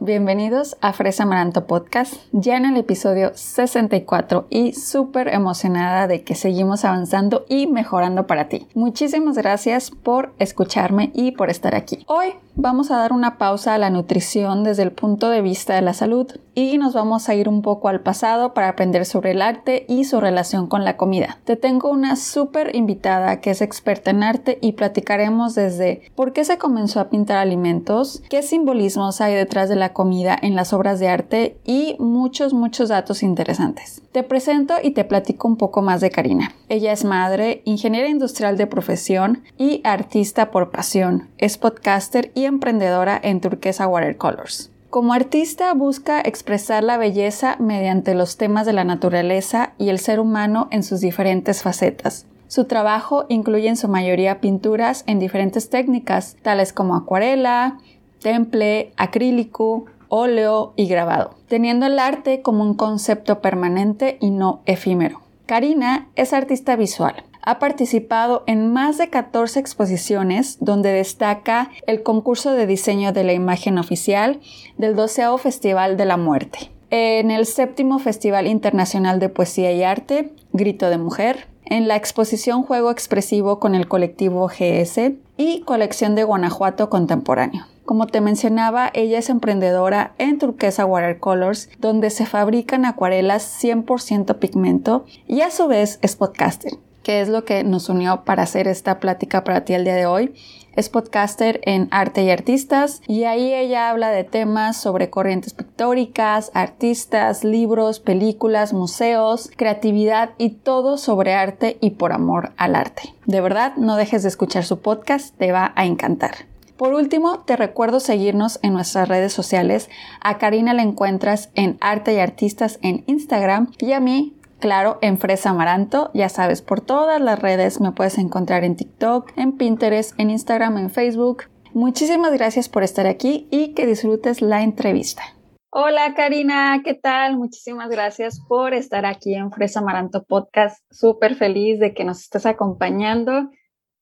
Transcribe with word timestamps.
Bienvenidos 0.00 0.76
a 0.80 0.92
Fresa 0.92 1.22
Amaranto 1.22 1.66
Podcast, 1.66 2.14
ya 2.32 2.56
en 2.56 2.64
el 2.64 2.76
episodio 2.76 3.32
64 3.34 4.46
y 4.50 4.72
súper 4.72 5.28
emocionada 5.28 6.06
de 6.06 6.22
que 6.22 6.34
seguimos 6.34 6.84
avanzando 6.84 7.44
y 7.48 7.66
mejorando 7.66 8.26
para 8.26 8.48
ti. 8.48 8.66
Muchísimas 8.74 9.36
gracias 9.36 9.90
por 9.90 10.32
escucharme 10.38 11.10
y 11.14 11.32
por 11.32 11.50
estar 11.50 11.74
aquí. 11.74 12.04
Hoy 12.06 12.34
vamos 12.54 12.90
a 12.90 12.98
dar 12.98 13.12
una 13.12 13.38
pausa 13.38 13.74
a 13.74 13.78
la 13.78 13.90
nutrición 13.90 14.64
desde 14.64 14.82
el 14.82 14.92
punto 14.92 15.30
de 15.30 15.42
vista 15.42 15.74
de 15.74 15.82
la 15.82 15.94
salud 15.94 16.26
y 16.54 16.78
nos 16.78 16.94
vamos 16.94 17.28
a 17.28 17.34
ir 17.34 17.48
un 17.48 17.62
poco 17.62 17.88
al 17.88 18.00
pasado 18.00 18.54
para 18.54 18.68
aprender 18.68 19.06
sobre 19.06 19.32
el 19.32 19.42
arte 19.42 19.86
y 19.88 20.04
su 20.04 20.20
relación 20.20 20.66
con 20.66 20.84
la 20.84 20.96
comida. 20.96 21.38
Te 21.44 21.56
tengo 21.56 21.90
una 21.90 22.16
súper 22.16 22.74
invitada 22.74 23.40
que 23.40 23.50
es 23.50 23.62
experta 23.62 24.10
en 24.10 24.22
arte 24.22 24.58
y 24.60 24.72
platicaremos 24.72 25.54
desde 25.54 26.02
por 26.14 26.32
qué 26.32 26.44
se 26.44 26.58
comenzó 26.58 27.00
a 27.00 27.08
pintar 27.08 27.38
alimentos, 27.38 28.22
qué 28.28 28.42
simbolismos 28.42 29.20
hay 29.20 29.34
detrás 29.34 29.68
de 29.68 29.76
la 29.76 29.92
comida 29.92 30.36
en 30.40 30.54
las 30.54 30.72
obras 30.72 31.00
de 31.00 31.08
arte 31.08 31.58
y 31.64 31.96
muchos, 31.98 32.52
muchos 32.52 32.88
datos 32.88 33.22
interesantes. 33.22 34.02
Te 34.12 34.22
presento 34.22 34.74
y 34.82 34.90
te 34.90 35.04
platico 35.04 35.48
un 35.48 35.56
poco 35.56 35.82
más 35.82 36.00
de 36.00 36.10
Karina. 36.10 36.52
Ella 36.68 36.92
es 36.92 37.04
madre, 37.04 37.62
ingeniera 37.64 38.08
industrial 38.08 38.56
de 38.56 38.66
profesión 38.66 39.42
y 39.56 39.80
artista 39.84 40.50
por 40.50 40.70
pasión. 40.70 41.28
Es 41.38 41.56
podcaster 41.56 42.30
y 42.34 42.44
emprendedora 42.44 43.18
en 43.22 43.40
Turquesa 43.40 43.86
Watercolors. 43.86 44.70
Como 44.92 45.14
artista 45.14 45.72
busca 45.72 46.20
expresar 46.20 46.84
la 46.84 46.98
belleza 46.98 47.56
mediante 47.58 48.14
los 48.14 48.36
temas 48.36 48.66
de 48.66 48.74
la 48.74 48.84
naturaleza 48.84 49.72
y 49.78 49.88
el 49.88 49.98
ser 49.98 50.20
humano 50.20 50.68
en 50.70 50.82
sus 50.82 51.00
diferentes 51.00 51.62
facetas. 51.62 52.26
Su 52.46 52.66
trabajo 52.66 53.24
incluye 53.30 53.68
en 53.68 53.78
su 53.78 53.88
mayoría 53.88 54.42
pinturas 54.42 55.04
en 55.06 55.18
diferentes 55.18 55.70
técnicas, 55.70 56.36
tales 56.42 56.74
como 56.74 56.94
acuarela, 56.94 57.78
temple, 58.20 58.92
acrílico, 58.98 59.86
óleo 60.08 60.74
y 60.76 60.88
grabado, 60.88 61.36
teniendo 61.48 61.86
el 61.86 61.98
arte 61.98 62.42
como 62.42 62.62
un 62.62 62.74
concepto 62.74 63.40
permanente 63.40 64.18
y 64.20 64.28
no 64.28 64.60
efímero. 64.66 65.22
Karina 65.46 66.08
es 66.16 66.34
artista 66.34 66.76
visual, 66.76 67.24
ha 67.42 67.58
participado 67.58 68.44
en 68.46 68.72
más 68.72 68.98
de 68.98 69.10
14 69.10 69.58
exposiciones 69.58 70.58
donde 70.60 70.92
destaca 70.92 71.70
el 71.86 72.02
concurso 72.02 72.52
de 72.52 72.66
diseño 72.66 73.12
de 73.12 73.24
la 73.24 73.32
imagen 73.32 73.78
oficial 73.78 74.40
del 74.78 74.94
12 74.94 75.38
Festival 75.38 75.96
de 75.96 76.04
la 76.04 76.16
Muerte, 76.16 76.70
en 76.90 77.30
el 77.30 77.46
séptimo 77.46 77.98
Festival 77.98 78.46
Internacional 78.46 79.18
de 79.18 79.28
Poesía 79.28 79.72
y 79.72 79.82
Arte, 79.82 80.32
Grito 80.52 80.88
de 80.88 80.98
Mujer, 80.98 81.48
en 81.64 81.88
la 81.88 81.96
exposición 81.96 82.62
Juego 82.62 82.90
Expresivo 82.90 83.58
con 83.58 83.74
el 83.74 83.88
colectivo 83.88 84.46
GS 84.46 85.12
y 85.36 85.60
Colección 85.62 86.14
de 86.14 86.24
Guanajuato 86.24 86.90
Contemporáneo. 86.90 87.66
Como 87.84 88.06
te 88.06 88.20
mencionaba, 88.20 88.90
ella 88.94 89.18
es 89.18 89.28
emprendedora 89.28 90.14
en 90.18 90.38
Turquesa 90.38 90.86
Watercolors, 90.86 91.68
donde 91.78 92.10
se 92.10 92.26
fabrican 92.26 92.84
acuarelas 92.84 93.58
100% 93.62 94.38
pigmento 94.38 95.04
y 95.26 95.40
a 95.40 95.50
su 95.50 95.66
vez 95.66 95.98
es 96.02 96.14
podcaster 96.14 96.72
que 97.02 97.20
es 97.20 97.28
lo 97.28 97.44
que 97.44 97.64
nos 97.64 97.88
unió 97.88 98.24
para 98.24 98.42
hacer 98.44 98.68
esta 98.68 99.00
plática 99.00 99.44
para 99.44 99.64
ti 99.64 99.74
el 99.74 99.84
día 99.84 99.94
de 99.94 100.06
hoy. 100.06 100.34
Es 100.74 100.88
podcaster 100.88 101.60
en 101.64 101.88
Arte 101.90 102.22
y 102.22 102.30
Artistas 102.30 103.02
y 103.06 103.24
ahí 103.24 103.52
ella 103.52 103.90
habla 103.90 104.10
de 104.10 104.24
temas 104.24 104.80
sobre 104.80 105.10
corrientes 105.10 105.52
pictóricas, 105.52 106.50
artistas, 106.54 107.44
libros, 107.44 108.00
películas, 108.00 108.72
museos, 108.72 109.50
creatividad 109.54 110.30
y 110.38 110.50
todo 110.50 110.96
sobre 110.96 111.34
arte 111.34 111.76
y 111.82 111.90
por 111.90 112.12
amor 112.12 112.52
al 112.56 112.74
arte. 112.74 113.14
De 113.26 113.42
verdad, 113.42 113.74
no 113.76 113.96
dejes 113.96 114.22
de 114.22 114.30
escuchar 114.30 114.64
su 114.64 114.80
podcast, 114.80 115.36
te 115.36 115.52
va 115.52 115.72
a 115.76 115.84
encantar. 115.84 116.52
Por 116.78 116.94
último, 116.94 117.40
te 117.40 117.56
recuerdo 117.56 118.00
seguirnos 118.00 118.58
en 118.62 118.72
nuestras 118.72 119.08
redes 119.08 119.32
sociales. 119.32 119.90
A 120.20 120.38
Karina 120.38 120.74
la 120.74 120.82
encuentras 120.82 121.50
en 121.54 121.76
Arte 121.80 122.14
y 122.14 122.18
Artistas 122.18 122.78
en 122.82 123.04
Instagram 123.06 123.70
y 123.78 123.92
a 123.92 124.00
mí 124.00 124.34
claro, 124.62 124.98
en 125.02 125.18
Fresa 125.18 125.50
Amaranto. 125.50 126.10
Ya 126.14 126.28
sabes, 126.28 126.62
por 126.62 126.80
todas 126.80 127.20
las 127.20 127.38
redes 127.38 127.80
me 127.80 127.90
puedes 127.90 128.16
encontrar 128.16 128.62
en 128.62 128.76
TikTok, 128.76 129.32
en 129.36 129.58
Pinterest, 129.58 130.18
en 130.18 130.30
Instagram, 130.30 130.78
en 130.78 130.88
Facebook. 130.88 131.44
Muchísimas 131.74 132.32
gracias 132.32 132.68
por 132.68 132.84
estar 132.84 133.06
aquí 133.06 133.48
y 133.50 133.74
que 133.74 133.86
disfrutes 133.86 134.40
la 134.40 134.62
entrevista. 134.62 135.22
Hola 135.70 136.14
Karina, 136.14 136.80
¿qué 136.84 136.94
tal? 136.94 137.36
Muchísimas 137.36 137.90
gracias 137.90 138.40
por 138.46 138.72
estar 138.72 139.04
aquí 139.04 139.34
en 139.34 139.50
Fresa 139.50 139.80
Amaranto 139.80 140.24
Podcast. 140.24 140.84
Súper 140.90 141.34
feliz 141.34 141.80
de 141.80 141.92
que 141.92 142.04
nos 142.04 142.20
estés 142.20 142.46
acompañando. 142.46 143.50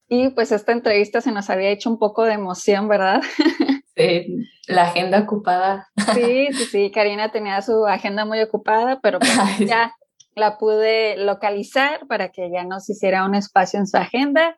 Y 0.07 0.29
pues 0.29 0.51
esta 0.51 0.73
entrevista 0.73 1.21
se 1.21 1.31
nos 1.31 1.49
había 1.49 1.69
hecho 1.69 1.89
un 1.89 1.97
poco 1.97 2.23
de 2.23 2.33
emoción, 2.33 2.87
¿verdad? 2.87 3.21
Sí, 3.93 4.25
la 4.67 4.83
agenda 4.83 5.19
ocupada. 5.19 5.89
Sí, 6.13 6.47
sí, 6.53 6.65
sí, 6.71 6.91
Karina 6.91 7.29
tenía 7.29 7.61
su 7.61 7.85
agenda 7.85 8.23
muy 8.23 8.39
ocupada, 8.39 9.01
pero 9.01 9.19
pues 9.19 9.29
ya 9.67 9.93
la 10.35 10.57
pude 10.57 11.17
localizar 11.17 12.07
para 12.07 12.29
que 12.29 12.49
ya 12.51 12.63
nos 12.63 12.89
hiciera 12.89 13.25
un 13.25 13.35
espacio 13.35 13.79
en 13.79 13.87
su 13.87 13.97
agenda. 13.97 14.57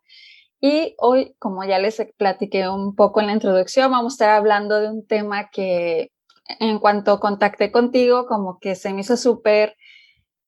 Y 0.62 0.96
hoy, 0.98 1.36
como 1.40 1.64
ya 1.66 1.80
les 1.80 2.02
platiqué 2.18 2.70
un 2.70 2.96
poco 2.96 3.20
en 3.20 3.28
la 3.28 3.34
introducción, 3.34 3.92
vamos 3.92 4.14
a 4.14 4.16
estar 4.16 4.30
hablando 4.30 4.80
de 4.80 4.90
un 4.90 5.06
tema 5.06 5.50
que 5.52 6.12
en 6.60 6.80
cuanto 6.80 7.20
contacté 7.20 7.72
contigo, 7.72 8.26
como 8.28 8.60
que 8.60 8.76
se 8.76 8.94
me 8.94 9.02
hizo 9.02 9.18
súper 9.18 9.76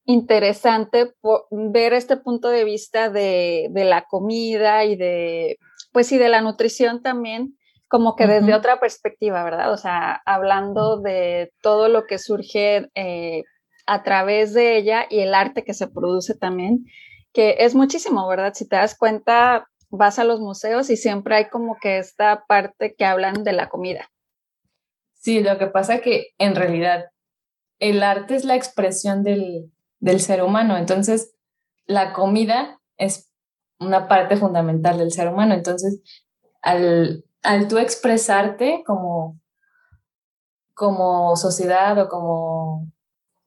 interesante 0.06 1.14
ver 1.52 1.94
este 1.94 2.18
punto 2.18 2.50
de 2.50 2.64
vista 2.64 3.10
de, 3.10 3.70
la 3.74 4.06
comida 4.06 4.86
y 4.86 4.96
de, 4.96 5.58
pues 5.92 6.08
sí, 6.08 6.18
de 6.18 6.30
la 6.30 6.42
nutrición 6.42 7.02
también, 7.02 7.58
como 7.88 8.16
que 8.16 8.28
desde 8.28 8.54
otra 8.54 8.80
perspectiva, 8.80 9.44
¿verdad? 9.44 9.72
O 9.72 9.78
sea, 9.78 10.22
hablando 10.26 11.02
de 11.02 11.52
todo 11.62 11.90
lo 11.90 12.06
que 12.06 12.20
surge 12.20 12.90
eh, 12.96 13.44
a 13.86 14.04
través 14.04 14.54
de 14.54 14.78
ella 14.78 15.06
y 15.10 15.20
el 15.20 15.34
arte 15.34 15.64
que 15.64 15.74
se 15.74 15.88
produce 15.88 16.36
también, 16.36 16.86
que 17.34 17.58
es 17.60 17.76
muchísimo, 17.76 18.28
¿verdad? 18.28 18.54
Si 18.54 18.68
te 18.68 18.76
das 18.76 18.98
cuenta, 18.98 19.68
vas 19.90 20.20
a 20.20 20.24
los 20.24 20.40
museos 20.40 20.90
y 20.90 20.98
siempre 20.98 21.36
hay 21.36 21.50
como 21.50 21.78
que 21.80 21.98
esta 21.98 22.46
parte 22.48 22.96
que 22.96 23.06
hablan 23.06 23.44
de 23.44 23.54
la 23.54 23.70
comida. 23.70 24.10
Sí, 25.14 25.42
lo 25.42 25.58
que 25.58 25.68
pasa 25.68 26.02
que 26.02 26.28
en 26.38 26.56
realidad 26.56 27.06
el 27.80 28.04
arte 28.04 28.36
es 28.36 28.46
la 28.46 28.56
expresión 28.56 29.24
del, 29.24 29.72
ser 30.20 30.44
humano, 30.44 30.78
entonces 30.78 31.36
la 31.86 32.14
comida 32.14 32.80
es 32.98 33.32
una 33.80 34.08
parte 34.08 34.38
fundamental 34.38 34.98
del 34.98 35.12
ser 35.12 35.30
humano, 35.30 35.54
entonces 35.54 36.02
al, 36.62 37.26
al 37.42 37.68
tú 37.68 37.78
expresarte 37.78 38.84
como, 38.86 39.40
como 40.74 41.36
sociedad 41.36 41.98
o 42.00 42.08
como 42.08 42.92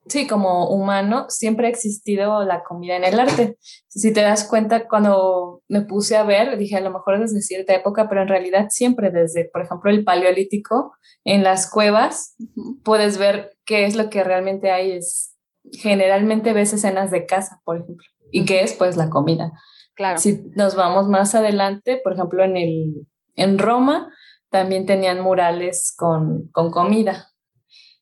sí, 0.09 0.27
como 0.27 0.69
humano, 0.69 1.25
siempre 1.29 1.67
ha 1.67 1.69
existido 1.69 2.43
la 2.43 2.63
comida 2.63 2.95
en 2.95 3.03
el 3.03 3.19
arte. 3.19 3.57
Si 3.87 4.11
te 4.11 4.21
das 4.21 4.47
cuenta, 4.47 4.87
cuando 4.87 5.61
me 5.67 5.81
puse 5.81 6.17
a 6.17 6.23
ver, 6.23 6.57
dije 6.57 6.77
a 6.77 6.81
lo 6.81 6.91
mejor 6.91 7.19
desde 7.19 7.41
cierta 7.41 7.73
época, 7.73 8.09
pero 8.09 8.23
en 8.23 8.27
realidad 8.27 8.67
siempre 8.69 9.11
desde, 9.11 9.45
por 9.45 9.61
ejemplo, 9.61 9.89
el 9.91 10.03
paleolítico, 10.03 10.93
en 11.23 11.43
las 11.43 11.69
cuevas, 11.69 12.35
puedes 12.83 13.17
ver 13.17 13.57
qué 13.65 13.85
es 13.85 13.95
lo 13.95 14.09
que 14.09 14.23
realmente 14.23 14.71
hay. 14.71 14.91
Es, 14.91 15.35
generalmente 15.71 16.53
ves 16.53 16.73
escenas 16.73 17.11
de 17.11 17.25
casa, 17.25 17.61
por 17.63 17.77
ejemplo, 17.77 18.05
y 18.31 18.45
qué 18.45 18.61
es 18.61 18.73
pues 18.73 18.97
la 18.97 19.09
comida. 19.09 19.51
Claro. 19.95 20.17
Si 20.17 20.41
nos 20.55 20.75
vamos 20.75 21.07
más 21.07 21.35
adelante, 21.35 21.99
por 22.03 22.13
ejemplo, 22.13 22.43
en, 22.43 22.57
el, 22.57 23.07
en 23.35 23.59
Roma, 23.59 24.11
también 24.49 24.85
tenían 24.85 25.21
murales 25.21 25.93
con, 25.95 26.47
con 26.51 26.71
comida. 26.71 27.29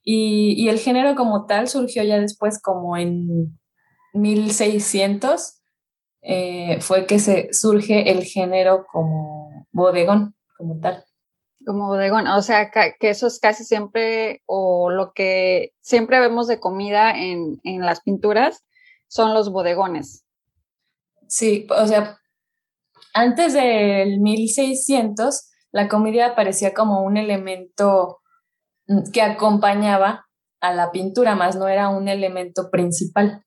Y, 0.09 0.69
el 0.69 0.79
género 0.79 1.15
como 1.15 1.45
tal 1.47 1.67
surgió 1.67 2.01
ya 2.01 2.17
después 2.17 2.61
como 2.61 2.95
en 2.95 3.59
1600, 4.13 5.61
eh, 6.21 6.79
fue 6.79 7.05
que 7.05 7.19
se 7.19 7.49
surge 7.51 8.09
el 8.09 8.23
género 8.23 8.85
como 8.89 9.67
bodegón, 9.73 10.33
como 10.57 10.79
tal. 10.79 11.03
Como 11.65 11.87
bodegón, 11.87 12.25
o 12.27 12.41
sea, 12.41 12.71
que 12.71 13.09
eso 13.09 13.27
es 13.27 13.37
casi 13.41 13.65
siempre, 13.65 14.43
o 14.45 14.89
lo 14.89 15.11
que 15.11 15.73
siempre 15.81 16.21
vemos 16.21 16.47
de 16.47 16.61
comida 16.61 17.11
en, 17.11 17.59
en 17.65 17.81
las 17.81 17.99
pinturas, 17.99 18.63
son 19.09 19.33
los 19.33 19.51
bodegones. 19.51 20.25
Sí, 21.27 21.67
o 21.69 21.85
sea, 21.85 22.17
antes 23.13 23.51
del 23.51 24.21
1600, 24.21 25.49
la 25.73 25.89
comida 25.89 26.33
parecía 26.33 26.73
como 26.73 27.01
un 27.01 27.17
elemento 27.17 28.16
que 29.13 29.21
acompañaba 29.21 30.27
a 30.61 30.73
la 30.73 30.91
pintura, 30.91 31.35
más 31.35 31.55
no 31.55 31.67
era 31.67 31.89
un 31.89 32.07
elemento 32.07 32.69
principal. 32.71 33.43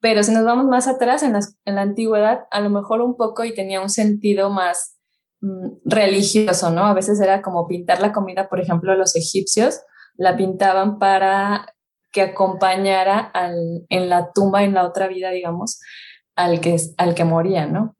Pero 0.00 0.22
si 0.22 0.32
nos 0.32 0.44
vamos 0.44 0.66
más 0.66 0.86
atrás, 0.86 1.22
en 1.22 1.32
la, 1.32 1.40
en 1.64 1.74
la 1.76 1.82
antigüedad, 1.82 2.44
a 2.50 2.60
lo 2.60 2.70
mejor 2.70 3.00
un 3.00 3.16
poco 3.16 3.44
y 3.44 3.54
tenía 3.54 3.80
un 3.80 3.88
sentido 3.88 4.50
más, 4.50 4.98
mm, 5.40 5.78
religioso, 5.84 6.70
¿no? 6.70 6.84
A 6.84 6.94
veces 6.94 7.20
era 7.20 7.42
como 7.42 7.66
pintar 7.66 8.00
la 8.00 8.12
comida, 8.12 8.48
por 8.48 8.60
ejemplo, 8.60 8.94
los 8.94 9.16
egipcios 9.16 9.80
la 10.16 10.36
pintaban 10.36 10.98
para 10.98 11.74
que 12.12 12.22
acompañara 12.22 13.18
al, 13.18 13.84
en 13.88 14.08
la 14.08 14.30
tumba, 14.32 14.62
en 14.62 14.74
la 14.74 14.86
otra 14.86 15.08
vida, 15.08 15.30
digamos, 15.30 15.80
al 16.36 16.60
que, 16.60 16.76
al 16.96 17.14
que 17.14 17.24
moría, 17.24 17.66
¿no? 17.66 17.96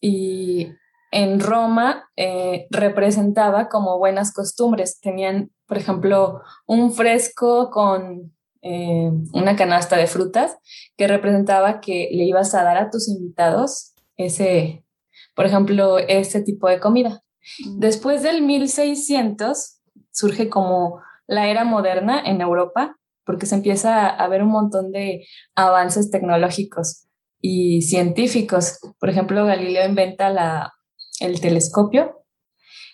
Y 0.00 0.72
en 1.12 1.38
Roma 1.40 2.10
eh, 2.16 2.66
representaba 2.70 3.68
como 3.68 3.98
buenas 3.98 4.32
costumbres. 4.32 4.98
Tenían, 5.00 5.50
por 5.72 5.78
ejemplo, 5.78 6.42
un 6.66 6.92
fresco 6.92 7.70
con 7.70 8.30
eh, 8.60 9.10
una 9.32 9.56
canasta 9.56 9.96
de 9.96 10.06
frutas 10.06 10.58
que 10.98 11.08
representaba 11.08 11.80
que 11.80 12.10
le 12.12 12.24
ibas 12.24 12.54
a 12.54 12.62
dar 12.62 12.76
a 12.76 12.90
tus 12.90 13.08
invitados 13.08 13.94
ese, 14.18 14.84
por 15.34 15.46
ejemplo, 15.46 15.96
ese 15.96 16.42
tipo 16.42 16.68
de 16.68 16.78
comida. 16.78 17.22
Mm. 17.64 17.78
Después 17.78 18.22
del 18.22 18.42
1600 18.42 19.78
surge 20.10 20.50
como 20.50 21.00
la 21.26 21.48
era 21.48 21.64
moderna 21.64 22.20
en 22.22 22.42
Europa 22.42 22.98
porque 23.24 23.46
se 23.46 23.54
empieza 23.54 24.10
a 24.10 24.28
ver 24.28 24.42
un 24.42 24.50
montón 24.50 24.92
de 24.92 25.26
avances 25.54 26.10
tecnológicos 26.10 27.06
y 27.40 27.80
científicos. 27.80 28.78
Por 29.00 29.08
ejemplo, 29.08 29.46
Galileo 29.46 29.88
inventa 29.88 30.28
la, 30.28 30.74
el 31.20 31.40
telescopio 31.40 32.26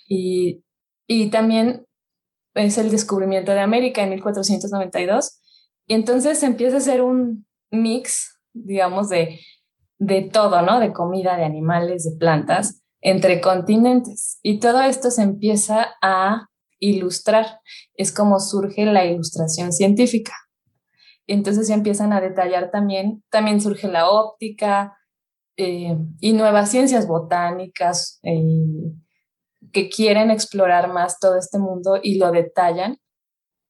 y, 0.06 0.62
y 1.08 1.30
también 1.30 1.87
es 2.58 2.78
el 2.78 2.90
descubrimiento 2.90 3.52
de 3.52 3.60
América 3.60 4.02
en 4.02 4.10
1492. 4.10 5.40
Y 5.86 5.94
entonces 5.94 6.42
empieza 6.42 6.78
a 6.78 6.80
ser 6.80 7.02
un 7.02 7.46
mix, 7.70 8.38
digamos, 8.52 9.08
de, 9.08 9.40
de 9.98 10.22
todo, 10.22 10.62
¿no? 10.62 10.80
De 10.80 10.92
comida, 10.92 11.36
de 11.36 11.44
animales, 11.44 12.04
de 12.04 12.16
plantas, 12.18 12.82
entre 13.00 13.40
continentes. 13.40 14.38
Y 14.42 14.58
todo 14.58 14.80
esto 14.82 15.10
se 15.10 15.22
empieza 15.22 15.94
a 16.02 16.48
ilustrar. 16.78 17.60
Es 17.94 18.12
como 18.12 18.40
surge 18.40 18.84
la 18.84 19.04
ilustración 19.04 19.72
científica. 19.72 20.32
Entonces 21.26 21.68
ya 21.68 21.74
empiezan 21.74 22.12
a 22.12 22.20
detallar 22.20 22.70
también, 22.70 23.22
también 23.30 23.60
surge 23.60 23.86
la 23.88 24.08
óptica 24.08 24.96
eh, 25.56 25.96
y 26.20 26.32
nuevas 26.32 26.70
ciencias 26.70 27.06
botánicas 27.06 28.18
eh, 28.22 28.92
que 29.72 29.88
quieren 29.88 30.30
explorar 30.30 30.92
más 30.92 31.18
todo 31.18 31.38
este 31.38 31.58
mundo 31.58 31.98
y 32.02 32.18
lo 32.18 32.30
detallan. 32.30 32.98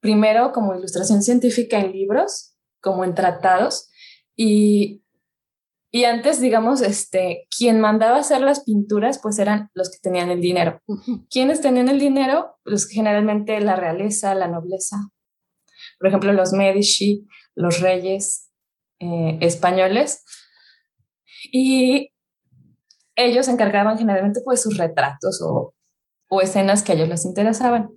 Primero 0.01 0.53
como 0.53 0.75
ilustración 0.75 1.23
científica 1.23 1.79
en 1.81 1.93
libros, 1.93 2.55
como 2.81 3.05
en 3.05 3.15
tratados, 3.15 3.91
y, 4.37 5.03
y 5.91 6.05
antes, 6.05 6.41
digamos, 6.41 6.81
este, 6.81 7.49
quien 7.57 7.81
mandaba 7.81 8.19
hacer 8.19 8.41
las 8.41 8.63
pinturas, 8.63 9.19
pues 9.19 9.39
eran 9.39 9.71
los 9.75 9.91
que 9.91 9.99
tenían 10.01 10.31
el 10.31 10.41
dinero. 10.41 10.81
¿Quiénes 11.31 11.61
tenían 11.61 11.89
el 11.89 11.99
dinero? 11.99 12.59
Pues 12.65 12.87
generalmente 12.87 13.61
la 13.61 13.75
realeza, 13.75 14.35
la 14.35 14.47
nobleza. 14.47 14.97
Por 15.99 16.09
ejemplo, 16.09 16.33
los 16.33 16.53
Medici, 16.53 17.27
los 17.57 17.81
reyes 17.81 18.51
eh, 19.01 19.39
españoles. 19.41 20.25
Y 21.51 22.13
ellos 23.17 23.49
encargaban 23.49 23.99
generalmente 23.99 24.41
pues 24.45 24.63
sus 24.63 24.77
retratos 24.77 25.43
o, 25.43 25.75
escenas 26.43 26.83
que 26.83 26.93
a 26.93 26.95
ellos 26.95 27.09
les 27.09 27.25
interesaban. 27.25 27.91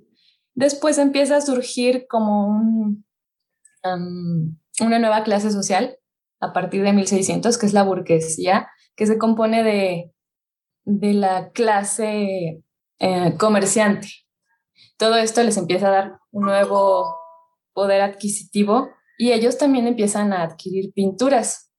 Después 0.53 0.97
empieza 0.97 1.37
a 1.37 1.41
surgir 1.41 2.05
como 2.07 2.61
una 3.83 4.99
nueva 4.99 5.23
clase 5.23 5.51
social 5.51 5.97
a 6.39 6.53
partir 6.53 6.83
de 6.83 6.93
1600, 6.93 7.57
que 7.57 7.65
es 7.65 7.73
la 7.73 7.83
burguesía, 7.83 8.67
que 8.95 9.05
se 9.05 9.17
compone 9.17 9.63
de, 9.63 10.11
de 10.83 11.13
la 11.13 11.51
clase 11.51 12.63
eh, 12.99 13.33
comerciante. 13.37 14.07
Todo 14.97 15.17
esto 15.17 15.43
les 15.43 15.57
empieza 15.57 15.87
a 15.87 15.91
dar 15.91 16.19
un 16.31 16.45
nuevo 16.45 17.15
poder 17.73 18.01
adquisitivo 18.01 18.89
y 19.17 19.31
ellos 19.31 19.57
también 19.57 19.87
empiezan 19.87 20.33
a 20.33 20.43
adquirir 20.43 20.93
pinturas. 20.93 21.71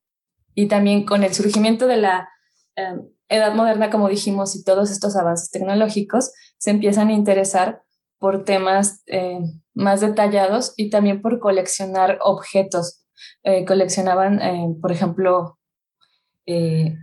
Y 0.55 0.69
también 0.69 1.05
con 1.05 1.25
el 1.25 1.33
surgimiento 1.35 1.87
de 1.87 1.97
la 1.97 2.29
em, 2.77 3.09
edad 3.33 3.55
moderna, 3.55 3.91
como 3.91 4.09
dijimos, 4.09 4.55
y 4.55 4.63
todos 4.63 4.91
estos 4.91 5.17
avances 5.17 5.51
tecnológicos, 5.51 6.33
se 6.59 6.71
empiezan 6.71 7.09
a 7.09 7.13
interesar 7.13 7.83
por 8.19 8.45
temas 8.45 9.03
eh, 9.07 9.41
más 9.75 10.01
detallados 10.01 10.75
y 10.77 10.91
también 10.91 11.23
por 11.23 11.41
coleccionar 11.41 12.19
objetos. 12.23 13.05
Eh, 13.43 13.65
coleccionaban, 13.65 14.41
eh, 14.41 14.77
por 14.81 14.93
ejemplo, 14.93 15.59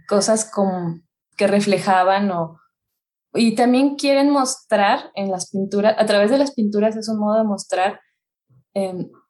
cosas 0.07 0.51
que 1.35 1.47
reflejaban 1.47 2.29
o, 2.31 2.59
y 3.33 3.55
también 3.55 3.95
quieren 3.95 4.29
mostrar 4.29 5.11
en 5.15 5.31
las 5.31 5.49
pinturas, 5.49 5.95
a 5.97 6.05
través 6.05 6.29
de 6.29 6.37
las 6.37 6.53
pinturas 6.53 6.95
es 6.97 7.07
un 7.09 7.19
modo 7.19 7.37
de 7.37 7.43
mostrar 7.45 7.99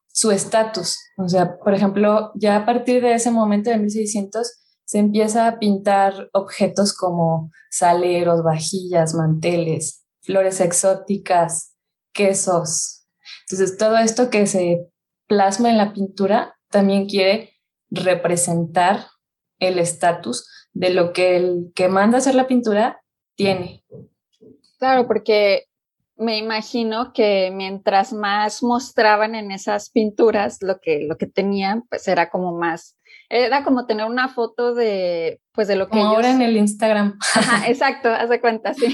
su 0.08 0.32
estatus. 0.32 0.98
O 1.18 1.30
sea, 1.30 1.58
por 1.60 1.74
ejemplo, 1.74 2.32
ya 2.36 2.56
a 2.58 2.66
partir 2.66 3.02
de 3.02 3.14
ese 3.14 3.32
momento 3.32 3.70
de 3.70 3.78
1600 3.78 4.59
se 4.90 4.98
empieza 4.98 5.48
a 5.48 5.60
pintar 5.60 6.32
objetos 6.34 6.98
como 6.98 7.52
saleros, 7.70 8.42
vajillas, 8.42 9.14
manteles, 9.14 10.04
flores 10.22 10.60
exóticas, 10.62 11.76
quesos. 12.12 13.06
Entonces, 13.48 13.78
todo 13.78 14.00
esto 14.00 14.32
que 14.32 14.48
se 14.48 14.88
plasma 15.28 15.70
en 15.70 15.78
la 15.78 15.94
pintura 15.94 16.56
también 16.72 17.08
quiere 17.08 17.54
representar 17.92 19.06
el 19.60 19.78
estatus 19.78 20.50
de 20.74 20.90
lo 20.90 21.14
que 21.14 21.38
el 21.38 21.72
que 21.76 21.88
manda 21.88 22.18
hacer 22.18 22.34
la 22.34 22.48
pintura 22.48 23.00
tiene. 23.36 23.86
Claro, 24.80 25.06
porque 25.06 25.66
me 26.18 26.40
imagino 26.40 27.14
que 27.14 27.52
mientras 27.54 28.12
más 28.12 28.64
mostraban 28.64 29.36
en 29.36 29.52
esas 29.52 29.92
pinturas 29.92 30.64
lo 30.64 30.80
que, 30.80 31.06
lo 31.08 31.16
que 31.16 31.28
tenían, 31.28 31.84
pues 31.88 32.08
era 32.08 32.32
como 32.32 32.58
más, 32.58 32.98
era 33.30 33.64
como 33.64 33.86
tener 33.86 34.06
una 34.06 34.28
foto 34.28 34.74
de, 34.74 35.40
pues 35.54 35.68
de 35.68 35.76
lo 35.76 35.86
que 35.86 35.92
como 35.92 36.06
ahora 36.06 36.32
en 36.32 36.42
el 36.42 36.58
Instagram. 36.58 37.18
exacto, 37.68 38.10
haz 38.10 38.30
de 38.30 38.42
cuenta, 38.42 38.74
sí. 38.74 38.88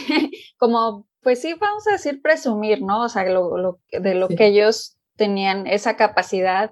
Como, 0.57 1.07
pues 1.21 1.41
sí, 1.41 1.53
vamos 1.53 1.87
a 1.87 1.93
decir 1.93 2.21
presumir, 2.21 2.81
¿no? 2.81 3.03
O 3.03 3.09
sea, 3.09 3.23
lo, 3.23 3.79
de 3.91 4.15
lo 4.15 4.27
que 4.27 4.47
ellos 4.47 4.97
tenían 5.15 5.67
esa 5.67 5.95
capacidad 5.95 6.71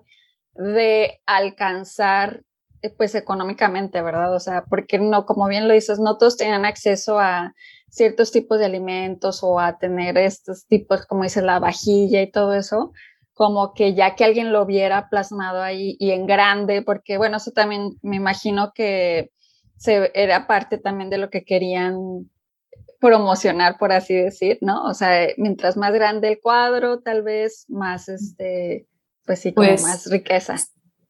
de 0.55 1.21
alcanzar, 1.25 2.43
eh, 2.81 2.89
pues 2.89 3.15
económicamente, 3.15 4.01
¿verdad? 4.01 4.35
O 4.35 4.39
sea, 4.39 4.65
porque 4.65 4.99
no, 4.99 5.25
como 5.25 5.47
bien 5.47 5.67
lo 5.67 5.73
dices, 5.73 5.99
no 5.99 6.17
todos 6.17 6.35
tenían 6.35 6.65
acceso 6.65 7.17
a 7.19 7.53
ciertos 7.89 8.31
tipos 8.31 8.59
de 8.59 8.65
alimentos 8.65 9.41
o 9.41 9.59
a 9.59 9.77
tener 9.77 10.17
estos 10.17 10.65
tipos, 10.65 11.05
como 11.05 11.23
dice, 11.23 11.41
la 11.41 11.59
vajilla 11.59 12.21
y 12.21 12.29
todo 12.29 12.53
eso, 12.53 12.91
como 13.33 13.73
que 13.73 13.95
ya 13.95 14.15
que 14.15 14.23
alguien 14.23 14.53
lo 14.53 14.65
viera 14.65 15.09
plasmado 15.09 15.61
ahí 15.61 15.95
y 15.99 16.11
en 16.11 16.25
grande, 16.27 16.81
porque 16.81 17.17
bueno, 17.17 17.37
eso 17.37 17.51
también 17.51 17.97
me 18.01 18.15
imagino 18.15 18.71
que 18.73 19.31
se, 19.77 20.11
era 20.13 20.47
parte 20.47 20.77
también 20.77 21.09
de 21.09 21.17
lo 21.17 21.29
que 21.29 21.43
querían 21.43 22.29
promocionar, 22.99 23.77
por 23.77 23.91
así 23.91 24.13
decir, 24.15 24.59
¿no? 24.61 24.85
O 24.85 24.93
sea, 24.93 25.27
mientras 25.37 25.75
más 25.75 25.91
grande 25.91 26.29
el 26.29 26.39
cuadro, 26.39 27.01
tal 27.01 27.21
vez 27.23 27.65
más, 27.67 28.07
este, 28.07 28.87
pues 29.25 29.39
sí, 29.39 29.53
como 29.53 29.67
pues, 29.67 29.81
más 29.81 30.09
riqueza. 30.09 30.55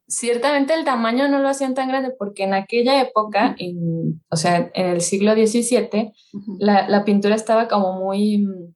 ciertamente 0.07 0.73
el 0.73 0.85
tamaño 0.85 1.27
no 1.27 1.39
lo 1.39 1.49
hacían 1.49 1.75
tan 1.75 1.89
grande 1.89 2.11
porque 2.17 2.45
en 2.45 2.53
aquella 2.53 2.99
época, 2.99 3.55
en, 3.59 4.23
o 4.29 4.35
sea, 4.37 4.71
en 4.73 4.87
el 4.87 5.01
siglo 5.01 5.33
XVII, 5.33 6.13
la, 6.57 7.03
pintura 7.05 7.35
estaba 7.35 7.67
como 7.67 7.99
muy 7.99 8.39
mm, 8.39 8.73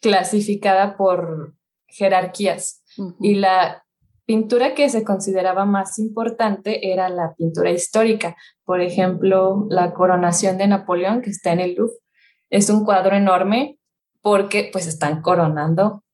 clasificada 0.00 0.96
por 0.96 1.56
jerarquías 1.88 2.79
y 3.20 3.34
la 3.34 3.84
pintura 4.26 4.74
que 4.74 4.88
se 4.88 5.04
consideraba 5.04 5.64
más 5.64 5.98
importante 5.98 6.92
era 6.92 7.08
la 7.08 7.34
pintura 7.34 7.70
histórica. 7.70 8.36
Por 8.64 8.80
ejemplo, 8.80 9.66
la 9.68 9.92
coronación 9.92 10.56
de 10.58 10.68
Napoleón, 10.68 11.20
que 11.22 11.30
está 11.30 11.52
en 11.52 11.60
el 11.60 11.74
Louvre, 11.74 11.96
es 12.48 12.70
un 12.70 12.84
cuadro 12.84 13.16
enorme 13.16 13.78
porque 14.22 14.68
pues 14.72 14.86
están 14.86 15.22
coronando, 15.22 16.04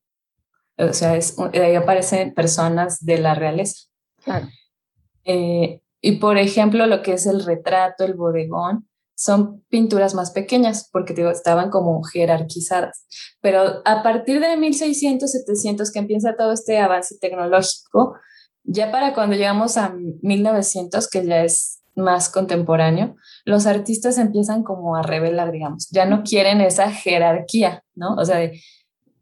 o 0.79 0.93
sea, 0.93 1.17
es, 1.17 1.37
ahí 1.39 1.75
aparecen 1.75 2.35
personas 2.35 3.05
de 3.05 3.19
la 3.19 3.35
realeza. 3.35 3.89
Claro. 4.23 4.49
Eh, 5.25 5.81
y 6.01 6.13
por 6.13 6.39
ejemplo, 6.39 6.87
lo 6.87 7.03
que 7.03 7.15
es 7.15 7.27
el 7.27 7.45
retrato, 7.45 8.05
el 8.05 8.15
bodegón, 8.15 8.89
son 9.17 9.65
pinturas 9.71 10.15
más 10.15 10.31
pequeñas 10.31 10.89
porque 10.93 11.15
digo, 11.15 11.31
estaban 11.31 11.71
como 11.71 12.03
jerarquizadas. 12.03 13.07
Pero 13.41 13.81
a 13.85 14.03
partir 14.03 14.41
de 14.41 14.57
1600, 14.57 15.31
700 15.31 15.91
que 15.91 15.99
empieza 15.99 16.37
todo 16.37 16.53
este 16.53 16.79
avance 16.79 17.17
tecnológico, 17.19 18.15
ya 18.63 18.93
para 18.93 19.15
cuando 19.15 19.35
llegamos 19.35 19.77
a 19.79 19.95
1900, 20.23 21.09
que 21.09 21.25
ya 21.25 21.45
es 21.45 21.83
más 21.95 22.29
contemporáneo, 22.29 23.17
los 23.47 23.67
artistas 23.67 24.19
empiezan 24.19 24.63
como 24.63 24.97
a 24.97 25.03
revelar, 25.03 25.51
digamos, 25.51 25.89
ya 25.91 26.05
no 26.05 26.23
quieren 26.23 26.61
esa 26.61 26.91
jerarquía, 26.91 27.83
¿no? 27.95 28.15
O 28.17 28.25
sea, 28.25 28.37
de, 28.37 28.61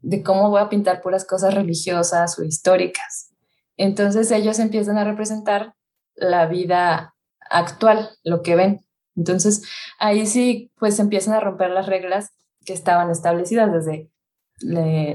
de 0.01 0.23
cómo 0.23 0.49
voy 0.49 0.61
a 0.61 0.67
pintar 0.67 1.01
puras 1.01 1.25
cosas 1.25 1.53
religiosas 1.53 2.37
o 2.37 2.43
históricas. 2.43 3.31
Entonces 3.77 4.29
ellos 4.31 4.59
empiezan 4.59 4.97
a 4.97 5.05
representar 5.05 5.73
la 6.15 6.47
vida 6.47 7.15
actual, 7.49 8.09
lo 8.23 8.41
que 8.41 8.55
ven. 8.55 8.84
Entonces, 9.15 9.63
ahí 9.99 10.25
sí, 10.25 10.71
pues 10.77 10.99
empiezan 10.99 11.33
a 11.33 11.39
romper 11.39 11.71
las 11.71 11.87
reglas 11.87 12.31
que 12.65 12.73
estaban 12.73 13.09
establecidas 13.11 13.71
desde, 13.71 14.11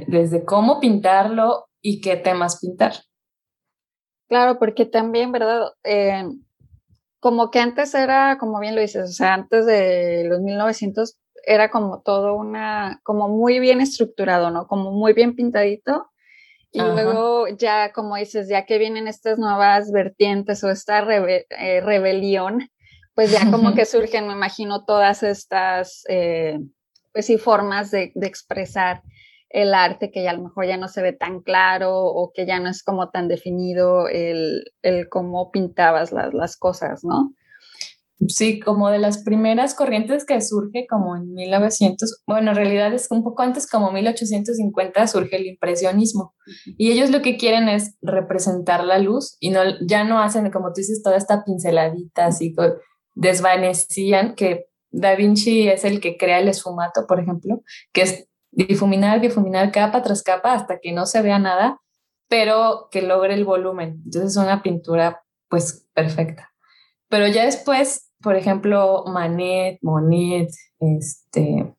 desde 0.07 0.45
cómo 0.45 0.81
pintarlo 0.81 1.67
y 1.83 2.01
qué 2.01 2.17
temas 2.17 2.61
pintar. 2.61 2.95
Claro, 4.29 4.59
porque 4.59 4.87
también, 4.87 5.33
¿verdad? 5.33 5.73
Eh, 5.83 6.25
como 7.19 7.51
que 7.51 7.59
antes 7.59 7.95
era, 7.95 8.39
como 8.39 8.61
bien 8.61 8.75
lo 8.75 8.81
dices, 8.81 9.11
o 9.11 9.13
sea, 9.13 9.35
antes 9.35 9.67
de 9.67 10.25
los 10.29 10.41
1900 10.41 11.19
era 11.45 11.71
como 11.71 12.01
todo 12.03 12.35
una, 12.35 13.01
como 13.03 13.29
muy 13.29 13.59
bien 13.59 13.81
estructurado, 13.81 14.51
¿no? 14.51 14.67
Como 14.67 14.93
muy 14.93 15.13
bien 15.13 15.35
pintadito. 15.35 16.11
Y 16.73 16.81
luego 16.81 17.49
ya, 17.49 17.93
como 17.93 18.15
dices, 18.15 18.49
ya 18.49 18.65
que 18.65 18.79
vienen 18.79 19.09
estas 19.09 19.39
nuevas 19.39 19.91
vertientes 19.91 20.63
o 20.63 20.71
esta 20.71 21.01
eh, 21.01 21.81
rebelión, 21.81 22.71
pues 23.15 23.31
ya 23.33 23.51
como 23.51 23.75
que 23.75 23.85
surgen, 23.85 24.27
me 24.27 24.33
imagino, 24.33 24.85
todas 24.85 25.23
estas, 25.23 26.05
eh, 26.09 26.59
pues 27.13 27.27
sí, 27.27 27.39
formas 27.39 27.91
de, 27.91 28.13
de, 28.15 28.27
expresar 28.27 29.03
el 29.49 29.75
arte 29.75 30.11
que 30.11 30.23
ya 30.23 30.31
a 30.31 30.35
lo 30.35 30.45
mejor 30.45 30.67
ya 30.67 30.77
no 30.77 30.89
se 30.89 31.03
ve 31.03 31.13
tan 31.13 31.41
claro 31.41 32.05
o 32.05 32.33
que 32.33 32.47
ya 32.47 32.61
no 32.61 32.71
es 32.71 32.83
como 32.83 33.11
tan 33.11 33.29
definido 33.29 34.09
el, 34.09 34.65
el 34.83 35.09
cómo 35.09 35.51
pintabas 35.51 36.13
las, 36.13 36.33
las 36.33 36.57
cosas, 36.57 37.05
¿no? 37.05 37.35
Sí, 38.29 38.61
como 38.61 38.91
de 38.91 38.99
las 38.99 39.25
primeras 39.25 39.75
corrientes 39.75 40.27
que 40.27 40.43
surge 40.43 40.87
como 40.89 41.17
en 41.17 41.33
1900, 41.33 42.23
bueno, 42.27 42.51
en 42.51 42.57
realidad 42.57 42.93
es 42.93 43.11
un 43.11 43.25
poco 43.25 43.43
antes, 43.43 43.67
como 43.67 43.91
1850, 43.93 45.07
surge 45.07 45.37
el 45.37 45.47
impresionismo. 45.47 46.35
Y 46.77 46.93
ellos 46.93 47.11
lo 47.11 47.23
que 47.23 47.39
quieren 47.39 47.71
es 47.71 47.97
representar 48.03 48.85
la 48.85 48.99
luz 48.99 49.39
y 49.41 49.49
no, 49.49 49.63
ya 49.87 50.05
no 50.05 50.21
hacen, 50.21 50.51
como 50.51 50.69
tú 50.69 50.75
dices, 50.77 51.03
toda 51.03 51.17
esta 51.17 51.45
pinceladita, 51.45 52.27
así 52.27 52.55
desvanecían, 53.21 54.35
que 54.35 54.67
Da 54.91 55.15
Vinci 55.15 55.69
es 55.69 55.85
el 55.85 56.01
que 56.01 56.17
crea 56.17 56.41
el 56.41 56.49
esfumato, 56.49 57.07
por 57.07 57.21
ejemplo, 57.21 57.63
que 57.93 58.03
es 58.03 58.29
difuminar, 58.51 59.21
difuminar 59.21 59.71
capa 59.71 60.03
tras 60.03 60.23
capa 60.23 60.55
hasta 60.55 60.81
que 60.81 60.93
no 60.93 61.07
se 61.07 61.23
vea 61.23 61.39
nada, 61.39 61.81
pero 62.29 62.89
que 62.91 63.03
logre 63.03 63.35
el 63.35 63.45
volumen. 63.45 64.03
Entonces 64.05 64.33
es 64.33 64.37
una 64.37 64.63
pintura 64.63 65.23
pues 65.49 65.87
perfecta. 65.95 66.51
Pero 67.09 67.29
ya 67.29 67.45
después 67.45 68.11
por 68.23 68.37
ejemplo, 68.37 69.05
Manet, 69.07 69.79
Monet, 69.83 70.51
este, 70.79 71.75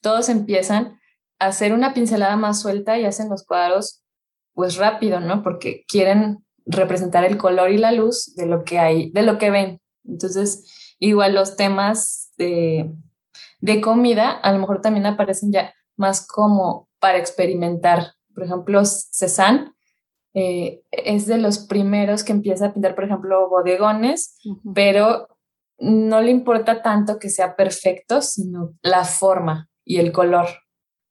todos 0.00 0.28
empiezan 0.28 0.98
a 1.38 1.46
hacer 1.46 1.72
una 1.72 1.94
pincelada 1.94 2.36
más 2.36 2.60
suelta 2.60 2.98
y 2.98 3.04
hacen 3.04 3.28
los 3.28 3.44
cuadros 3.44 4.02
pues 4.54 4.76
rápido, 4.76 5.20
¿no? 5.20 5.42
Porque 5.42 5.84
quieren 5.88 6.44
representar 6.66 7.24
el 7.24 7.36
color 7.36 7.70
y 7.70 7.78
la 7.78 7.92
luz 7.92 8.34
de 8.36 8.46
lo 8.46 8.64
que 8.64 8.78
hay, 8.78 9.10
de 9.10 9.22
lo 9.22 9.38
que 9.38 9.50
ven. 9.50 9.80
Entonces, 10.04 10.83
igual 10.98 11.34
los 11.34 11.56
temas 11.56 12.32
de, 12.36 12.90
de 13.60 13.80
comida 13.80 14.30
a 14.30 14.52
lo 14.52 14.58
mejor 14.58 14.80
también 14.80 15.06
aparecen 15.06 15.52
ya 15.52 15.74
más 15.96 16.26
como 16.26 16.88
para 16.98 17.18
experimentar. 17.18 18.12
Por 18.34 18.44
ejemplo, 18.44 18.82
Cézanne 18.84 19.72
eh, 20.34 20.82
es 20.90 21.26
de 21.26 21.38
los 21.38 21.58
primeros 21.58 22.24
que 22.24 22.32
empieza 22.32 22.66
a 22.66 22.74
pintar, 22.74 22.94
por 22.94 23.04
ejemplo, 23.04 23.48
bodegones, 23.48 24.36
pero 24.74 25.28
no 25.78 26.20
le 26.20 26.30
importa 26.30 26.82
tanto 26.82 27.18
que 27.18 27.30
sea 27.30 27.56
perfecto, 27.56 28.20
sino 28.20 28.74
la 28.82 29.04
forma 29.04 29.68
y 29.84 29.98
el 29.98 30.12
color. 30.12 30.48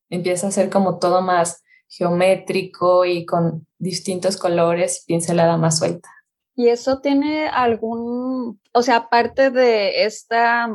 Empieza 0.09 0.47
a 0.47 0.51
ser 0.51 0.69
como 0.69 0.99
todo 0.99 1.21
más 1.21 1.63
geométrico 1.87 3.05
y 3.05 3.25
con 3.25 3.67
distintos 3.77 4.37
colores, 4.37 5.03
pincelada 5.07 5.57
más 5.57 5.77
suelta. 5.77 6.09
¿Y 6.55 6.69
eso 6.69 6.99
tiene 6.99 7.47
algún, 7.47 8.61
o 8.73 8.81
sea, 8.81 8.97
aparte 8.97 9.49
de 9.49 10.05
esta, 10.05 10.67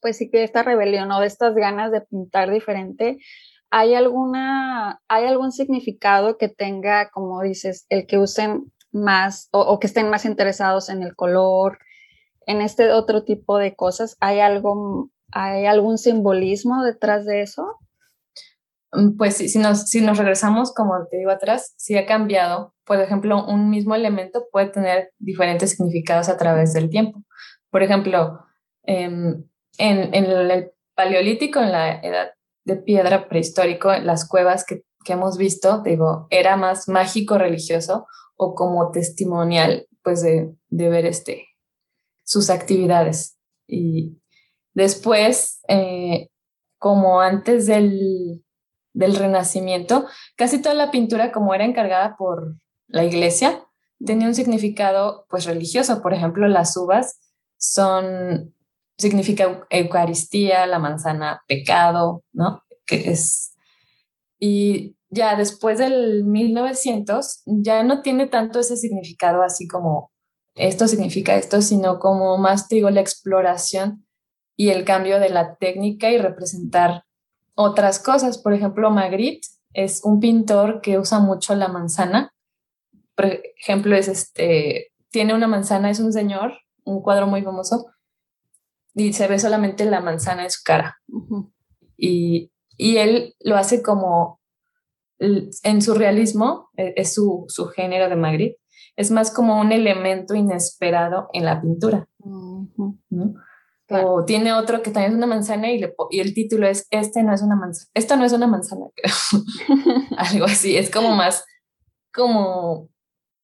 pues 0.00 0.16
sí 0.16 0.30
que 0.30 0.42
esta 0.42 0.62
rebelión 0.62 1.12
o 1.12 1.20
de 1.20 1.26
estas 1.26 1.54
ganas 1.54 1.92
de 1.92 2.00
pintar 2.00 2.50
diferente, 2.50 3.18
¿hay 3.70 3.94
alguna, 3.94 5.00
hay 5.08 5.26
algún 5.26 5.52
significado 5.52 6.38
que 6.38 6.48
tenga, 6.48 7.10
como 7.10 7.42
dices, 7.42 7.86
el 7.88 8.06
que 8.06 8.18
usen 8.18 8.72
más 8.90 9.48
o 9.52 9.78
que 9.80 9.88
estén 9.88 10.10
más 10.10 10.24
interesados 10.24 10.88
en 10.88 11.02
el 11.02 11.16
color, 11.16 11.78
en 12.46 12.60
este 12.60 12.92
otro 12.92 13.24
tipo 13.24 13.58
de 13.58 13.74
cosas, 13.74 14.16
¿hay 14.20 14.40
algo, 14.40 15.10
hay 15.32 15.66
algún 15.66 15.98
simbolismo 15.98 16.82
detrás 16.82 17.24
de 17.26 17.42
eso? 17.42 17.78
Mm, 18.92 19.16
pues 19.16 19.36
si 19.36 19.58
nos, 19.58 19.88
si 19.88 20.00
nos 20.00 20.18
regresamos, 20.18 20.72
como 20.72 21.06
te 21.06 21.18
digo 21.18 21.30
atrás, 21.30 21.74
sí 21.76 21.96
ha 21.96 22.06
cambiado. 22.06 22.73
Por 22.84 23.00
ejemplo, 23.00 23.46
un 23.46 23.70
mismo 23.70 23.94
elemento 23.94 24.46
puede 24.52 24.68
tener 24.68 25.12
diferentes 25.18 25.70
significados 25.70 26.28
a 26.28 26.36
través 26.36 26.72
del 26.72 26.90
tiempo. 26.90 27.22
Por 27.70 27.82
ejemplo, 27.82 28.40
em, 28.82 29.44
en, 29.78 30.14
en, 30.14 30.24
el 30.24 30.72
paleolítico, 30.94 31.60
en 31.60 31.72
la 31.72 32.00
edad 32.00 32.32
de 32.64 32.76
piedra 32.76 33.28
prehistórico, 33.28 33.92
las 33.92 34.28
cuevas 34.28 34.64
que, 34.64 34.84
que 35.04 35.14
hemos 35.14 35.38
visto, 35.38 35.82
digo, 35.82 36.26
era 36.30 36.56
más 36.56 36.88
mágico 36.88 37.38
religioso 37.38 38.06
o 38.36 38.54
como 38.54 38.90
testimonial, 38.90 39.86
pues 40.02 40.22
de, 40.22 40.54
de 40.68 40.88
ver 40.88 41.06
este, 41.06 41.46
sus 42.24 42.50
actividades. 42.50 43.38
Y 43.66 44.20
después, 44.74 45.60
eh, 45.68 46.28
como 46.78 47.20
antes 47.20 47.66
del, 47.66 48.44
del 48.92 49.16
Renacimiento, 49.16 50.06
casi 50.36 50.60
toda 50.60 50.74
la 50.74 50.90
pintura, 50.90 51.32
como 51.32 51.54
era 51.54 51.64
encargada 51.64 52.16
por 52.16 52.56
la 52.86 53.04
iglesia, 53.04 53.64
tenía 54.04 54.28
un 54.28 54.34
significado 54.34 55.26
pues 55.28 55.44
religioso. 55.44 56.02
Por 56.02 56.14
ejemplo, 56.14 56.48
las 56.48 56.76
uvas 56.76 57.20
son, 57.56 58.54
significa 58.98 59.66
Eucaristía, 59.70 60.66
la 60.66 60.78
manzana 60.78 61.42
pecado, 61.48 62.22
¿no? 62.32 62.62
Que 62.86 63.10
es, 63.10 63.54
y 64.38 64.96
ya 65.08 65.36
después 65.36 65.78
del 65.78 66.24
1900 66.24 67.42
ya 67.46 67.82
no 67.82 68.02
tiene 68.02 68.26
tanto 68.26 68.60
ese 68.60 68.76
significado 68.76 69.42
así 69.42 69.66
como 69.66 70.10
esto 70.54 70.86
significa 70.86 71.34
esto, 71.34 71.62
sino 71.62 71.98
como 71.98 72.38
más, 72.38 72.68
digo, 72.68 72.90
la 72.90 73.00
exploración 73.00 74.06
y 74.56 74.70
el 74.70 74.84
cambio 74.84 75.18
de 75.18 75.30
la 75.30 75.56
técnica 75.56 76.10
y 76.10 76.18
representar 76.18 77.04
otras 77.54 77.98
cosas. 77.98 78.38
Por 78.38 78.52
ejemplo, 78.52 78.90
Magritte 78.90 79.48
es 79.72 80.04
un 80.04 80.20
pintor 80.20 80.80
que 80.80 80.98
usa 80.98 81.18
mucho 81.18 81.54
la 81.56 81.68
manzana. 81.68 82.32
Por 83.14 83.26
ejemplo, 83.56 83.96
es 83.96 84.08
este, 84.08 84.92
tiene 85.10 85.34
una 85.34 85.46
manzana, 85.46 85.90
es 85.90 86.00
un 86.00 86.12
señor, 86.12 86.52
un 86.84 87.02
cuadro 87.02 87.26
muy 87.26 87.42
famoso, 87.42 87.86
y 88.94 89.12
se 89.12 89.26
ve 89.26 89.38
solamente 89.38 89.84
la 89.84 90.00
manzana 90.00 90.44
de 90.44 90.50
su 90.50 90.62
cara. 90.64 90.98
y, 91.96 92.52
y, 92.76 92.96
él 92.96 93.34
lo 93.40 93.56
hace 93.56 93.82
como 93.82 94.40
en 95.18 95.82
su 95.82 95.94
realismo, 95.94 96.70
e, 96.76 96.94
es 96.96 97.14
su, 97.14 97.44
su 97.48 97.66
género 97.66 98.08
de 98.08 98.16
Magritte, 98.16 98.60
es 98.96 99.10
más 99.10 99.32
como 99.32 99.60
un 99.60 99.72
elemento 99.72 100.34
inesperado 100.34 101.28
en 101.32 101.44
la 101.44 101.60
pintura. 101.60 102.08
O 103.90 104.24
tiene 104.24 104.52
otro 104.52 104.82
que 104.82 104.90
también 104.90 105.12
es 105.12 105.18
una 105.18 105.26
manzana 105.26 105.70
y, 105.70 105.84
y, 106.10 106.20
el 106.20 106.32
título 106.32 106.66
es 106.66 106.86
Este 106.90 107.22
no 107.22 107.34
es 107.34 107.42
una 107.42 107.56
manzana. 107.56 107.90
Esto 107.94 108.16
no 108.16 108.24
es 108.24 108.32
una 108.32 108.46
manzana, 108.46 108.86
Algo 110.16 110.46
así. 110.46 110.76
Es 110.76 110.90
como 110.90 111.14
más 111.14 111.44
como 112.12 112.88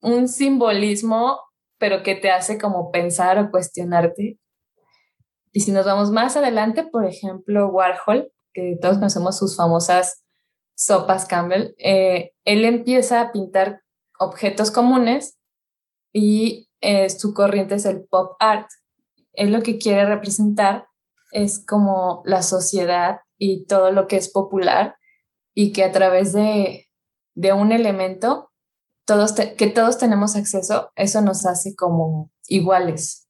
un 0.00 0.28
simbolismo, 0.28 1.40
pero 1.78 2.02
que 2.02 2.14
te 2.14 2.30
hace 2.30 2.58
como 2.58 2.90
pensar 2.90 3.38
o 3.38 3.50
cuestionarte. 3.50 4.38
Y 5.52 5.60
si 5.60 5.72
nos 5.72 5.86
vamos 5.86 6.10
más 6.10 6.36
adelante, 6.36 6.84
por 6.84 7.04
ejemplo, 7.04 7.68
Warhol, 7.68 8.32
que 8.52 8.78
todos 8.80 8.96
conocemos 8.96 9.38
sus 9.38 9.56
famosas 9.56 10.24
sopas 10.74 11.26
Campbell, 11.26 11.74
eh, 11.78 12.32
él 12.44 12.64
empieza 12.64 13.20
a 13.20 13.32
pintar 13.32 13.82
objetos 14.18 14.70
comunes 14.70 15.38
y 16.12 16.68
eh, 16.80 17.10
su 17.10 17.34
corriente 17.34 17.74
es 17.74 17.84
el 17.84 18.04
pop 18.04 18.36
art. 18.40 18.68
Él 19.32 19.52
lo 19.52 19.62
que 19.62 19.78
quiere 19.78 20.06
representar 20.06 20.86
es 21.32 21.64
como 21.64 22.22
la 22.24 22.42
sociedad 22.42 23.20
y 23.36 23.66
todo 23.66 23.92
lo 23.92 24.06
que 24.06 24.16
es 24.16 24.30
popular 24.30 24.96
y 25.54 25.72
que 25.72 25.84
a 25.84 25.92
través 25.92 26.32
de, 26.32 26.88
de 27.34 27.52
un 27.52 27.72
elemento 27.72 28.49
todos 29.10 29.32
que 29.32 29.66
todos 29.66 29.98
tenemos 29.98 30.36
acceso, 30.36 30.92
eso 30.94 31.20
nos 31.20 31.44
hace 31.44 31.74
como 31.74 32.30
iguales. 32.46 33.28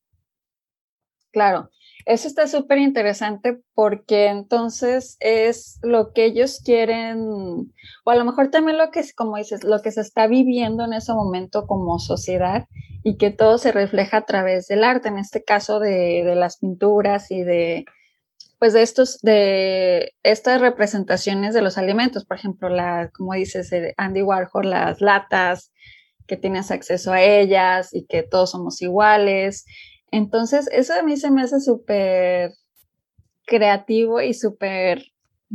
Claro, 1.33 1.71
eso 2.05 2.29
está 2.29 2.47
súper 2.47 2.77
interesante 2.77 3.63
porque 3.73 4.27
entonces 4.27 5.17
es 5.21 5.79
lo 5.83 6.13
que 6.13 6.27
ellos 6.27 6.61
quieren, 6.63 7.73
o 8.05 8.11
a 8.11 8.15
lo 8.15 8.27
mejor 8.27 8.51
también 8.51 8.77
lo 8.77 8.91
que 8.91 9.03
como 9.17 9.39
dices, 9.39 9.65
lo 9.65 9.81
que 9.81 9.91
se 9.91 10.03
está 10.03 10.27
viviendo 10.27 10.85
en 10.85 10.93
ese 10.93 11.15
momento 11.15 11.67
como 11.67 11.99
sociedad 11.99 12.67
y 13.03 13.17
que 13.17 13.31
todo 13.31 13.57
se 13.57 13.73
refleja 13.73 14.19
a 14.19 14.27
través 14.27 14.67
del 14.67 14.85
arte, 14.85 15.09
en 15.09 15.17
este 15.17 15.43
caso 15.43 15.81
de, 15.81 16.25
de 16.27 16.35
las 16.35 16.59
pinturas 16.59 17.31
y 17.31 17.43
de, 17.43 17.87
pues 18.61 18.73
de 18.75 18.83
estos, 18.83 19.19
de 19.23 20.13
estas 20.23 20.61
representaciones 20.61 21.53
de 21.53 21.63
los 21.63 21.79
alimentos, 21.79 22.25
por 22.25 22.37
ejemplo, 22.37 22.69
la, 22.69 23.11
como 23.13 23.35
dices, 23.35 23.73
Andy 23.97 24.23
Warhol, 24.23 24.71
las 24.71 25.01
latas, 25.01 25.73
que 26.29 26.37
tienes 26.37 26.71
acceso 26.71 27.13
a 27.13 27.21
ellas 27.21 27.93
y 27.93 28.07
que 28.07 28.23
todos 28.23 28.53
somos 28.53 28.81
iguales 28.83 29.65
entonces, 30.11 30.69
eso 30.73 30.95
a 30.95 31.03
mí 31.03 31.17
se 31.17 31.31
me 31.31 31.43
hace 31.43 31.61
súper 31.61 32.53
creativo 33.47 34.21
y 34.21 34.35
súper 34.35 35.05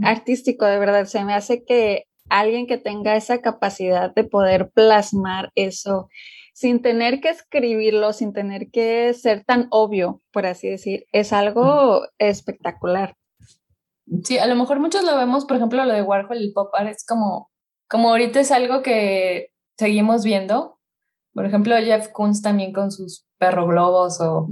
artístico, 0.02 0.66
de 0.66 0.80
verdad. 0.80 1.06
Se 1.06 1.24
me 1.24 1.34
hace 1.34 1.64
que 1.66 2.06
alguien 2.30 2.68
que 2.68 2.78
tenga 2.78 3.16
esa 3.16 3.42
capacidad 3.42 4.14
de 4.14 4.24
poder 4.24 4.72
plasmar 4.72 5.52
eso 5.56 6.10
sin 6.56 6.82
tener 6.82 7.20
que 7.20 7.30
escribirlo, 7.30 8.14
sin 8.14 8.32
tener 8.32 8.72
que 8.72 9.14
ser 9.14 9.44
tan 9.44 9.68
obvio, 9.72 10.22
por 10.32 10.46
así 10.46 10.70
decir, 10.70 11.06
es 11.12 11.34
algo 11.34 12.08
espectacular. 12.18 13.18
Sí, 14.24 14.38
a 14.38 14.48
lo 14.48 14.56
mejor 14.56 14.80
muchos 14.80 15.04
lo 15.04 15.18
vemos, 15.18 15.44
por 15.44 15.58
ejemplo, 15.58 15.84
lo 15.84 15.92
de 15.92 16.02
Warhol, 16.02 16.38
el 16.38 16.54
pop 16.54 16.74
art, 16.74 16.92
es 16.92 17.06
como, 17.06 17.52
como 17.90 18.10
ahorita 18.10 18.40
es 18.40 18.52
algo 18.52 18.82
que 18.84 19.50
seguimos 19.78 20.24
viendo. 20.24 20.80
Por 21.34 21.46
ejemplo, 21.46 21.76
Jeff 21.76 22.08
Koons 22.14 22.42
también 22.42 22.72
con 22.72 22.90
sus 22.90 23.26
perro 23.38 23.68
globos 23.68 24.22
o... 24.22 24.48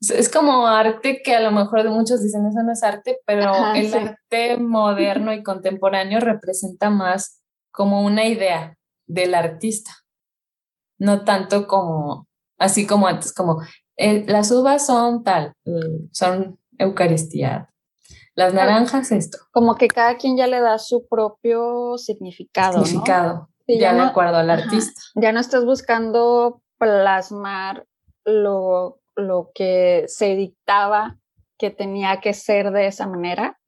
Es 0.00 0.30
como 0.30 0.68
arte 0.68 1.20
que 1.22 1.34
a 1.34 1.40
lo 1.40 1.50
mejor 1.50 1.86
muchos 1.90 2.22
dicen 2.22 2.46
eso 2.46 2.62
no 2.62 2.72
es 2.72 2.82
arte, 2.84 3.18
pero 3.26 3.52
el 3.74 3.92
arte 3.92 4.56
moderno 4.56 5.32
y 5.34 5.42
contemporáneo 5.42 6.20
representa 6.20 6.90
más 6.90 7.42
como 7.72 8.02
una 8.02 8.24
idea 8.24 8.78
del 9.06 9.34
artista, 9.34 9.90
no 11.00 11.24
tanto 11.24 11.66
como, 11.66 12.28
así 12.58 12.86
como 12.86 13.08
antes, 13.08 13.32
como 13.34 13.60
eh, 13.96 14.24
las 14.28 14.52
uvas 14.52 14.86
son 14.86 15.24
tal, 15.24 15.54
mm, 15.64 16.10
son 16.12 16.58
Eucaristía, 16.78 17.70
las 18.34 18.54
naranjas 18.54 19.10
esto. 19.10 19.38
Como 19.50 19.74
que 19.74 19.88
cada 19.88 20.16
quien 20.16 20.36
ya 20.36 20.46
le 20.46 20.60
da 20.60 20.78
su 20.78 21.06
propio 21.08 21.98
significado. 21.98 22.84
Significado, 22.84 23.48
ya, 23.66 23.92
de 23.92 24.00
acuerdo 24.00 24.36
al 24.36 24.50
artista. 24.50 25.00
Ya 25.14 25.32
no 25.32 25.40
estás 25.40 25.64
buscando 25.64 26.62
plasmar 26.78 27.86
lo, 28.24 29.00
lo 29.16 29.50
que 29.54 30.04
se 30.06 30.36
dictaba 30.36 31.18
que 31.58 31.70
tenía 31.70 32.20
que 32.20 32.32
ser 32.32 32.70
de 32.70 32.86
esa 32.86 33.06
manera. 33.06 33.58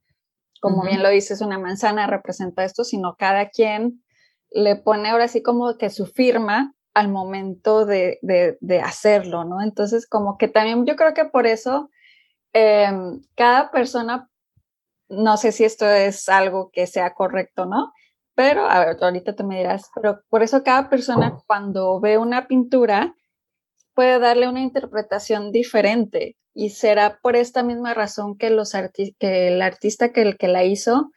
Como 0.61 0.83
bien 0.85 1.03
lo 1.03 1.09
dices, 1.09 1.41
una 1.41 1.59
manzana 1.59 2.07
representa 2.07 2.65
esto, 2.65 2.85
sino 2.85 3.17
cada 3.19 3.49
quien 3.49 4.03
le 4.51 4.77
pone 4.77 5.11
ahora 5.11 5.29
sí 5.29 5.43
como 5.43 5.77
que 5.77 5.91
su 5.91 6.07
firma 6.07 6.75
al 6.95 7.09
momento 7.09 7.87
de, 7.87 8.19
de, 8.21 8.81
hacerlo, 8.81 9.45
¿no? 9.45 9.63
Entonces, 9.63 10.07
como 10.07 10.37
que 10.37 10.49
también 10.49 10.85
yo 10.87 10.97
creo 10.97 11.15
que 11.15 11.25
por 11.25 11.47
eso 11.47 11.91
em, 12.53 13.23
cada 13.35 13.71
persona, 13.71 14.29
no 15.09 15.37
sé 15.37 15.53
si 15.53 15.65
esto 15.65 15.89
es 15.89 16.29
algo 16.29 16.71
que 16.73 16.87
sea 16.87 17.15
correcto, 17.15 17.67
¿no? 17.67 17.93
Pero, 18.35 18.67
a 18.69 18.81
ver, 18.81 18.97
ahorita 19.01 19.35
tú 19.35 19.45
me 19.45 19.59
dirás, 19.59 19.91
pero 19.95 20.23
por 20.29 20.43
eso 20.43 20.63
cada 20.63 20.89
persona 20.89 21.39
cuando 21.47 22.01
ve 22.01 22.19
una 22.19 22.47
pintura 22.47 23.15
puede 23.95 24.19
darle 24.19 24.49
una 24.49 24.61
interpretación 24.61 25.53
diferente 25.53 26.37
y 26.55 26.71
será 26.71 27.19
por 27.23 27.37
esta 27.37 27.63
misma 27.63 27.95
razón 27.95 28.37
que, 28.37 28.51
los 28.51 28.73
que 29.19 29.49
el 29.49 29.63
artista 29.63 30.13
que, 30.13 30.23
el 30.23 30.39
que 30.39 30.49
la 30.49 30.65
hizo 30.65 31.11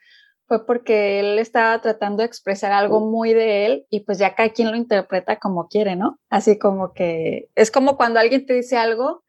fue 0.46 0.64
porque 0.64 1.20
él 1.20 1.38
estaba 1.38 1.80
tratando 1.80 2.18
de 2.18 2.26
expresar 2.26 2.72
algo 2.72 3.00
muy 3.00 3.34
de 3.34 3.66
él 3.66 3.86
y 3.90 4.00
pues 4.00 4.18
ya 4.18 4.34
cada 4.34 4.50
quien 4.50 4.70
lo 4.70 4.76
interpreta 4.76 5.38
como 5.38 5.68
quiere, 5.68 5.96
¿no? 5.96 6.18
Así 6.30 6.58
como 6.58 6.92
que 6.92 7.48
es 7.54 7.70
como 7.70 7.96
cuando 7.96 8.20
alguien 8.20 8.46
te 8.46 8.54
dice 8.54 8.76
algo 8.76 9.24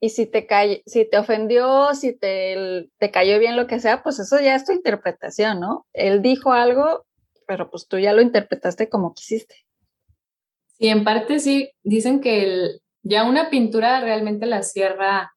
y 0.00 0.10
si 0.10 0.26
te, 0.26 0.46
si 0.86 1.08
te 1.08 1.18
ofendió, 1.18 1.94
si 1.94 2.16
te, 2.16 2.88
te 2.98 3.10
cayó 3.10 3.38
bien 3.38 3.56
lo 3.56 3.66
que 3.66 3.80
sea, 3.80 4.02
pues 4.02 4.18
eso 4.18 4.40
ya 4.40 4.54
es 4.54 4.64
tu 4.64 4.72
interpretación, 4.72 5.60
¿no? 5.60 5.86
Él 5.92 6.22
dijo 6.22 6.52
algo, 6.52 7.06
pero 7.46 7.70
pues 7.70 7.88
tú 7.88 7.98
ya 7.98 8.12
lo 8.12 8.22
interpretaste 8.22 8.88
como 8.88 9.14
quisiste. 9.14 9.56
Sí, 10.78 10.88
en 10.88 11.04
parte 11.04 11.38
sí, 11.38 11.70
dicen 11.82 12.20
que 12.20 12.42
el, 12.44 12.82
ya 13.02 13.24
una 13.24 13.50
pintura 13.50 14.00
realmente 14.00 14.46
la 14.46 14.62
cierra 14.62 15.32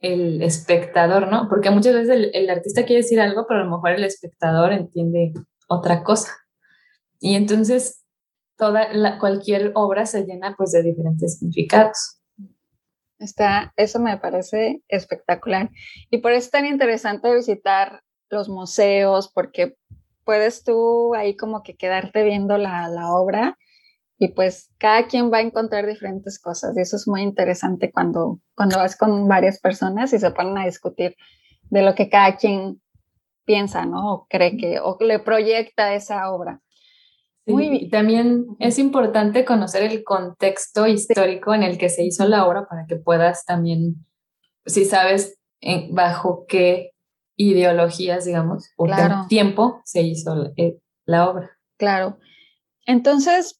el 0.00 0.42
espectador, 0.42 1.28
¿no? 1.28 1.48
Porque 1.48 1.70
muchas 1.70 1.94
veces 1.94 2.30
el, 2.32 2.50
artista 2.50 2.84
quiere 2.84 3.02
decir 3.02 3.20
algo, 3.20 3.46
pero 3.46 3.60
a 3.60 3.64
lo 3.64 3.70
mejor 3.70 3.92
el 3.92 4.04
espectador 4.04 4.72
entiende 4.72 5.32
otra 5.68 6.02
cosa. 6.02 6.32
Y 7.20 7.34
entonces 7.34 8.02
toda 8.56 8.92
la, 8.92 9.18
cualquier 9.18 9.72
obra 9.74 10.06
se 10.06 10.24
llena 10.24 10.54
pues 10.56 10.72
de 10.72 10.82
diferentes 10.82 11.38
significados. 11.38 12.18
Está, 13.18 13.74
eso 13.76 14.00
me 14.00 14.16
parece 14.16 14.82
espectacular. 14.88 15.70
Y 16.10 16.18
por 16.18 16.32
eso 16.32 16.46
es 16.46 16.50
tan 16.50 16.64
interesante 16.64 17.34
visitar 17.34 18.02
los 18.30 18.48
museos, 18.48 19.30
porque 19.30 19.76
puedes 20.24 20.64
tú 20.64 21.14
ahí 21.14 21.36
como 21.36 21.62
que 21.62 21.76
quedarte 21.76 22.22
viendo 22.22 22.56
la, 22.56 22.88
la 22.88 23.12
obra 23.12 23.58
y 24.22 24.28
pues 24.28 24.70
cada 24.76 25.06
quien 25.06 25.32
va 25.32 25.38
a 25.38 25.40
encontrar 25.40 25.86
diferentes 25.86 26.38
cosas 26.38 26.76
y 26.76 26.80
eso 26.82 26.96
es 26.96 27.08
muy 27.08 27.22
interesante 27.22 27.90
cuando, 27.90 28.38
cuando 28.54 28.76
vas 28.76 28.94
con 28.94 29.26
varias 29.26 29.58
personas 29.58 30.12
y 30.12 30.18
se 30.18 30.30
ponen 30.30 30.58
a 30.58 30.66
discutir 30.66 31.16
de 31.70 31.80
lo 31.80 31.94
que 31.94 32.10
cada 32.10 32.36
quien 32.36 32.82
piensa, 33.46 33.86
¿no? 33.86 34.12
O 34.12 34.26
cree 34.28 34.58
que, 34.58 34.78
o 34.78 34.98
le 35.00 35.20
proyecta 35.20 35.94
esa 35.94 36.30
obra. 36.32 36.60
muy 37.46 37.70
bien. 37.70 37.90
También 37.90 38.44
es 38.58 38.78
importante 38.78 39.46
conocer 39.46 39.84
el 39.84 40.04
contexto 40.04 40.86
histórico 40.86 41.54
en 41.54 41.62
el 41.62 41.78
que 41.78 41.88
se 41.88 42.04
hizo 42.04 42.28
la 42.28 42.46
obra 42.46 42.68
para 42.68 42.84
que 42.86 42.96
puedas 42.96 43.46
también, 43.46 44.04
si 44.66 44.84
sabes 44.84 45.38
bajo 45.92 46.44
qué 46.46 46.90
ideologías, 47.36 48.26
digamos, 48.26 48.70
o 48.76 48.84
qué 48.84 49.08
tiempo 49.30 49.80
se 49.86 50.02
hizo 50.02 50.34
la, 50.34 50.52
eh, 50.58 50.76
la 51.06 51.30
obra. 51.30 51.50
Claro. 51.78 52.18
Entonces, 52.84 53.59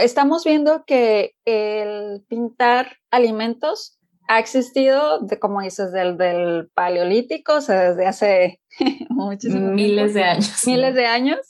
estamos 0.00 0.44
viendo 0.44 0.84
que 0.84 1.34
el 1.44 2.24
pintar 2.28 2.96
alimentos 3.10 3.98
ha 4.28 4.38
existido, 4.38 5.18
de, 5.20 5.40
como 5.40 5.60
dices, 5.60 5.92
del, 5.92 6.16
del 6.16 6.70
paleolítico, 6.72 7.54
o 7.56 7.60
sea, 7.60 7.90
desde 7.90 8.06
hace 8.06 8.60
muchísimos 9.08 9.72
miles 9.72 10.14
de 10.14 10.22
años. 10.22 10.66
Miles 10.66 10.94
de 10.94 11.06
años 11.06 11.40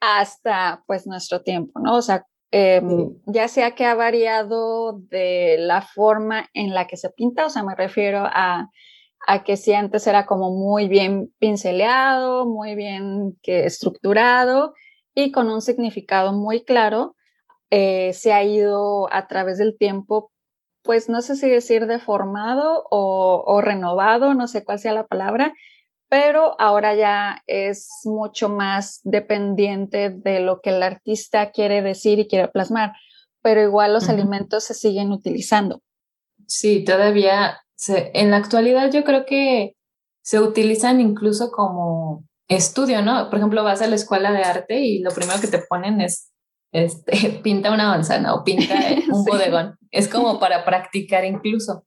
hasta 0.00 0.82
pues 0.86 1.06
nuestro 1.06 1.42
tiempo, 1.42 1.80
¿no? 1.80 1.96
O 1.96 2.02
sea, 2.02 2.26
em, 2.50 3.14
ya 3.26 3.48
sea 3.48 3.74
que 3.74 3.86
ha 3.86 3.94
variado 3.94 5.00
de 5.08 5.56
la 5.58 5.80
forma 5.80 6.48
en 6.52 6.74
la 6.74 6.86
que 6.86 6.98
se 6.98 7.10
pinta, 7.10 7.46
o 7.46 7.50
sea, 7.50 7.62
me 7.62 7.74
refiero 7.74 8.24
a, 8.24 8.68
a 9.26 9.44
que 9.44 9.56
si 9.56 9.72
antes 9.72 10.06
era 10.06 10.26
como 10.26 10.50
muy 10.50 10.88
bien 10.88 11.32
pinceleado, 11.38 12.46
muy 12.46 12.74
bien 12.74 13.38
que 13.42 13.64
estructurado 13.64 14.74
y 15.14 15.32
con 15.32 15.48
un 15.48 15.62
significado 15.62 16.34
muy 16.34 16.64
claro, 16.64 17.16
eh, 17.70 18.12
se 18.12 18.32
ha 18.32 18.44
ido 18.44 19.12
a 19.12 19.26
través 19.26 19.58
del 19.58 19.76
tiempo, 19.76 20.30
pues 20.82 21.08
no 21.08 21.20
sé 21.22 21.36
si 21.36 21.48
decir 21.48 21.86
deformado 21.86 22.84
o, 22.90 23.60
renovado, 23.60 24.34
no 24.34 24.46
sé 24.46 24.64
cuál 24.64 24.78
sea 24.78 24.92
la 24.92 25.06
palabra, 25.06 25.52
pero 26.08 26.54
ahora 26.60 26.94
ya 26.94 27.42
es 27.46 27.88
mucho 28.04 28.48
más 28.48 29.00
dependiente 29.02 30.10
de 30.10 30.40
lo 30.40 30.60
que 30.60 30.70
el 30.70 30.82
artista 30.82 31.50
quiere 31.50 31.82
decir 31.82 32.20
y 32.20 32.28
quiere 32.28 32.48
plasmar, 32.48 32.92
pero 33.42 33.60
igual 33.60 33.92
los 33.92 34.08
alimentos 34.08 34.64
se 34.64 34.74
siguen 34.74 35.10
utilizando. 35.10 35.82
Sí, 36.46 36.84
todavía 36.84 37.58
en 37.88 38.30
la 38.30 38.36
actualidad 38.36 38.92
yo 38.92 39.02
creo 39.02 39.26
que 39.26 39.74
se 40.22 40.40
utilizan 40.40 41.00
incluso 41.00 41.50
como 41.50 42.24
estudio, 42.48 43.02
¿no? 43.02 43.28
Por 43.28 43.38
ejemplo, 43.38 43.64
vas 43.64 43.82
a 43.82 43.88
la 43.88 43.96
escuela 43.96 44.32
de 44.32 44.42
arte 44.42 44.80
y 44.80 45.00
lo 45.00 45.10
primero 45.10 45.40
que 45.40 45.48
te 45.48 45.58
ponen 45.58 46.00
es 46.00 46.30
este, 46.76 47.40
pinta 47.42 47.72
una 47.72 47.88
manzana 47.88 48.34
o 48.34 48.44
pinta 48.44 48.74
un 49.10 49.24
bodegón. 49.24 49.78
Es 49.90 50.08
como 50.08 50.38
para 50.38 50.64
practicar 50.64 51.24
incluso. 51.24 51.86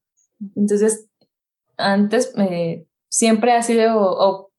Entonces, 0.56 1.08
antes 1.76 2.34
me 2.34 2.86
siempre 3.08 3.52
ha 3.52 3.62
sido 3.62 4.50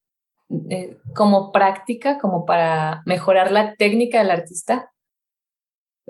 eh, 0.70 0.98
como 1.16 1.52
práctica, 1.52 2.18
como 2.18 2.46
para 2.46 3.02
mejorar 3.06 3.52
la 3.52 3.76
técnica 3.76 4.20
del 4.20 4.32
artista, 4.32 4.92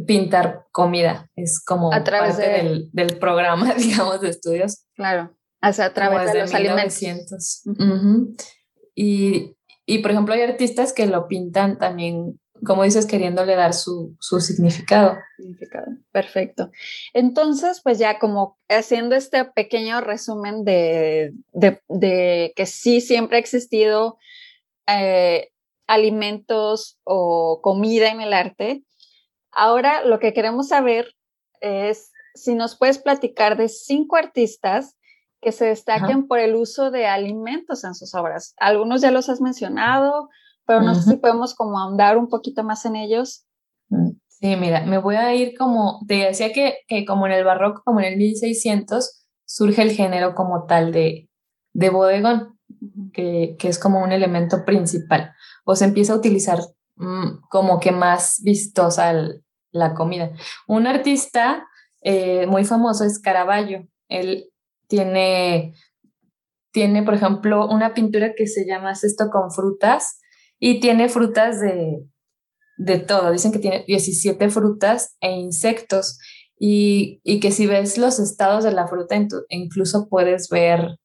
pintar 0.05 0.67
comida. 0.71 1.29
Es 1.35 1.63
como 1.63 1.91
a 1.91 2.03
través 2.03 2.35
parte 2.35 2.89
del, 2.91 3.17
programa, 3.17 3.73
digamos, 3.77 4.21
de 4.21 4.29
estudios. 4.29 4.85
Claro, 4.93 5.35
o 5.63 5.73
sea, 5.73 5.85
a 5.85 5.93
través 5.93 6.31
de 6.31 6.41
los 6.41 6.53
alimentos. 6.53 7.63
y, 8.93 9.55
y, 9.85 9.97
por 9.99 10.11
ejemplo, 10.11 10.35
hay 10.35 10.41
artistas 10.41 10.93
que 10.93 11.07
lo 11.07 11.27
pintan 11.27 11.79
también 11.79 12.39
como 12.65 12.83
dices, 12.83 13.05
queriéndole 13.05 13.55
dar 13.55 13.73
su, 13.73 14.15
significado. 14.19 15.17
Perfecto. 16.11 16.71
Entonces, 17.13 17.81
pues 17.83 17.97
ya 17.97 18.19
como 18.19 18.59
haciendo 18.69 19.15
este 19.15 19.45
pequeño 19.45 20.01
resumen 20.01 20.63
de, 20.63 21.33
que 22.55 22.65
sí 22.65 23.01
siempre 23.01 23.37
ha 23.37 23.39
existido 23.39 24.17
eh, 24.87 25.49
alimentos 25.87 26.99
o 27.03 27.61
comida 27.61 28.09
en 28.09 28.21
el 28.21 28.33
arte, 28.33 28.83
ahora 29.51 30.05
lo 30.05 30.19
que 30.19 30.33
queremos 30.33 30.67
saber 30.67 31.15
es 31.61 32.11
si 32.33 32.55
nos 32.55 32.77
puedes 32.77 32.99
platicar 32.99 33.57
de 33.57 33.69
cinco 33.69 34.15
artistas 34.15 34.95
que 35.41 35.51
se 35.51 35.65
destaquen 35.65 36.27
por 36.27 36.39
el 36.39 36.55
uso 36.55 36.91
de 36.91 37.07
alimentos 37.07 37.83
en 37.83 37.95
sus 37.95 38.13
obras. 38.13 38.53
Algunos 38.57 39.01
ya 39.01 39.09
los 39.09 39.27
has 39.27 39.41
mencionado, 39.41 40.29
pero 40.65 40.81
no 40.81 40.95
sé 40.95 41.11
si 41.11 41.17
podemos 41.17 41.55
como 41.55 41.79
ahondar 41.79 42.17
un 42.17 42.27
poquito 42.27 42.63
más 42.63 42.85
en 42.85 42.95
ellos. 42.95 43.45
Mm, 43.89 44.11
sí, 44.27 44.55
mira, 44.55 44.85
me 44.85 44.97
voy 44.97 45.15
a 45.15 45.33
ir 45.35 45.57
como, 45.57 45.99
te 46.07 46.15
decía 46.15 46.53
que, 46.53 46.77
que 46.87 47.05
como 47.05 47.25
en 47.27 47.33
el 47.33 47.43
barroco, 47.43 47.81
como 47.83 47.99
en 47.99 48.05
el 48.05 48.17
1600, 48.17 49.25
surge 49.45 49.81
el 49.81 49.91
género 49.91 50.33
como 50.35 50.65
tal 50.65 50.91
de, 50.91 51.29
de 51.73 51.89
bodegón. 51.89 52.57
que, 53.13 53.55
que, 53.59 53.67
es 53.67 53.77
como 53.77 54.01
un 54.01 54.11
elemento 54.11 54.63
principal, 54.65 55.33
o 55.65 55.75
se 55.75 55.85
empieza 55.85 56.13
a 56.13 56.17
utilizar 56.17 56.59
mm, 56.95 57.41
como 57.49 57.79
que 57.79 57.91
más 57.91 58.41
vistosa 58.43 59.13
la 59.71 59.93
comida. 59.93 60.31
Un 60.67 60.87
artista 60.87 61.67
eh, 62.01 62.45
muy 62.47 62.65
famoso 62.65 63.03
es 63.03 63.19
Caravaggio. 63.19 63.87
Él 64.07 64.49
tiene, 64.87 65.73
tiene, 66.71 67.03
por 67.03 67.13
ejemplo, 67.13 67.67
una 67.67 67.93
pintura 67.93 68.33
que 68.35 68.47
se 68.47 68.65
llama 68.65 68.95
Cesto 68.95 69.29
con 69.29 69.51
frutas 69.51 70.20
y 70.63 70.79
tiene 70.79 71.09
frutas 71.09 71.59
de, 71.59 72.05
de 72.77 72.99
todo. 72.99 73.31
Dicen 73.31 73.51
que 73.51 73.59
tiene 73.59 73.83
17 73.87 74.49
frutas 74.51 75.17
e 75.19 75.31
insectos 75.31 76.19
y, 76.57 77.19
y, 77.23 77.39
que 77.39 77.51
si 77.51 77.65
ves 77.65 77.97
los 77.97 78.19
estados 78.19 78.63
de 78.63 78.71
la 78.71 78.87
fruta, 78.87 79.15
incluso 79.49 80.07
puedes 80.07 80.49
ver 80.49 80.99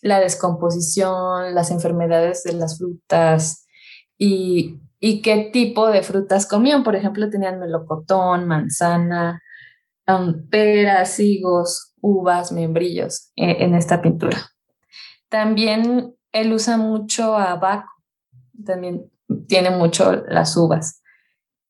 la 0.00 0.20
descomposición, 0.20 1.56
las 1.56 1.72
enfermedades 1.72 2.44
de 2.44 2.52
las 2.52 2.78
frutas 2.78 3.66
y, 4.16 4.78
y 5.00 5.22
qué 5.22 5.50
tipo 5.52 5.88
de 5.88 6.04
frutas 6.04 6.46
comían. 6.46 6.84
Por 6.84 6.94
ejemplo, 6.94 7.28
tenían 7.30 7.58
melocotón, 7.58 8.46
manzana, 8.46 9.42
peras, 10.50 11.18
higos, 11.18 11.94
uvas, 12.00 12.52
membrillos 12.52 13.32
eh, 13.34 13.56
en 13.58 13.74
esta 13.74 14.00
pintura. 14.00 14.52
También 15.28 16.14
él 16.30 16.52
usa 16.52 16.76
mucho 16.76 17.36
a 17.36 17.56
también 18.64 19.10
tiene 19.48 19.70
mucho 19.70 20.12
las 20.12 20.56
uvas. 20.56 21.02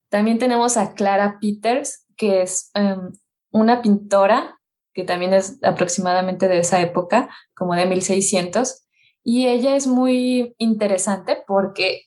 También 0.09 0.38
tenemos 0.38 0.76
a 0.76 0.94
Clara 0.94 1.38
Peters, 1.40 2.07
que 2.16 2.42
es 2.42 2.70
em, 2.74 3.12
una 3.50 3.83
pintora 3.83 4.59
que 4.94 5.05
también 5.05 5.33
es 5.33 5.59
aproximadamente 5.62 6.48
de 6.48 6.59
esa 6.59 6.81
época, 6.81 7.31
como 7.55 7.74
de 7.74 7.87
1600, 7.87 8.87
y 9.24 9.46
ella 9.46 9.76
es 9.76 9.87
muy 9.87 10.55
interesante 10.59 11.38
porque 11.46 12.02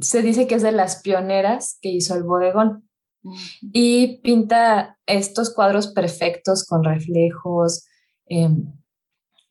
se 0.00 0.22
dice 0.22 0.46
que 0.46 0.54
es 0.54 0.62
de 0.62 0.72
las 0.72 1.02
pioneras 1.02 1.78
que 1.80 1.90
hizo 1.90 2.14
el 2.14 2.24
bodegón 2.24 2.88
y 3.60 4.20
pinta 4.22 4.98
estos 5.06 5.54
cuadros 5.54 5.88
perfectos 5.88 6.64
con 6.66 6.82
reflejos, 6.82 7.86
em, 8.26 8.72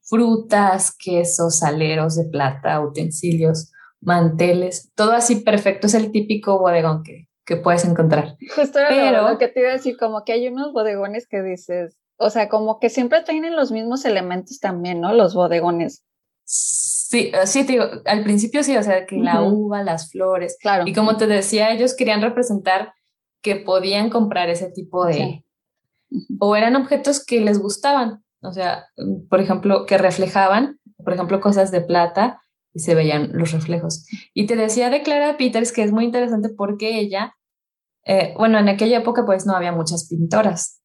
frutas, 0.02 0.94
quesos, 0.98 1.60
saleros 1.60 2.16
de 2.16 2.26
plata, 2.26 2.82
utensilios, 2.82 3.72
manteles, 4.02 4.92
todo 4.96 5.14
así 5.14 5.38
perfecto. 5.38 5.88
Es 5.88 5.94
el 5.94 6.12
típico 6.12 6.60
bodegón 6.60 7.04
que, 7.04 7.28
que 7.46 7.56
puedes 7.56 7.86
encontrar. 7.86 8.36
Justo 8.56 8.80
Pero, 8.90 9.30
lo 9.30 9.38
que 9.38 9.48
te 9.48 9.62
iba 9.62 9.70
a 9.70 9.74
decir, 9.74 9.98
como 9.98 10.24
que 10.24 10.34
hay 10.34 10.48
unos 10.48 10.74
bodegones 10.74 11.28
que 11.28 11.42
dices, 11.42 11.98
o 12.18 12.30
sea, 12.30 12.50
como 12.50 12.80
que 12.80 12.90
siempre 12.90 13.24
tienen 13.24 13.56
los 13.56 13.72
mismos 13.72 14.06
elementos 14.06 14.60
también, 14.60 15.02
¿no? 15.02 15.14
Los 15.14 15.34
bodegones. 15.34 16.04
Sí, 16.44 17.32
sí, 17.46 17.66
te 17.66 17.74
digo, 17.74 17.86
al 18.06 18.24
principio 18.24 18.64
sí, 18.64 18.76
o 18.76 18.84
sea, 18.84 19.06
que 19.06 19.18
la 19.18 19.42
uva, 19.42 19.84
las 19.84 20.12
flores. 20.12 20.58
Claro. 20.60 20.84
Y 20.86 20.94
como 20.94 21.18
te 21.18 21.28
decía, 21.28 21.72
ellos 21.72 21.96
querían 21.96 22.22
representar 22.22 22.94
que 23.42 23.56
podían 23.56 24.10
comprar 24.10 24.50
ese 24.50 24.70
tipo 24.70 25.06
de... 25.06 25.46
O 26.40 26.56
eran 26.56 26.76
objetos 26.76 27.24
que 27.24 27.40
les 27.40 27.60
gustaban, 27.60 28.24
o 28.42 28.52
sea, 28.52 28.88
por 29.30 29.40
ejemplo, 29.40 29.86
que 29.86 29.98
reflejaban, 29.98 30.80
por 31.04 31.14
ejemplo, 31.14 31.40
cosas 31.40 31.72
de 31.72 31.82
plata 31.82 32.42
y 32.74 32.80
se 32.80 32.96
veían 32.96 33.32
los 33.34 33.52
reflejos. 33.52 34.06
Y 34.34 34.46
te 34.48 34.56
decía 34.56 34.90
de 34.90 35.04
Clara 35.04 35.38
Peters 35.38 35.72
que 35.72 35.84
es 35.84 35.92
muy 35.92 36.06
interesante 36.06 36.50
porque 36.50 37.00
ella, 37.00 37.36
eh, 38.06 38.34
bueno, 38.38 38.60
en 38.60 38.70
aquella 38.70 39.00
época 39.00 39.26
pues 39.26 39.46
no 39.46 39.56
había 39.56 39.72
muchas 39.72 40.08
pintoras, 40.08 40.82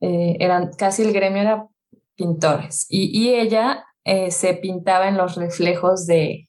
eh, 0.00 0.36
eran 0.40 0.70
casi 0.76 1.02
el 1.02 1.12
gremio 1.12 1.42
era 1.42 1.66
pintores. 2.16 2.86
Y, 2.88 3.16
y 3.18 3.34
ella 3.34 3.84
eh, 4.04 4.30
se 4.30 4.54
pintaba 4.54 5.08
en 5.08 5.16
los 5.16 5.36
reflejos 5.36 6.06
de, 6.06 6.48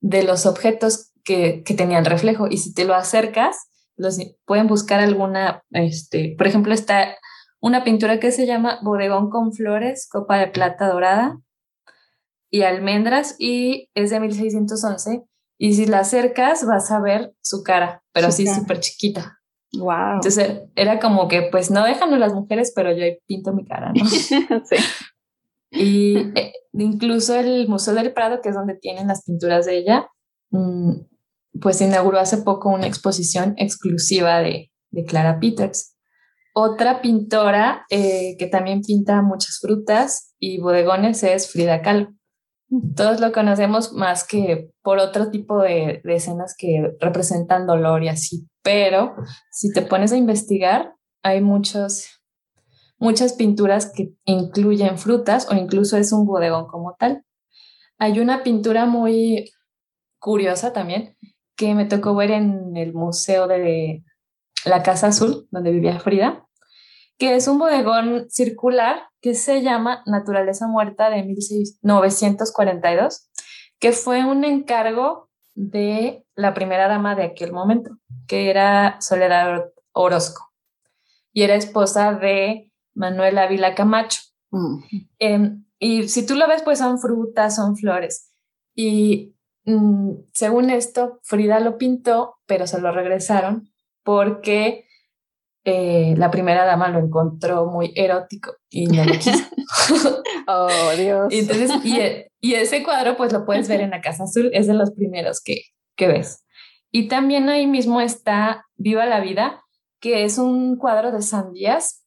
de 0.00 0.22
los 0.22 0.46
objetos 0.46 1.12
que, 1.24 1.62
que 1.64 1.74
tenían 1.74 2.04
reflejo. 2.04 2.46
Y 2.48 2.58
si 2.58 2.74
te 2.74 2.84
lo 2.84 2.94
acercas, 2.94 3.56
los, 3.96 4.18
pueden 4.44 4.66
buscar 4.66 5.00
alguna, 5.00 5.62
este, 5.70 6.34
por 6.36 6.46
ejemplo, 6.46 6.74
está 6.74 7.16
una 7.60 7.84
pintura 7.84 8.20
que 8.20 8.32
se 8.32 8.46
llama 8.46 8.78
Bodegón 8.82 9.30
con 9.30 9.52
flores, 9.52 10.06
copa 10.10 10.38
de 10.38 10.48
plata 10.48 10.88
dorada 10.88 11.38
y 12.54 12.62
almendras 12.62 13.34
y 13.40 13.90
es 13.94 14.10
de 14.10 14.20
1611 14.20 15.24
y 15.58 15.74
si 15.74 15.86
la 15.86 15.98
acercas 15.98 16.64
vas 16.64 16.88
a 16.92 17.00
ver 17.00 17.34
su 17.40 17.64
cara, 17.64 18.04
pero 18.12 18.28
así 18.28 18.46
súper 18.46 18.78
chiquita. 18.78 19.40
Wow. 19.76 20.14
Entonces 20.14 20.60
era 20.76 21.00
como 21.00 21.26
que 21.26 21.48
pues 21.50 21.72
no 21.72 21.84
déjanos 21.84 22.16
las 22.20 22.32
mujeres, 22.32 22.72
pero 22.72 22.92
yo 22.92 23.06
pinto 23.26 23.52
mi 23.52 23.64
cara, 23.64 23.92
¿no? 23.92 24.04
sí. 24.08 24.76
Y 25.72 26.16
eh, 26.38 26.52
incluso 26.74 27.34
el 27.34 27.66
Museo 27.66 27.94
del 27.94 28.12
Prado, 28.12 28.40
que 28.40 28.50
es 28.50 28.54
donde 28.54 28.76
tienen 28.76 29.08
las 29.08 29.24
pinturas 29.24 29.66
de 29.66 29.78
ella, 29.78 30.06
mm, 30.50 30.92
pues 31.60 31.80
inauguró 31.80 32.20
hace 32.20 32.36
poco 32.36 32.68
una 32.68 32.86
exposición 32.86 33.54
exclusiva 33.56 34.38
de, 34.38 34.70
Clara 35.08 35.40
Peters. 35.40 35.96
Otra 36.54 37.02
pintora 37.02 37.84
eh, 37.90 38.36
que 38.38 38.46
también 38.46 38.80
pinta 38.82 39.22
muchas 39.22 39.58
frutas 39.60 40.36
y 40.38 40.60
bodegones 40.60 41.24
es 41.24 41.50
Frida 41.50 41.82
Kahlo. 41.82 42.14
Todos 42.96 43.20
lo 43.20 43.32
conocemos 43.32 43.92
más 43.92 44.26
que 44.26 44.70
por 44.82 44.98
otro 44.98 45.30
tipo 45.30 45.62
de, 45.62 46.00
escenas 46.04 46.54
que 46.56 46.94
representan 46.98 47.66
dolor 47.66 48.02
y 48.02 48.08
así, 48.08 48.48
pero 48.62 49.14
si 49.50 49.72
te 49.72 49.82
pones 49.82 50.12
a 50.12 50.16
investigar, 50.16 50.94
hay 51.22 51.40
muchos, 51.40 52.06
muchas 52.98 53.34
pinturas 53.34 53.92
que 53.94 54.14
incluyen 54.24 54.98
frutas 54.98 55.48
o 55.50 55.54
incluso 55.54 55.96
es 55.96 56.12
un 56.12 56.26
bodegón 56.26 56.66
como 56.66 56.96
tal. 56.98 57.24
Hay 57.98 58.18
una 58.18 58.42
pintura 58.42 58.86
muy 58.86 59.50
curiosa 60.18 60.72
también 60.72 61.16
que 61.56 61.74
me 61.74 61.84
tocó 61.84 62.14
ver 62.14 62.30
en 62.32 62.76
el 62.76 62.92
museo 62.92 63.46
de 63.46 64.02
la 64.64 64.82
Casa 64.82 65.08
Azul, 65.08 65.46
donde 65.50 65.70
vivía 65.70 66.00
Frida, 66.00 66.46
que 67.18 67.36
es 67.36 67.46
un 67.46 67.58
bodegón 67.58 68.28
circular 68.30 69.08
que 69.24 69.34
se 69.34 69.62
llama 69.62 70.02
Naturaleza 70.04 70.68
Muerta 70.68 71.08
de 71.08 71.22
1942, 71.22 73.30
que 73.78 73.92
fue 73.92 74.22
un 74.22 74.44
encargo 74.44 75.30
de 75.54 76.26
la 76.34 76.52
primera 76.52 76.88
dama 76.88 77.14
de 77.14 77.24
aquel 77.24 77.50
momento, 77.50 77.96
que 78.28 78.50
era 78.50 79.00
Soledad 79.00 79.70
Orozco, 79.92 80.52
y 81.32 81.42
era 81.42 81.54
esposa 81.54 82.12
de 82.12 82.70
Manuel 82.92 83.38
Ávila 83.38 83.74
Camacho. 83.74 84.20
Mm. 84.50 84.78
Em, 85.18 85.64
y 85.78 86.08
si 86.08 86.26
tú 86.26 86.34
lo 86.34 86.46
ves, 86.46 86.60
pues 86.60 86.80
son 86.80 86.98
frutas, 86.98 87.56
son 87.56 87.78
flores. 87.78 88.30
Y 88.74 89.34
Mm, 89.64 90.24
según 90.32 90.70
esto, 90.70 91.20
Frida 91.22 91.60
lo 91.60 91.78
pintó, 91.78 92.36
pero 92.46 92.66
se 92.66 92.80
lo 92.80 92.92
regresaron 92.92 93.70
porque 94.02 94.83
eh, 95.64 96.14
la 96.16 96.30
primera 96.30 96.64
dama 96.64 96.88
lo 96.88 96.98
encontró 96.98 97.66
muy 97.66 97.92
erótico 97.96 98.52
y 98.70 98.86
no 98.86 99.04
lo 99.04 99.12
quiso. 99.12 99.30
oh, 100.46 100.90
Dios. 100.96 101.32
y, 101.32 101.38
entonces, 101.38 101.70
e, 101.84 102.30
y, 102.40 102.54
ese 102.54 102.82
cuadro, 102.82 103.16
pues 103.16 103.32
lo 103.32 103.44
puedes 103.46 103.68
ver 103.68 103.80
en 103.80 103.90
la 103.90 104.00
Casa 104.00 104.24
Azul, 104.24 104.50
es 104.52 104.66
de 104.66 104.74
los 104.74 104.90
primeros 104.92 105.40
que, 105.42 105.62
que 105.96 106.08
ves. 106.08 106.44
Y 106.90 107.08
también 107.08 107.48
ahí 107.48 107.66
mismo 107.66 108.00
está 108.00 108.66
Viva 108.76 109.06
la 109.06 109.20
Vida, 109.20 109.62
que 110.00 110.24
es 110.24 110.38
un 110.38 110.76
cuadro 110.76 111.12
de 111.12 111.22
sandías, 111.22 112.04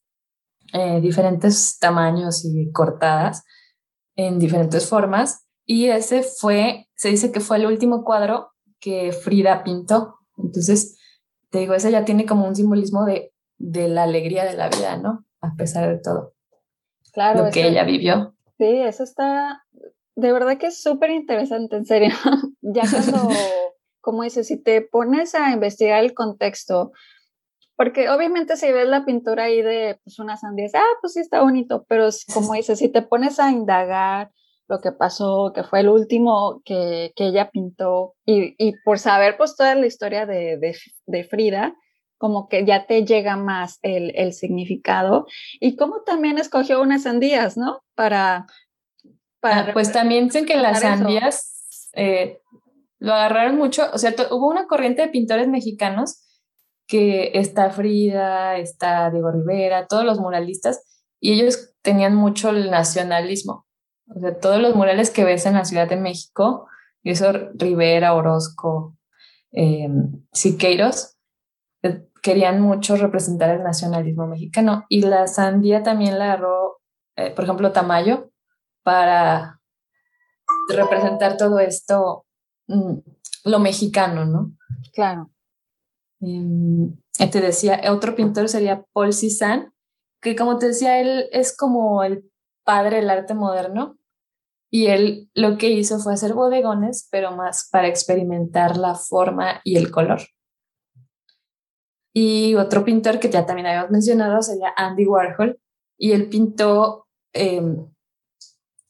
eh, 0.72 1.00
diferentes 1.00 1.78
tamaños 1.78 2.44
y 2.44 2.70
cortadas 2.72 3.44
en 4.16 4.38
diferentes 4.38 4.88
formas. 4.88 5.46
Y 5.66 5.88
ese 5.88 6.22
fue 6.22 6.88
se 6.98 7.08
dice 7.10 7.30
que 7.30 7.40
fue 7.40 7.58
el 7.58 7.66
último 7.66 8.02
cuadro 8.04 8.50
que 8.80 9.12
Frida 9.12 9.62
pintó. 9.62 10.16
Entonces, 10.36 10.98
te 11.50 11.60
digo, 11.60 11.74
ese 11.74 11.92
ya 11.92 12.04
tiene 12.04 12.26
como 12.26 12.46
un 12.46 12.56
simbolismo 12.56 13.04
de, 13.04 13.32
de 13.58 13.88
la 13.88 14.04
alegría 14.04 14.44
de 14.44 14.56
la 14.56 14.68
vida, 14.68 14.96
¿no? 14.96 15.24
A 15.40 15.54
pesar 15.56 15.88
de 15.88 16.00
todo. 16.00 16.34
Claro. 17.12 17.44
Lo 17.44 17.50
que 17.50 17.66
ella 17.66 17.84
vivió. 17.84 18.34
Sí, 18.58 18.80
eso 18.80 19.04
está, 19.04 19.64
de 20.16 20.32
verdad 20.32 20.58
que 20.58 20.66
es 20.66 20.82
súper 20.82 21.10
interesante, 21.10 21.76
en 21.76 21.84
serio. 21.84 22.10
ya 22.60 22.82
cuando, 22.90 23.28
como 24.00 24.22
dices, 24.22 24.46
si 24.46 24.62
te 24.62 24.82
pones 24.82 25.34
a 25.34 25.50
investigar 25.50 26.02
el 26.02 26.14
contexto, 26.14 26.92
porque 27.76 28.10
obviamente 28.10 28.56
si 28.56 28.72
ves 28.72 28.88
la 28.88 29.04
pintura 29.04 29.44
ahí 29.44 29.62
de 29.62 30.00
pues, 30.02 30.18
unas 30.18 30.40
sandías, 30.40 30.74
ah, 30.74 30.96
pues 31.00 31.12
sí 31.12 31.20
está 31.20 31.42
bonito, 31.42 31.86
pero 31.88 32.08
como 32.34 32.54
dices, 32.54 32.80
si 32.80 32.88
te 32.88 33.02
pones 33.02 33.38
a 33.38 33.52
indagar, 33.52 34.32
lo 34.68 34.80
que 34.80 34.92
pasó, 34.92 35.52
que 35.54 35.64
fue 35.64 35.80
el 35.80 35.88
último 35.88 36.60
que, 36.64 37.12
que 37.16 37.28
ella 37.28 37.50
pintó, 37.50 38.14
y, 38.26 38.54
y, 38.58 38.74
por 38.84 38.98
saber 38.98 39.36
pues 39.36 39.56
toda 39.56 39.74
la 39.74 39.86
historia 39.86 40.26
de, 40.26 40.58
de, 40.58 40.76
de, 41.06 41.24
Frida, 41.24 41.74
como 42.18 42.48
que 42.48 42.66
ya 42.66 42.86
te 42.86 43.04
llega 43.04 43.36
más 43.36 43.78
el, 43.82 44.12
el 44.16 44.32
significado, 44.32 45.26
y 45.60 45.76
cómo 45.76 46.02
también 46.04 46.38
escogió 46.38 46.82
unas 46.82 47.04
sandías, 47.04 47.56
¿no? 47.56 47.80
Para... 47.94 48.46
para 49.40 49.60
ah, 49.60 49.70
pues 49.72 49.92
también 49.92 50.24
dicen 50.24 50.44
que 50.44 50.56
las 50.56 50.80
sandías 50.80 51.90
eh, 51.94 52.40
lo 52.98 53.14
agarraron 53.14 53.56
mucho, 53.56 53.84
o 53.92 53.98
sea, 53.98 54.14
hubo 54.30 54.48
una 54.48 54.66
corriente 54.66 55.02
de 55.02 55.08
pintores 55.08 55.48
mexicanos 55.48 56.24
que 56.86 57.32
está 57.34 57.70
Frida, 57.70 58.56
está 58.56 59.10
Diego 59.10 59.30
Rivera, 59.30 59.86
todos 59.86 60.04
los 60.04 60.18
muralistas, 60.18 60.82
y 61.20 61.34
ellos 61.34 61.74
tenían 61.82 62.14
mucho 62.14 62.50
el 62.50 62.70
nacionalismo. 62.70 63.66
O 64.14 64.20
sea, 64.20 64.38
todos 64.38 64.58
los 64.60 64.74
murales 64.74 65.10
que 65.10 65.24
ves 65.24 65.44
en 65.44 65.54
la 65.54 65.66
Ciudad 65.66 65.86
de 65.86 65.96
México, 65.96 66.66
y 67.02 67.10
eso 67.10 67.30
Rivera, 67.54 68.14
Orozco, 68.14 68.96
eh, 69.52 69.88
Siqueiros, 70.32 71.17
querían 72.22 72.60
mucho 72.60 72.96
representar 72.96 73.50
el 73.50 73.62
nacionalismo 73.62 74.26
mexicano. 74.26 74.84
Y 74.88 75.02
la 75.02 75.26
sandía 75.26 75.82
también 75.82 76.18
la 76.18 76.32
agarró, 76.32 76.80
eh, 77.16 77.30
por 77.30 77.44
ejemplo, 77.44 77.72
Tamayo, 77.72 78.30
para 78.82 79.60
representar 80.68 81.36
todo 81.36 81.58
esto, 81.58 82.26
mm, 82.66 82.98
lo 83.44 83.58
mexicano, 83.58 84.24
¿no? 84.24 84.52
Claro. 84.92 85.30
Em, 86.20 86.96
te 87.16 87.40
decía, 87.40 87.80
otro 87.90 88.14
pintor 88.14 88.48
sería 88.48 88.84
Paul 88.92 89.12
Cézanne, 89.12 89.70
que 90.20 90.36
como 90.36 90.58
te 90.58 90.68
decía, 90.68 91.00
él 91.00 91.28
es 91.32 91.56
como 91.56 92.02
el 92.02 92.30
padre 92.64 92.96
del 92.96 93.10
arte 93.10 93.34
moderno. 93.34 93.96
Y 94.70 94.88
él 94.88 95.30
lo 95.34 95.56
que 95.56 95.70
hizo 95.70 95.98
fue 95.98 96.12
hacer 96.12 96.34
bodegones, 96.34 97.08
pero 97.10 97.34
más 97.34 97.68
para 97.72 97.88
experimentar 97.88 98.76
la 98.76 98.94
forma 98.94 99.62
y 99.64 99.76
el 99.76 99.90
color. 99.90 100.20
Y 102.20 102.56
otro 102.56 102.84
pintor 102.84 103.20
que 103.20 103.30
ya 103.30 103.46
también 103.46 103.68
habíamos 103.68 103.92
mencionado 103.92 104.42
sería 104.42 104.74
Andy 104.76 105.06
Warhol. 105.06 105.60
Y 105.96 106.10
él 106.10 106.28
pintó 106.28 107.06
em, 107.32 107.86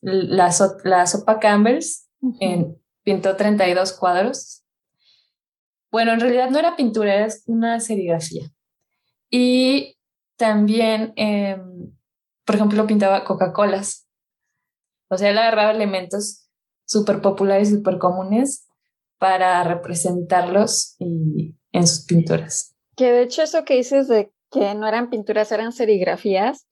la, 0.00 0.50
la, 0.84 1.06
sopa 1.06 1.38
Campbell's, 1.38 2.08
en, 2.40 2.80
pintó 3.02 3.36
32 3.36 3.92
cuadros. 3.92 4.64
Bueno, 5.90 6.14
en 6.14 6.20
realidad 6.20 6.48
no 6.48 6.58
era 6.58 6.74
pintura, 6.74 7.16
era 7.16 7.28
una 7.44 7.80
serigrafía. 7.80 8.50
Y 9.30 9.98
también, 10.38 11.12
em, 11.16 11.94
por 12.46 12.54
ejemplo, 12.54 12.86
pintaba 12.86 13.24
Coca-Colas. 13.24 14.08
O 15.10 15.18
sea, 15.18 15.28
él 15.28 15.36
agarraba 15.36 15.72
elementos 15.72 16.48
súper 16.86 17.20
populares, 17.20 17.68
súper 17.68 17.98
comunes 17.98 18.66
para 19.18 19.62
representarlos 19.64 20.96
y, 20.98 21.54
en 21.72 21.86
sus 21.86 22.06
pinturas. 22.06 22.77
Que 22.98 23.12
de 23.12 23.22
hecho 23.22 23.42
eso 23.42 23.64
que 23.64 23.76
dices 23.76 24.08
de 24.08 24.32
que 24.50 24.74
no 24.74 24.86
eran 24.88 25.08
pinturas, 25.08 25.52
eran 25.52 25.72
serigrafías, 25.72 26.66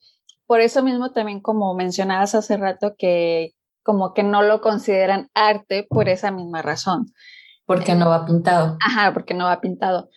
por 0.47 0.61
eso 0.61 0.83
mismo 0.83 1.13
también 1.13 1.41
como 1.41 1.73
mencionabas 1.75 2.35
hace 2.35 2.57
rato 2.57 2.95
que 2.99 3.53
como 3.83 4.13
que 4.13 4.25
no 4.25 4.43
lo 4.43 4.61
consideran 4.61 5.31
arte 5.33 5.87
por 5.89 6.09
esa 6.09 6.33
misma 6.33 6.61
razón. 6.61 7.07
Porque 7.65 7.95
no 7.95 8.09
va 8.09 8.27
pintado. 8.27 8.77
Ajá, 8.85 9.15
porque 9.15 9.33
no 9.33 9.45
va 9.45 9.61
pintado. 9.61 10.11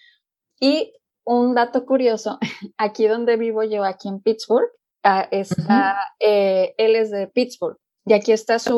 Y 0.59 0.93
un 1.23 1.53
dato 1.53 1.85
curioso, 1.85 2.39
aquí 2.77 3.07
donde 3.07 3.37
vivo 3.37 3.63
yo, 3.63 3.83
aquí 3.83 4.07
en 4.07 4.21
Pittsburgh, 4.21 4.69
ah, 5.03 5.27
está, 5.29 5.97
eh, 6.19 6.73
él 6.77 6.95
es 6.95 7.11
de 7.11 7.27
Pittsburgh 7.27 7.77
y 8.05 8.13
aquí 8.13 8.31
está 8.31 8.57
su, 8.57 8.75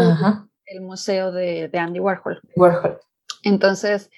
el 0.65 0.81
museo 0.81 1.31
de, 1.31 1.69
de 1.69 1.79
Andy 1.79 2.01
Warhol. 2.01 2.41
Warhol. 2.57 2.99
Entonces, 3.43 4.09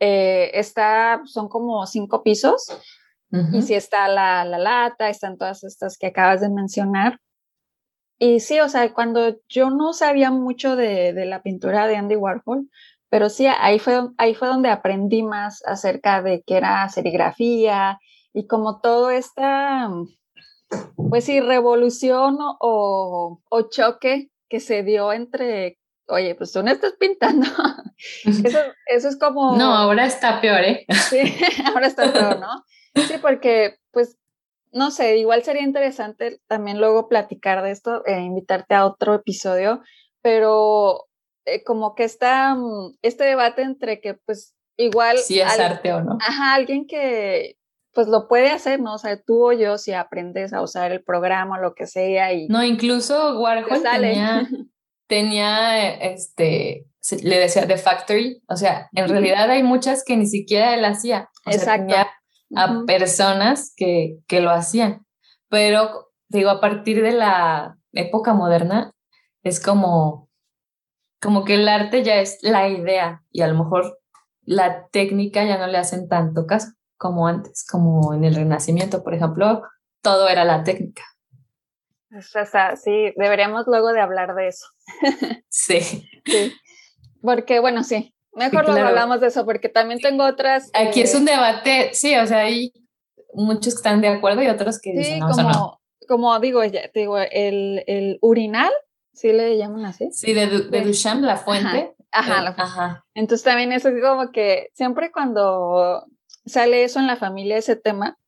eh, 0.00 0.50
está, 0.54 1.20
son 1.26 1.48
como 1.48 1.86
cinco 1.86 2.22
pisos 2.22 2.66
y 3.52 3.62
si 3.62 3.74
está 3.74 4.08
la, 4.08 4.44
la, 4.44 4.58
lata, 4.58 5.08
están 5.08 5.38
todas 5.38 5.62
estas 5.62 5.96
que 5.96 6.08
acabas 6.08 6.40
de 6.40 6.48
mencionar. 6.48 7.20
Y 8.18 8.40
sí, 8.40 8.58
o 8.58 8.68
sea, 8.68 8.92
cuando 8.92 9.36
yo 9.48 9.70
no 9.70 9.92
sabía 9.92 10.32
mucho 10.32 10.74
de, 10.74 11.12
de 11.12 11.26
la 11.26 11.40
pintura 11.40 11.86
de 11.86 11.94
Andy 11.94 12.16
Warhol, 12.16 12.68
pero 13.08 13.28
sí, 13.28 13.46
ahí 13.46 13.78
fue, 13.78 14.08
ahí 14.18 14.34
fue 14.34 14.48
donde 14.48 14.68
aprendí 14.68 15.22
más 15.22 15.62
acerca 15.64 16.22
de 16.22 16.42
qué 16.46 16.56
era 16.56 16.88
serigrafía 16.88 17.98
y 18.32 18.46
como 18.46 18.80
todo 18.80 19.10
esta, 19.10 19.90
pues 20.96 21.24
sí, 21.24 21.40
revolución 21.40 22.36
o, 22.40 23.40
o 23.48 23.62
choque 23.68 24.30
que 24.48 24.60
se 24.60 24.82
dio 24.82 25.12
entre 25.12 25.79
oye, 26.10 26.34
pues 26.34 26.52
tú 26.52 26.62
no 26.62 26.70
estás 26.70 26.92
pintando. 26.98 27.46
Eso, 28.24 28.58
eso, 28.86 29.08
es 29.08 29.18
como... 29.18 29.56
No, 29.56 29.74
ahora 29.74 30.06
está 30.06 30.40
peor, 30.40 30.60
¿eh? 30.60 30.86
Sí, 31.08 31.20
ahora 31.66 31.86
está 31.86 32.12
peor, 32.12 32.40
¿no? 32.40 32.64
Sí, 32.94 33.14
porque, 33.20 33.78
pues, 33.90 34.18
no 34.72 34.90
sé, 34.90 35.18
igual 35.18 35.42
sería 35.42 35.62
interesante 35.62 36.40
también 36.46 36.78
luego 36.78 37.08
platicar 37.08 37.62
de 37.62 37.70
esto, 37.70 38.04
e 38.06 38.20
invitarte 38.20 38.74
a 38.74 38.86
otro 38.86 39.14
episodio, 39.14 39.82
pero 40.22 41.06
eh, 41.44 41.62
como 41.64 41.94
que 41.94 42.04
está 42.04 42.54
mm, 42.54 42.96
este 43.02 43.24
debate 43.24 43.62
entre 43.62 44.00
que, 44.00 44.14
pues, 44.14 44.54
igual... 44.76 45.18
Si 45.18 45.40
es 45.40 45.58
arte 45.58 45.92
o 45.92 46.02
no. 46.02 46.18
Ajá, 46.20 46.54
alguien 46.54 46.86
que, 46.86 47.56
pues 47.92 48.08
lo 48.08 48.28
puede 48.28 48.50
hacer, 48.50 48.80
¿no? 48.80 48.94
O 48.94 48.98
sea, 48.98 49.20
tú 49.20 49.48
o 49.48 49.52
yo 49.52 49.78
si 49.78 49.92
aprendes 49.92 50.52
a 50.52 50.62
usar 50.62 50.92
el 50.92 51.02
programa 51.02 51.58
o 51.58 51.60
lo 51.60 51.74
que 51.74 51.86
sea 51.86 52.32
y... 52.32 52.46
No, 52.48 52.62
incluso 52.62 53.40
Warhol 53.40 53.82
tenía, 53.82 54.48
tenía, 55.10 55.92
este, 55.96 56.86
le 57.22 57.38
decía 57.38 57.66
The 57.66 57.76
Factory, 57.76 58.42
o 58.48 58.56
sea, 58.56 58.88
en 58.92 59.08
realidad 59.08 59.50
hay 59.50 59.64
muchas 59.64 60.04
que 60.04 60.16
ni 60.16 60.26
siquiera 60.26 60.72
él 60.72 60.84
hacía. 60.84 61.28
Exacto. 61.44 61.94
a 62.54 62.84
personas 62.86 63.72
que, 63.76 64.18
que 64.26 64.40
lo 64.40 64.50
hacían, 64.50 65.04
pero 65.48 66.12
digo, 66.28 66.50
a 66.50 66.60
partir 66.60 67.02
de 67.02 67.12
la 67.12 67.76
época 67.92 68.34
moderna, 68.34 68.92
es 69.42 69.60
como, 69.60 70.28
como 71.20 71.44
que 71.44 71.54
el 71.54 71.68
arte 71.68 72.02
ya 72.04 72.20
es 72.20 72.38
la 72.42 72.68
idea 72.68 73.24
y 73.32 73.42
a 73.42 73.48
lo 73.48 73.62
mejor 73.62 73.98
la 74.42 74.88
técnica 74.88 75.44
ya 75.44 75.58
no 75.58 75.66
le 75.66 75.78
hacen 75.78 76.08
tanto 76.08 76.46
caso 76.46 76.68
como 76.96 77.26
antes, 77.26 77.66
como 77.68 78.14
en 78.14 78.24
el 78.24 78.34
Renacimiento, 78.34 79.02
por 79.02 79.14
ejemplo, 79.14 79.62
todo 80.02 80.28
era 80.28 80.44
la 80.44 80.62
técnica. 80.62 81.02
O 82.16 82.44
sea, 82.44 82.76
sí, 82.76 83.12
deberíamos 83.16 83.66
luego 83.66 83.92
de 83.92 84.00
hablar 84.00 84.34
de 84.34 84.48
eso. 84.48 84.66
Sí. 85.48 85.80
sí. 85.80 86.52
Porque, 87.22 87.60
bueno, 87.60 87.84
sí, 87.84 88.14
mejor 88.32 88.68
luego 88.68 88.88
hablamos 88.88 89.20
de 89.20 89.28
eso, 89.28 89.44
porque 89.44 89.68
también 89.68 90.00
tengo 90.00 90.24
otras. 90.24 90.70
Aquí 90.72 91.02
es 91.02 91.14
un 91.14 91.28
eh, 91.28 91.32
debate, 91.32 91.90
sí, 91.92 92.16
o 92.16 92.26
sea, 92.26 92.40
hay 92.40 92.72
muchos 93.34 93.74
que 93.74 93.78
están 93.78 94.00
de 94.00 94.08
acuerdo 94.08 94.42
y 94.42 94.48
otros 94.48 94.80
que 94.80 94.92
dicen, 94.92 95.20
no, 95.20 95.28
como, 95.28 95.80
como 96.08 96.40
digo, 96.40 96.64
ya, 96.64 96.90
digo, 96.94 97.18
el, 97.18 97.84
el 97.86 98.18
urinal, 98.22 98.72
¿sí 99.12 99.32
le 99.32 99.56
llaman 99.56 99.84
así? 99.84 100.10
Sí, 100.12 100.32
de, 100.32 100.46
de 100.46 100.80
Duchamp, 100.82 101.22
la 101.22 101.36
fuente. 101.36 101.94
Ajá, 102.10 102.42
la 102.42 102.54
fuente. 102.54 102.62
Ajá. 102.62 103.04
Entonces 103.14 103.44
también 103.44 103.72
eso 103.72 103.88
es 103.88 104.02
como 104.02 104.32
que 104.32 104.68
siempre 104.72 105.12
cuando 105.12 106.06
sale 106.46 106.84
eso 106.84 106.98
en 106.98 107.06
la 107.06 107.16
familia, 107.16 107.56
ese 107.56 107.76
tema, 107.76 108.18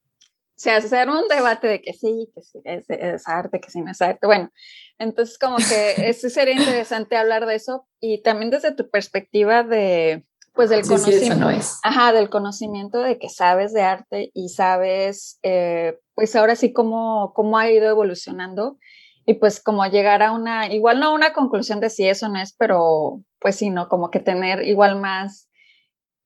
se 0.62 0.70
hace 0.70 1.04
un 1.08 1.26
debate 1.26 1.66
de 1.66 1.82
que 1.82 1.92
sí, 1.92 2.30
que 2.32 2.40
sí, 2.40 2.60
es, 2.64 3.26
arte, 3.26 3.60
que 3.60 3.68
sí 3.68 3.80
no 3.80 3.90
es 3.90 4.00
arte. 4.00 4.28
Bueno, 4.28 4.52
entonces 4.96 5.36
como 5.36 5.56
que 5.56 6.08
eso 6.08 6.30
sería 6.30 6.54
interesante 6.54 7.16
hablar 7.16 7.46
de 7.46 7.56
eso 7.56 7.88
y 7.98 8.22
también 8.22 8.52
desde 8.52 8.70
tu 8.72 8.88
perspectiva 8.88 9.64
de, 9.64 10.24
pues 10.54 10.70
del 10.70 10.82
conocimiento. 10.82 11.48
Ajá, 11.82 12.12
del 12.12 12.30
conocimiento 12.30 13.00
de 13.00 13.18
que 13.18 13.28
sabes 13.28 13.72
de 13.72 13.82
arte 13.82 14.30
y 14.34 14.50
sabes, 14.50 15.40
eh, 15.42 15.98
pues 16.14 16.36
ahora 16.36 16.54
sí 16.54 16.72
cómo, 16.72 17.32
cómo 17.34 17.58
ha 17.58 17.68
ido 17.68 17.88
evolucionando 17.88 18.78
y 19.26 19.34
pues 19.34 19.60
como 19.60 19.84
llegar 19.86 20.22
a 20.22 20.30
una, 20.30 20.72
igual 20.72 21.00
no 21.00 21.12
una 21.12 21.32
conclusión 21.32 21.80
de 21.80 21.90
si 21.90 22.06
eso 22.06 22.28
no 22.28 22.40
es, 22.40 22.54
pero 22.56 23.20
pues 23.40 23.56
sí, 23.56 23.70
¿no? 23.70 23.88
Como 23.88 24.12
que 24.12 24.20
tener 24.20 24.62
igual 24.62 25.00
más 25.00 25.50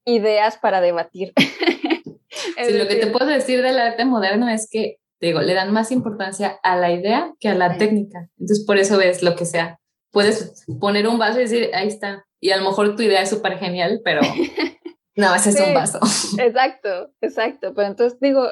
ideas 0.05 0.59
para 0.59 0.83
debatir. 0.83 1.33
Sí, 2.67 2.73
lo 2.73 2.89
que 2.89 2.97
te 2.97 3.07
puedo 3.09 3.27
decir 3.27 3.63
del 3.63 3.79
arte 3.79 4.05
moderno 4.05 4.49
es 4.49 4.69
que, 4.71 4.97
digo, 5.21 5.41
le 5.41 5.55
dan 5.55 5.73
más 5.73 5.93
importancia 5.93 6.59
a 6.63 6.77
la 6.77 6.91
idea 6.91 7.33
que 7.39 7.49
a 7.49 7.55
la 7.55 7.77
técnica. 7.77 8.29
Entonces, 8.39 8.65
por 8.67 8.79
eso 8.79 8.99
ves 8.99 9.23
lo 9.23 9.37
que 9.37 9.45
sea. 9.45 9.79
Puedes 10.11 10.65
poner 10.81 11.07
un 11.09 11.19
vaso 11.19 11.39
y 11.39 11.43
decir, 11.43 11.71
ahí 11.75 11.89
está. 11.89 12.25
Y 12.41 12.51
a 12.51 12.57
lo 12.57 12.65
mejor 12.65 12.97
tu 12.97 13.03
idea 13.03 13.23
es 13.23 13.31
súper 13.31 13.59
genial, 13.59 14.01
pero 14.05 14.21
no, 15.17 15.35
ese 15.35 15.51
es 15.51 15.61
un 15.61 15.75
vaso. 15.75 15.99
Exacto, 16.39 17.11
exacto. 17.21 17.75
Pero 17.75 17.89
entonces 17.89 18.19
digo, 18.21 18.49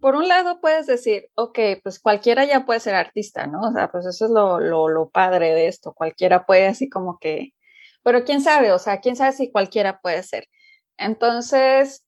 por 0.00 0.16
un 0.16 0.28
lado 0.28 0.60
puedes 0.60 0.86
decir, 0.86 1.28
ok, 1.34 1.58
pues 1.82 2.00
cualquiera 2.00 2.44
ya 2.44 2.64
puede 2.64 2.80
ser 2.80 2.94
artista, 2.94 3.46
¿no? 3.46 3.60
O 3.60 3.72
sea, 3.72 3.90
pues 3.90 4.06
eso 4.06 4.26
es 4.26 4.30
lo, 4.30 4.60
lo, 4.60 4.88
lo 4.88 5.10
padre 5.10 5.54
de 5.54 5.68
esto. 5.68 5.92
Cualquiera 5.94 6.46
puede 6.46 6.66
así 6.66 6.88
como 6.88 7.18
que, 7.18 7.54
pero 8.02 8.24
quién 8.24 8.40
sabe, 8.40 8.72
o 8.72 8.78
sea, 8.78 9.00
quién 9.00 9.16
sabe 9.16 9.32
si 9.32 9.50
cualquiera 9.50 10.00
puede 10.00 10.22
ser. 10.22 10.46
Entonces, 10.96 12.04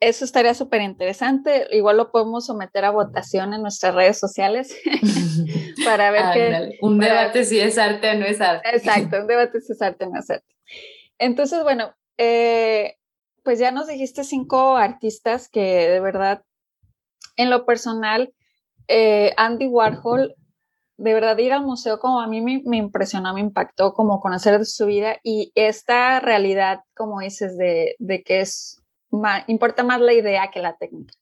eso 0.00 0.24
estaría 0.24 0.54
súper 0.54 0.82
interesante. 0.82 1.66
Igual 1.70 1.96
lo 1.96 2.10
podemos 2.10 2.46
someter 2.46 2.84
a 2.84 2.90
votación 2.90 3.54
en 3.54 3.62
nuestras 3.62 3.94
redes 3.94 4.18
sociales 4.18 4.76
para 5.84 6.10
ver 6.10 6.24
qué. 6.34 6.78
Un 6.82 6.98
debate 6.98 7.44
si 7.44 7.58
es 7.58 7.78
arte 7.78 8.10
o 8.10 8.14
no 8.14 8.26
es 8.26 8.40
arte. 8.40 8.68
Exacto, 8.74 9.20
un 9.20 9.26
debate 9.26 9.60
si 9.60 9.72
es 9.72 9.82
arte 9.82 10.04
o 10.04 10.10
no 10.10 10.18
es 10.18 10.30
arte. 10.30 10.54
Entonces, 11.18 11.62
bueno, 11.62 11.94
eh, 12.18 12.96
pues 13.42 13.58
ya 13.58 13.70
nos 13.70 13.86
dijiste 13.86 14.24
cinco 14.24 14.76
artistas 14.76 15.48
que 15.48 15.88
de 15.88 16.00
verdad, 16.00 16.42
en 17.36 17.48
lo 17.48 17.64
personal, 17.64 18.34
eh, 18.88 19.32
Andy 19.36 19.66
Warhol, 19.66 20.34
de 20.98 21.14
verdad 21.14 21.36
ir 21.38 21.52
al 21.52 21.62
museo 21.62 21.98
como 21.98 22.20
a 22.20 22.26
mí 22.26 22.40
me, 22.40 22.62
me, 22.64 22.78
impresionó, 22.78 23.34
me 23.34 23.40
impactó, 23.40 23.92
como 23.92 24.20
conocer 24.20 24.58
de 24.58 24.64
su 24.64 24.86
vida 24.86 25.18
y 25.22 25.52
esta 25.54 26.20
realidad, 26.20 26.80
como 26.94 27.20
dices, 27.20 27.56
de, 27.58 27.96
de 27.98 28.22
que 28.22 28.40
es 28.40 28.82
importa 29.46 29.82
más 29.82 30.00
la 30.00 30.12
idea 30.12 30.50
que 30.50 30.60
la 30.62 30.76
técnica. 30.76 31.14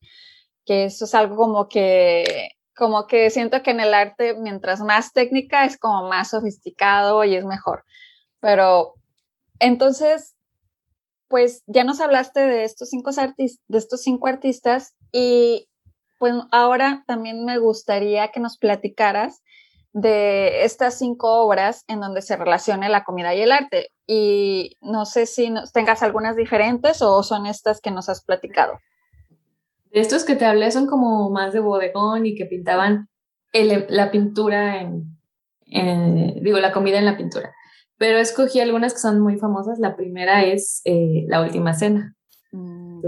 Que 0.64 0.84
eso 0.84 1.04
es 1.04 1.14
algo 1.14 1.36
como 1.36 1.68
que 1.68 2.50
como 2.76 3.06
que 3.06 3.30
siento 3.30 3.62
que 3.62 3.70
en 3.70 3.80
el 3.80 3.94
arte, 3.94 4.34
mientras 4.34 4.80
más 4.80 5.12
técnica, 5.12 5.64
es 5.64 5.78
como 5.78 6.08
más 6.08 6.30
sofisticado 6.30 7.24
y 7.24 7.36
es 7.36 7.44
mejor. 7.44 7.84
Pero 8.40 8.94
entonces, 9.60 10.34
pues 11.28 11.62
ya 11.66 11.84
nos 11.84 12.00
hablaste 12.00 12.40
de 12.40 12.64
estos 12.64 12.90
cinco, 12.90 13.10
de 13.12 13.78
estos 13.78 14.02
cinco 14.02 14.26
artistas 14.26 14.94
y 15.12 15.68
pues 16.18 16.34
ahora 16.50 17.04
también 17.06 17.44
me 17.44 17.58
gustaría 17.58 18.28
que 18.28 18.40
nos 18.40 18.58
platicaras 18.58 19.42
de 19.92 20.64
estas 20.64 20.98
cinco 20.98 21.42
obras 21.42 21.84
en 21.86 22.00
donde 22.00 22.22
se 22.22 22.36
relacione 22.36 22.88
la 22.88 23.04
comida 23.04 23.34
y 23.34 23.42
el 23.42 23.52
arte. 23.52 23.90
Y 24.06 24.76
no 24.80 25.06
sé 25.06 25.26
si 25.26 25.52
tengas 25.72 26.02
algunas 26.02 26.36
diferentes 26.36 27.02
o 27.02 27.22
son 27.22 27.46
estas 27.46 27.80
que 27.80 27.90
nos 27.90 28.08
has 28.08 28.22
platicado. 28.22 28.78
De 29.90 30.00
estos 30.00 30.24
que 30.24 30.36
te 30.36 30.44
hablé 30.44 30.70
son 30.70 30.86
como 30.86 31.30
más 31.30 31.52
de 31.52 31.60
bodegón 31.60 32.26
y 32.26 32.34
que 32.34 32.46
pintaban 32.46 33.08
la 33.52 34.10
pintura 34.10 34.82
en, 34.82 36.42
digo, 36.42 36.58
la 36.58 36.72
comida 36.72 36.98
en 36.98 37.04
la 37.04 37.16
pintura. 37.16 37.54
Pero 37.96 38.18
escogí 38.18 38.60
algunas 38.60 38.92
que 38.92 38.98
son 38.98 39.20
muy 39.20 39.36
famosas. 39.36 39.78
La 39.78 39.96
primera 39.96 40.44
es 40.44 40.82
eh, 40.84 41.24
La 41.28 41.40
Última 41.40 41.74
Cena. 41.74 42.14
Mm. 42.52 43.00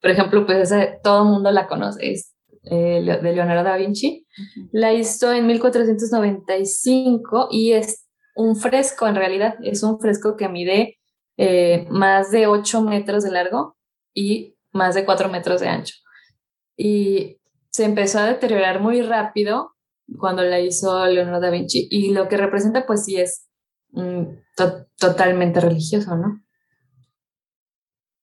por 0.00 0.10
ejemplo, 0.10 0.46
pues 0.46 0.58
esa, 0.58 0.98
todo 1.02 1.24
el 1.24 1.28
mundo 1.28 1.50
la 1.50 1.66
conoce, 1.66 2.12
es 2.12 2.32
eh, 2.70 3.02
de 3.02 3.32
Leonardo 3.32 3.64
da 3.64 3.76
Vinci. 3.76 4.26
La 4.72 4.92
hizo 4.92 5.32
en 5.32 5.46
1495 5.46 7.48
y 7.50 7.72
es 7.72 8.06
un 8.38 8.56
fresco 8.56 9.06
en 9.06 9.16
realidad. 9.16 9.56
Es 9.62 9.82
un 9.82 10.00
fresco 10.00 10.36
que 10.36 10.48
mide 10.48 10.98
eh, 11.36 11.86
más 11.90 12.30
de 12.30 12.46
8 12.46 12.82
metros 12.82 13.24
de 13.24 13.30
largo 13.30 13.76
y 14.14 14.56
más 14.72 14.94
de 14.94 15.04
4 15.04 15.28
metros 15.28 15.60
de 15.60 15.68
ancho 15.68 15.94
y 16.78 17.40
se 17.70 17.84
empezó 17.84 18.20
a 18.20 18.26
deteriorar 18.26 18.80
muy 18.80 19.02
rápido 19.02 19.74
cuando 20.18 20.42
la 20.42 20.60
hizo 20.60 21.04
Leonardo 21.06 21.40
da 21.40 21.50
Vinci 21.50 21.88
y 21.90 22.12
lo 22.12 22.28
que 22.28 22.38
representa 22.38 22.86
pues 22.86 23.04
sí 23.04 23.16
es 23.16 23.46
mm, 23.90 24.22
totalmente 24.96 25.60
religioso, 25.60 26.16
¿no? 26.16 26.40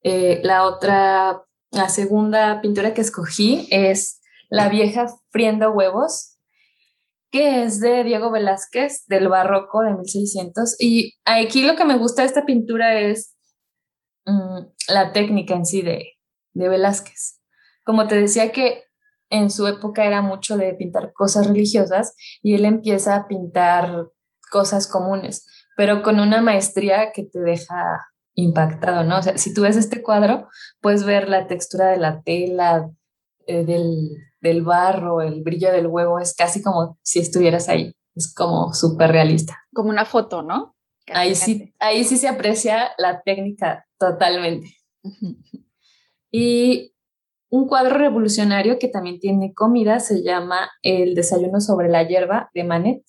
Eh, 0.01 0.39
la 0.43 0.63
otra, 0.65 1.43
la 1.71 1.89
segunda 1.89 2.61
pintura 2.61 2.93
que 2.93 3.01
escogí 3.01 3.67
es 3.69 4.21
La 4.49 4.69
vieja 4.69 5.07
friendo 5.31 5.71
huevos, 5.71 6.34
que 7.35 7.63
es 7.63 7.79
de 7.79 8.03
Diego 8.03 8.31
Velázquez, 8.31 9.05
del 9.07 9.27
barroco 9.27 9.81
de 9.81 9.93
1600. 9.93 10.75
Y 10.79 11.15
aquí 11.25 11.63
lo 11.63 11.75
que 11.75 11.83
me 11.85 11.97
gusta 11.97 12.21
de 12.21 12.27
esta 12.27 12.45
pintura 12.45 12.99
es 12.99 13.35
mm, 14.25 14.59
la 14.87 15.11
técnica 15.11 15.53
en 15.53 15.65
sí 15.65 15.81
de, 15.81 16.13
de 16.53 16.69
Velázquez 16.69 17.41
como 17.85 18.07
te 18.07 18.19
decía 18.19 18.51
que 18.51 18.83
en 19.29 19.49
su 19.49 19.67
época 19.67 20.05
era 20.05 20.21
mucho 20.21 20.57
de 20.57 20.73
pintar 20.73 21.13
cosas 21.13 21.47
religiosas 21.47 22.15
y 22.41 22.55
él 22.55 22.65
empieza 22.65 23.15
a 23.15 23.27
pintar 23.27 24.09
cosas 24.51 24.87
comunes, 24.87 25.47
pero 25.77 26.03
con 26.03 26.19
una 26.19 26.41
maestría 26.41 27.11
que 27.13 27.23
te 27.23 27.39
deja 27.39 28.01
impactado, 28.33 29.03
¿no? 29.03 29.19
O 29.19 29.21
sea, 29.21 29.37
si 29.37 29.53
tú 29.53 29.61
ves 29.61 29.77
este 29.77 30.03
cuadro, 30.03 30.49
puedes 30.81 31.05
ver 31.05 31.29
la 31.29 31.47
textura 31.47 31.87
de 31.87 31.97
la 31.97 32.21
tela, 32.21 32.89
eh, 33.47 33.63
del, 33.63 34.09
barro, 34.61 35.21
el 35.21 35.43
brillo 35.43 35.71
del 35.71 35.87
huevo, 35.87 36.19
es 36.19 36.35
casi 36.35 36.61
como 36.61 36.97
si 37.03 37.19
estuvieras 37.19 37.69
ahí, 37.69 37.93
es 38.15 38.33
como 38.33 38.73
súper 38.73 39.11
realista. 39.11 39.57
Como 39.73 39.89
una 39.89 40.05
foto, 40.05 40.41
¿no? 40.41 40.75
ahí 41.13 41.35
sí, 41.35 41.73
ahí 41.79 42.03
sí 42.03 42.17
se 42.17 42.27
aprecia 42.27 42.91
la 42.97 43.21
técnica 43.21 43.85
totalmente. 43.99 44.75
Y 46.31 46.93
un 47.49 47.67
cuadro 47.67 47.97
revolucionario 47.97 48.79
que 48.79 48.87
también 48.87 49.19
tiene 49.19 49.53
comida 49.53 49.99
se 49.99 50.23
llama 50.23 50.71
El 50.81 51.15
desayuno 51.15 51.61
sobre 51.61 51.89
la 51.89 52.03
hierba 52.03 52.49
de 52.53 52.63
Manet 52.63 53.03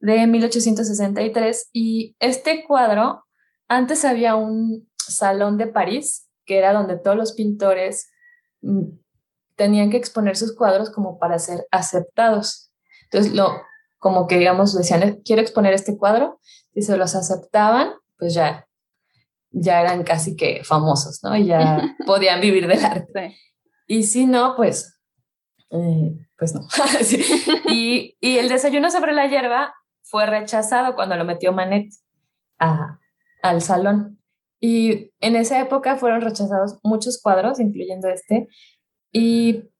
de 0.00 0.26
1863 0.26 1.70
y 1.72 2.16
este 2.20 2.64
cuadro 2.64 3.24
antes 3.68 4.04
había 4.04 4.36
un 4.36 4.88
salón 4.96 5.58
de 5.58 5.66
París 5.66 6.28
que 6.46 6.58
era 6.58 6.72
donde 6.72 6.98
todos 6.98 7.16
los 7.16 7.32
pintores 7.32 8.10
mm, 8.62 8.84
tenían 9.56 9.90
que 9.90 9.96
exponer 9.96 10.36
sus 10.36 10.54
cuadros 10.54 10.90
como 10.90 11.18
para 11.18 11.38
ser 11.38 11.66
aceptados. 11.70 12.72
Entonces, 13.04 13.32
lo, 13.32 13.60
como 13.98 14.26
que 14.26 14.38
digamos, 14.38 14.76
decían, 14.76 15.20
quiero 15.24 15.42
exponer 15.42 15.72
este 15.72 15.96
cuadro, 15.96 16.40
y 16.74 16.82
se 16.82 16.96
los 16.96 17.14
aceptaban, 17.14 17.92
pues 18.18 18.34
ya 18.34 18.66
ya 19.54 19.80
eran 19.80 20.02
casi 20.02 20.36
que 20.36 20.62
famosos, 20.64 21.20
¿no? 21.22 21.36
Y 21.36 21.46
ya 21.46 21.96
podían 22.06 22.40
vivir 22.40 22.66
del 22.66 22.84
arte. 22.84 23.36
Y 23.86 24.02
si 24.02 24.26
no, 24.26 24.54
pues, 24.56 25.00
eh, 25.70 26.12
pues 26.36 26.54
no. 26.54 26.66
y, 27.68 28.16
y, 28.20 28.38
el 28.38 28.48
desayuno 28.48 28.90
sobre 28.90 29.12
la 29.12 29.26
hierba 29.26 29.74
fue 30.02 30.26
rechazado 30.26 30.94
cuando 30.94 31.16
lo 31.16 31.24
metió 31.24 31.52
Manet 31.52 31.92
a, 32.58 32.98
al 33.42 33.62
salón. 33.62 34.20
Y 34.60 35.12
en 35.20 35.36
esa 35.36 35.60
época 35.60 35.96
fueron 35.96 36.22
rechazados 36.22 36.78
muchos 36.82 37.20
cuadros, 37.22 37.60
incluyendo 37.60 38.08
este, 38.08 38.48
y 39.14 39.70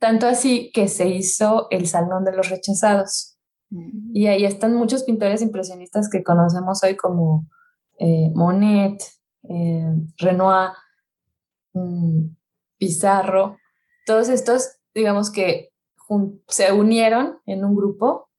tanto 0.00 0.26
así 0.26 0.72
que 0.72 0.88
se 0.88 1.06
hizo 1.06 1.68
el 1.70 1.86
Salón 1.86 2.24
de 2.24 2.34
los 2.34 2.48
Rechazados. 2.48 3.36
Mm. 3.70 4.10
Y 4.14 4.26
ahí 4.26 4.44
están 4.46 4.74
muchos 4.74 5.04
pintores 5.04 5.42
impresionistas 5.42 6.08
que 6.10 6.24
conocemos 6.24 6.82
hoy 6.82 6.96
como 6.96 7.46
eh, 7.98 8.30
Monet, 8.34 9.02
eh, 9.48 9.92
Renoir, 10.16 10.70
mm, 11.74 12.34
Pizarro, 12.78 13.58
todos 14.06 14.30
estos, 14.30 14.78
digamos 14.94 15.30
que 15.30 15.72
se 16.48 16.72
unieron 16.72 17.38
en 17.44 17.64
un 17.66 17.76
grupo. 17.76 18.30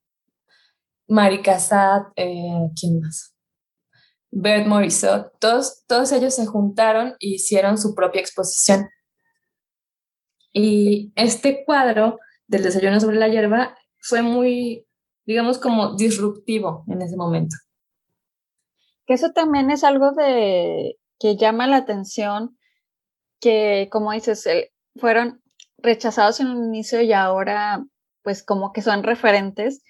Mari 1.06 1.40
Cassatt, 1.40 2.08
eh, 2.16 2.70
¿quién 2.78 3.00
más? 3.00 3.32
Bert 4.30 4.66
Morisot, 4.66 5.38
todos, 5.38 5.84
todos 5.86 6.10
ellos 6.10 6.34
se 6.34 6.46
juntaron 6.46 7.10
e 7.20 7.28
hicieron 7.28 7.78
su 7.78 7.94
propia 7.94 8.20
exposición. 8.20 8.88
Y 10.52 11.12
este 11.16 11.64
cuadro 11.64 12.18
del 12.46 12.62
desayuno 12.62 13.00
sobre 13.00 13.18
la 13.18 13.28
hierba 13.28 13.76
fue 14.00 14.22
muy, 14.22 14.86
digamos, 15.26 15.58
como 15.58 15.94
disruptivo 15.94 16.84
en 16.88 17.02
ese 17.02 17.16
momento. 17.16 17.56
Que 19.06 19.14
eso 19.14 19.30
también 19.32 19.70
es 19.70 19.84
algo 19.84 20.12
de 20.12 20.98
que 21.18 21.36
llama 21.36 21.66
la 21.66 21.78
atención, 21.78 22.58
que 23.40 23.88
como 23.90 24.12
dices, 24.12 24.48
fueron 24.96 25.42
rechazados 25.78 26.40
en 26.40 26.48
un 26.48 26.64
inicio 26.66 27.00
y 27.02 27.12
ahora 27.12 27.84
pues 28.22 28.42
como 28.42 28.72
que 28.72 28.82
son 28.82 29.02
referentes. 29.02 29.82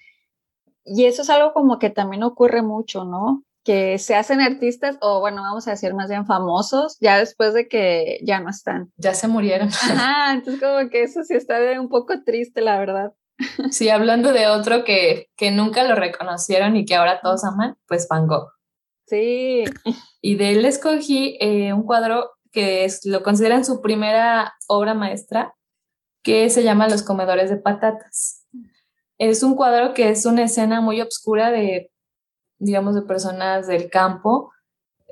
Y 0.85 1.05
eso 1.05 1.21
es 1.23 1.29
algo 1.29 1.53
como 1.53 1.77
que 1.77 1.89
también 1.89 2.23
ocurre 2.23 2.61
mucho, 2.61 3.03
¿no? 3.03 3.43
Que 3.63 3.97
se 3.99 4.15
hacen 4.15 4.41
artistas 4.41 4.97
o 5.01 5.19
bueno, 5.19 5.41
vamos 5.41 5.67
a 5.67 5.71
decir 5.71 5.93
más 5.93 6.09
bien 6.09 6.25
famosos 6.25 6.97
ya 7.01 7.17
después 7.17 7.53
de 7.53 7.67
que 7.67 8.19
ya 8.23 8.39
no 8.39 8.49
están. 8.49 8.91
Ya 8.97 9.13
se 9.13 9.27
murieron. 9.27 9.67
Ajá, 9.67 10.33
entonces 10.33 10.61
como 10.61 10.89
que 10.89 11.03
eso 11.03 11.23
sí 11.23 11.35
está 11.35 11.59
un 11.79 11.89
poco 11.89 12.23
triste, 12.23 12.61
la 12.61 12.79
verdad. 12.79 13.11
Sí, 13.71 13.89
hablando 13.89 14.33
de 14.33 14.47
otro 14.47 14.83
que, 14.83 15.29
que 15.35 15.51
nunca 15.51 15.83
lo 15.83 15.95
reconocieron 15.95 16.75
y 16.75 16.85
que 16.85 16.95
ahora 16.95 17.21
todos 17.21 17.43
aman, 17.43 17.77
pues 17.87 18.07
Van 18.09 18.27
Gogh. 18.27 18.49
Sí. 19.07 19.63
Y 20.21 20.35
de 20.35 20.51
él 20.51 20.65
escogí 20.65 21.37
eh, 21.39 21.73
un 21.73 21.83
cuadro 21.83 22.31
que 22.51 22.85
es, 22.85 23.05
lo 23.05 23.23
consideran 23.23 23.65
su 23.65 23.81
primera 23.81 24.53
obra 24.67 24.93
maestra, 24.93 25.55
que 26.23 26.49
se 26.49 26.63
llama 26.63 26.89
Los 26.89 27.03
comedores 27.03 27.49
de 27.49 27.57
patatas. 27.57 28.45
Es 29.17 29.43
un 29.43 29.55
cuadro 29.55 29.93
que 29.93 30.09
es 30.09 30.25
una 30.25 30.43
escena 30.43 30.81
muy 30.81 31.01
oscura 31.01 31.51
de, 31.51 31.91
digamos, 32.59 32.95
de 32.95 33.01
personas 33.01 33.67
del 33.67 33.89
campo 33.89 34.51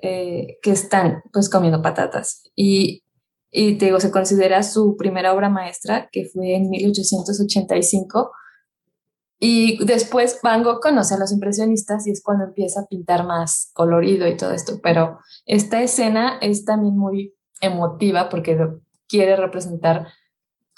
eh, 0.02 0.60
que 0.62 0.72
están 0.72 1.24
pues 1.34 1.50
comiendo 1.50 1.82
patatas. 1.82 2.44
Y, 2.56 3.04
y 3.50 3.78
te 3.78 3.86
digo, 3.86 4.00
se 4.00 4.12
considera 4.12 4.62
su 4.64 4.96
primera 4.98 5.34
obra 5.34 5.50
maestra, 5.50 6.10
que 6.12 6.26
fue 6.26 6.56
en 6.56 6.70
1885 6.70 8.32
y 9.40 9.84
después 9.86 10.40
Van 10.42 10.64
Gogh 10.64 10.82
conoce 10.82 11.14
a 11.14 11.20
los 11.20 11.32
impresionistas 11.32 12.08
y 12.08 12.12
es 12.12 12.24
cuando 12.24 12.46
empieza 12.46 12.82
a 12.82 12.86
pintar 12.88 13.26
más 13.26 13.70
colorido 13.74 14.28
y 14.28 14.36
todo 14.36 14.52
esto. 14.52 14.80
Pero 14.82 15.20
esta 15.46 15.82
escena 15.82 16.40
es 16.42 16.66
también 16.66 16.98
muy 16.98 17.36
emotiva 17.62 18.30
porque 18.30 18.58
quiere 19.08 19.36
representar 19.36 20.08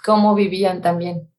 cómo 0.03 0.35
vivían 0.35 0.81
también 0.81 1.29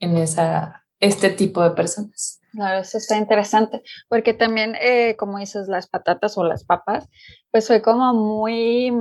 en 0.00 0.16
esa, 0.16 0.79
este 1.00 1.30
tipo 1.30 1.62
de 1.62 1.70
personas. 1.70 2.40
Claro, 2.52 2.80
eso 2.80 2.98
está 2.98 3.16
interesante, 3.16 3.82
porque 4.08 4.34
también, 4.34 4.74
eh, 4.80 5.16
como 5.16 5.38
dices, 5.38 5.68
las 5.68 5.88
patatas 5.88 6.36
o 6.36 6.44
las 6.44 6.64
papas, 6.64 7.08
pues 7.50 7.66
fue 7.66 7.80
como 7.80 8.12
muy, 8.12 8.92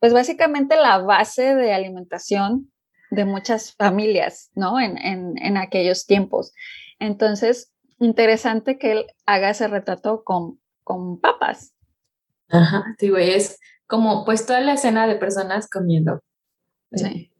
pues 0.00 0.12
básicamente 0.12 0.76
la 0.76 0.98
base 0.98 1.54
de 1.54 1.72
alimentación 1.72 2.72
de 3.10 3.24
muchas 3.24 3.74
familias, 3.74 4.50
¿no? 4.54 4.80
En, 4.80 4.98
en, 4.98 5.56
aquellos 5.56 6.06
tiempos. 6.06 6.52
Entonces, 6.98 7.72
interesante 7.98 8.78
que 8.78 8.92
él 8.92 9.06
haga 9.26 9.50
ese 9.50 9.68
retrato 9.68 10.24
con, 10.24 10.60
con 10.82 11.20
papas. 11.20 11.74
Ajá, 12.48 12.96
sí, 12.98 13.10
güey, 13.10 13.30
es 13.30 13.60
como 13.86 14.24
pues 14.24 14.46
toda 14.46 14.60
la 14.60 14.74
escena 14.74 15.06
de 15.06 15.16
personas 15.16 15.68
comiendo. 15.68 16.20
Sí. 16.92 17.31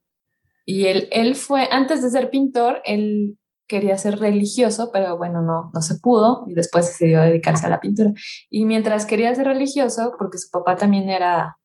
Y 0.64 0.86
él, 0.86 1.08
él 1.10 1.34
fue, 1.34 1.68
antes 1.70 2.02
de 2.02 2.10
ser 2.10 2.30
pintor, 2.30 2.82
él 2.84 3.38
quería 3.66 3.96
ser 3.96 4.18
religioso, 4.18 4.90
pero 4.92 5.16
bueno, 5.16 5.40
no, 5.40 5.70
no 5.72 5.80
se 5.80 5.98
pudo 5.98 6.44
y 6.46 6.54
después 6.54 6.86
decidió 6.86 7.22
dedicarse 7.22 7.66
a 7.66 7.70
la 7.70 7.80
pintura. 7.80 8.12
Y 8.50 8.66
mientras 8.66 9.06
quería 9.06 9.34
ser 9.34 9.46
religioso, 9.46 10.14
porque 10.18 10.38
su 10.38 10.50
papá 10.50 10.76
también 10.76 11.08
era 11.08 11.56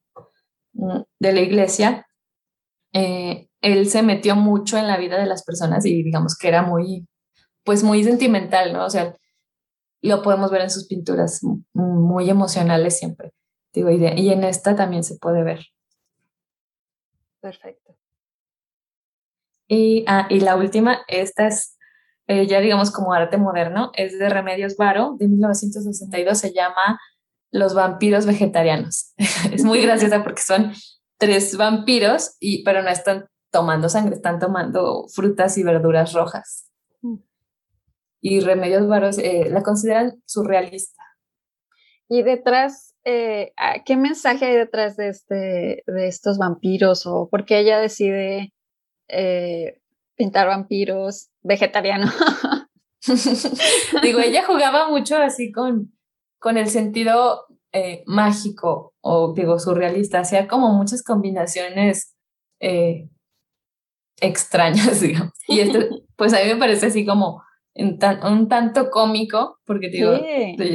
mm, 0.73 1.01
de 1.19 1.33
la 1.33 1.41
iglesia, 1.41 2.07
eh, 2.93 3.49
él 3.61 3.89
se 3.89 4.03
metió 4.03 4.35
mucho 4.35 4.77
en 4.77 4.87
la 4.87 4.97
vida 4.97 5.19
de 5.19 5.25
las 5.25 5.43
personas 5.43 5.85
y 5.85 6.01
digamos 6.01 6.37
que 6.37 6.47
era 6.47 6.61
muy, 6.61 7.07
pues 7.65 7.83
muy 7.83 8.03
sentimental, 8.03 8.71
¿no? 8.71 8.85
O 8.85 8.89
sea, 8.89 9.15
lo 10.01 10.21
podemos 10.21 10.49
ver 10.49 10.61
en 10.61 10.69
sus 10.69 10.87
pinturas 10.87 11.41
muy 11.73 12.29
emocionales 12.29 12.97
siempre. 12.97 13.33
Digo, 13.73 13.89
y, 13.89 13.97
y 14.15 14.29
en 14.31 14.45
esta 14.45 14.75
también 14.75 15.03
se 15.03 15.17
puede 15.17 15.43
ver. 15.43 15.65
Perfecto. 17.41 17.96
Y, 19.67 20.05
ah, 20.07 20.27
y 20.29 20.39
la 20.39 20.55
última, 20.55 20.99
esta 21.07 21.47
es 21.47 21.77
eh, 22.27 22.45
ya 22.45 22.59
digamos 22.59 22.91
como 22.91 23.13
arte 23.13 23.37
moderno, 23.37 23.91
es 23.95 24.19
de 24.19 24.27
Remedios 24.27 24.75
Varo, 24.75 25.15
de 25.17 25.29
1962, 25.29 26.37
se 26.37 26.53
llama 26.53 26.99
Los 27.51 27.73
vampiros 27.73 28.25
vegetarianos. 28.25 29.13
es 29.53 29.63
muy 29.63 29.81
graciosa 29.81 30.23
porque 30.23 30.41
son 30.41 30.73
tres 31.17 31.55
vampiros, 31.55 32.35
y, 32.41 32.63
pero 32.63 32.83
no 32.83 32.89
están 32.89 33.27
tomando 33.49 33.87
sangre, 33.87 34.15
están 34.15 34.39
tomando 34.39 35.05
frutas 35.07 35.57
y 35.57 35.63
verduras 35.63 36.11
rojas. 36.11 36.69
Mm. 37.01 37.15
Y 38.19 38.41
Remedios 38.41 38.87
Varo 38.89 39.09
eh, 39.17 39.49
la 39.49 39.63
consideran 39.63 40.21
surrealista. 40.25 41.01
Y 42.09 42.23
detrás, 42.23 42.93
eh, 43.05 43.53
¿qué 43.85 43.95
mensaje 43.95 44.45
hay 44.45 44.55
detrás 44.55 44.97
de, 44.97 45.09
este, 45.09 45.83
de 45.87 46.07
estos 46.07 46.37
vampiros? 46.37 47.05
¿O 47.05 47.29
por 47.29 47.45
qué 47.45 47.59
ella 47.59 47.79
decide 47.79 48.53
pintar 50.15 50.47
vampiros 50.47 51.29
vegetariano? 51.41 52.11
Digo, 54.01 54.19
ella 54.19 54.45
jugaba 54.45 54.89
mucho 54.89 55.17
así 55.17 55.51
con, 55.51 55.93
con 56.39 56.57
el 56.57 56.67
sentido 56.67 57.45
eh, 57.73 58.03
mágico 58.05 58.95
o 59.01 59.33
digo 59.33 59.59
surrealista, 59.59 60.21
hacía 60.21 60.47
como 60.47 60.73
muchas 60.73 61.03
combinaciones 61.03 62.15
eh, 62.59 63.09
extrañas, 64.21 65.01
digamos. 65.01 65.33
Y 65.47 65.59
esto, 65.59 65.79
pues 66.15 66.33
a 66.33 66.37
mí 66.43 66.45
me 66.45 66.55
parece 66.55 66.87
así 66.87 67.05
como 67.05 67.43
un 67.75 68.47
tanto 68.49 68.89
cómico, 68.89 69.59
porque 69.65 69.89
digo, 69.89 70.17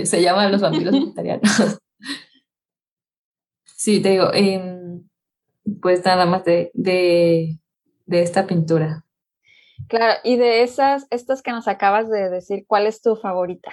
se 0.04 0.22
llama 0.22 0.48
Los 0.48 0.60
vampiros 0.60 0.92
vegetarianos. 1.00 1.80
sí, 3.64 4.00
te 4.00 4.10
digo, 4.10 4.32
em, 4.32 5.08
pues 5.80 6.04
nada 6.04 6.26
más 6.26 6.44
de, 6.44 6.70
de, 6.74 7.58
de 8.12 8.22
esta 8.22 8.46
pintura. 8.46 9.04
Claro, 9.88 10.20
y 10.22 10.36
de 10.36 10.62
esas, 10.62 11.06
estas 11.10 11.42
que 11.42 11.50
nos 11.50 11.66
acabas 11.66 12.08
de 12.08 12.30
decir, 12.30 12.64
¿cuál 12.66 12.86
es 12.86 13.02
tu 13.02 13.16
favorita? 13.16 13.72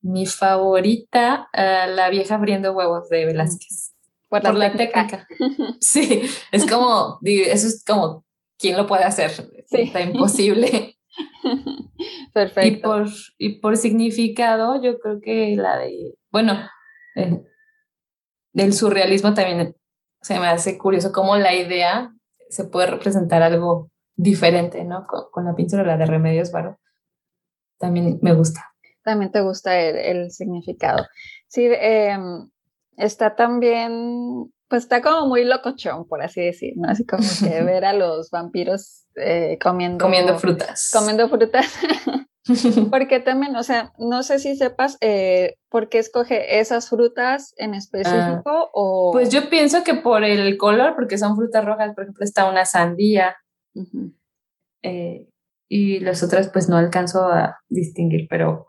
Mi 0.00 0.26
favorita, 0.26 1.48
uh, 1.52 1.90
la 1.90 2.10
vieja 2.10 2.36
abriendo 2.36 2.72
huevos 2.72 3.08
de 3.08 3.24
Velázquez. 3.24 3.94
Por, 4.28 4.54
la, 4.54 4.72
técnica. 4.72 5.26
sí, 5.80 6.22
es 6.50 6.66
como, 6.66 7.18
eso 7.22 7.66
es 7.68 7.84
como, 7.84 8.24
¿quién 8.58 8.76
lo 8.76 8.86
puede 8.86 9.04
hacer? 9.04 9.30
Sí. 9.30 9.82
Está 9.82 10.02
imposible. 10.02 10.98
Perfecto. 12.34 12.66
Y 12.66 12.80
por, 12.80 13.08
y 13.38 13.48
por 13.60 13.76
significado, 13.76 14.82
yo 14.82 14.98
creo 14.98 15.20
que 15.20 15.54
la 15.56 15.78
de, 15.78 16.14
bueno, 16.30 16.58
eh, 17.14 17.42
del 18.52 18.72
surrealismo 18.72 19.34
también 19.34 19.76
se 20.20 20.40
me 20.40 20.48
hace 20.48 20.78
curioso 20.78 21.12
cómo 21.12 21.36
la 21.36 21.54
idea 21.54 22.13
se 22.54 22.64
puede 22.64 22.86
representar 22.86 23.42
algo 23.42 23.90
diferente, 24.14 24.84
¿no? 24.84 25.06
Con, 25.06 25.44
la 25.44 25.54
pintura, 25.54 25.82
la 25.82 25.96
de 25.96 26.06
Remedios 26.06 26.52
Varo, 26.52 26.78
también 27.78 28.20
me 28.22 28.32
gusta. 28.32 28.72
También 29.02 29.32
te 29.32 29.40
gusta 29.40 29.78
el, 29.78 30.30
significado. 30.30 31.04
Sí, 31.48 31.66
em, 31.68 32.48
está 32.96 33.34
también, 33.34 34.52
pues 34.68 34.84
está 34.84 35.02
como 35.02 35.26
muy 35.26 35.44
locochón, 35.44 36.06
por 36.06 36.22
así 36.22 36.42
decir, 36.42 36.74
¿no? 36.76 36.88
Así 36.88 37.04
como 37.04 37.24
que 37.40 37.62
ver 37.64 37.84
a 37.84 37.92
los 37.92 38.30
vampiros 38.30 39.04
eh, 39.16 39.58
comiendo... 39.60 40.02
Comiendo 40.04 40.38
frutas. 40.38 40.90
Comiendo 40.92 41.28
frutas. 41.28 41.66
Porque 42.90 43.20
también, 43.20 43.56
o 43.56 43.62
sea, 43.62 43.92
no 43.98 44.22
sé 44.22 44.38
si 44.38 44.56
sepas 44.56 44.98
eh, 45.00 45.56
por 45.70 45.88
qué 45.88 45.98
escoge 45.98 46.60
esas 46.60 46.88
frutas 46.90 47.54
en 47.56 47.74
específico 47.74 48.42
ah, 48.46 48.68
o... 48.72 49.12
Pues 49.12 49.30
yo 49.30 49.48
pienso 49.48 49.82
que 49.82 49.94
por 49.94 50.24
el 50.24 50.56
color, 50.58 50.94
porque 50.94 51.16
son 51.16 51.36
frutas 51.36 51.64
rojas, 51.64 51.94
por 51.94 52.04
ejemplo, 52.04 52.24
está 52.24 52.48
una 52.48 52.66
sandía, 52.66 53.36
eh, 54.82 55.28
y 55.68 56.00
las 56.00 56.22
otras 56.22 56.50
pues 56.50 56.68
no 56.68 56.76
alcanzo 56.76 57.24
a 57.24 57.58
distinguir, 57.68 58.26
pero, 58.28 58.66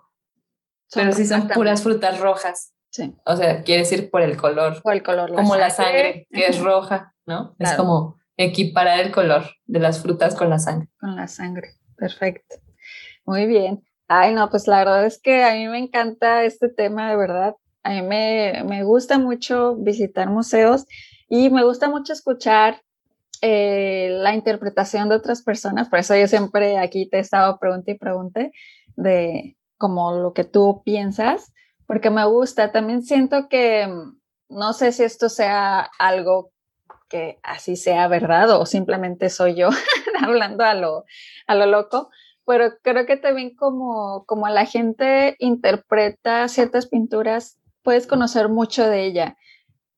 pero 0.93 1.11
sí 1.11 1.25
son 1.25 1.49
puras 1.49 1.83
frutas 1.83 2.19
rojas. 2.19 2.73
Sí. 2.91 3.13
O 3.25 3.35
sea, 3.35 3.61
quiere 3.63 3.81
decir 3.81 4.09
por 4.09 4.21
el 4.21 4.37
color. 4.37 4.81
Por 4.81 4.93
el 4.93 5.03
color. 5.03 5.33
como 5.33 5.57
la 5.57 5.69
sangre, 5.69 6.27
que 6.31 6.47
es 6.47 6.59
roja, 6.59 7.13
¿no? 7.25 7.53
Es 7.59 7.73
como 7.73 8.15
equiparar 8.37 9.01
el 9.01 9.11
color 9.11 9.43
de 9.65 9.79
las 9.79 10.01
frutas 10.01 10.33
con 10.33 10.49
la 10.49 10.59
sangre. 10.59 10.89
Con 10.97 11.15
la 11.17 11.27
sangre, 11.27 11.75
perfecto. 11.97 12.55
Muy 13.25 13.45
bien. 13.47 13.83
Ay, 14.07 14.33
no, 14.33 14.49
pues 14.49 14.67
la 14.67 14.79
verdad 14.79 15.05
es 15.05 15.19
que 15.19 15.43
a 15.43 15.53
mí 15.53 15.67
me 15.67 15.79
encanta 15.79 16.43
este 16.43 16.69
tema, 16.69 17.09
de 17.09 17.17
verdad. 17.17 17.55
A 17.83 17.89
mí 17.91 18.01
me, 18.01 18.63
me 18.65 18.83
gusta 18.83 19.17
mucho 19.19 19.75
visitar 19.75 20.29
museos 20.29 20.85
y 21.27 21.49
me 21.49 21.63
gusta 21.63 21.89
mucho 21.89 22.13
escuchar 22.13 22.81
eh, 23.41 24.09
la 24.11 24.33
interpretación 24.33 25.09
de 25.09 25.15
otras 25.15 25.41
personas, 25.43 25.89
por 25.89 25.99
eso 25.99 26.15
yo 26.15 26.27
siempre 26.27 26.77
aquí 26.77 27.07
te 27.09 27.17
he 27.17 27.19
estado 27.19 27.59
pregunta 27.59 27.91
y 27.91 27.97
pregunte 27.97 28.51
de 28.95 29.57
como 29.77 30.13
lo 30.13 30.33
que 30.33 30.45
tú 30.45 30.81
piensas, 30.85 31.51
porque 31.85 32.09
me 32.09 32.25
gusta. 32.25 32.71
También 32.71 33.03
siento 33.03 33.49
que 33.49 33.87
no 34.49 34.73
sé 34.73 34.91
si 34.91 35.03
esto 35.03 35.29
sea 35.29 35.89
algo 35.99 36.51
que 37.09 37.39
así 37.43 37.75
sea 37.75 38.07
verdad 38.07 38.49
o 38.51 38.65
simplemente 38.65 39.29
soy 39.29 39.55
yo 39.55 39.69
hablando 40.21 40.63
a 40.63 40.73
lo, 40.73 41.05
a 41.47 41.55
lo 41.55 41.65
loco, 41.65 42.09
pero 42.45 42.73
creo 42.81 43.05
que 43.05 43.17
también 43.17 43.55
como, 43.55 44.25
como 44.25 44.47
la 44.49 44.65
gente 44.65 45.35
interpreta 45.39 46.47
ciertas 46.47 46.87
pinturas, 46.87 47.57
puedes 47.81 48.07
conocer 48.07 48.49
mucho 48.49 48.87
de 48.87 49.05
ella. 49.05 49.37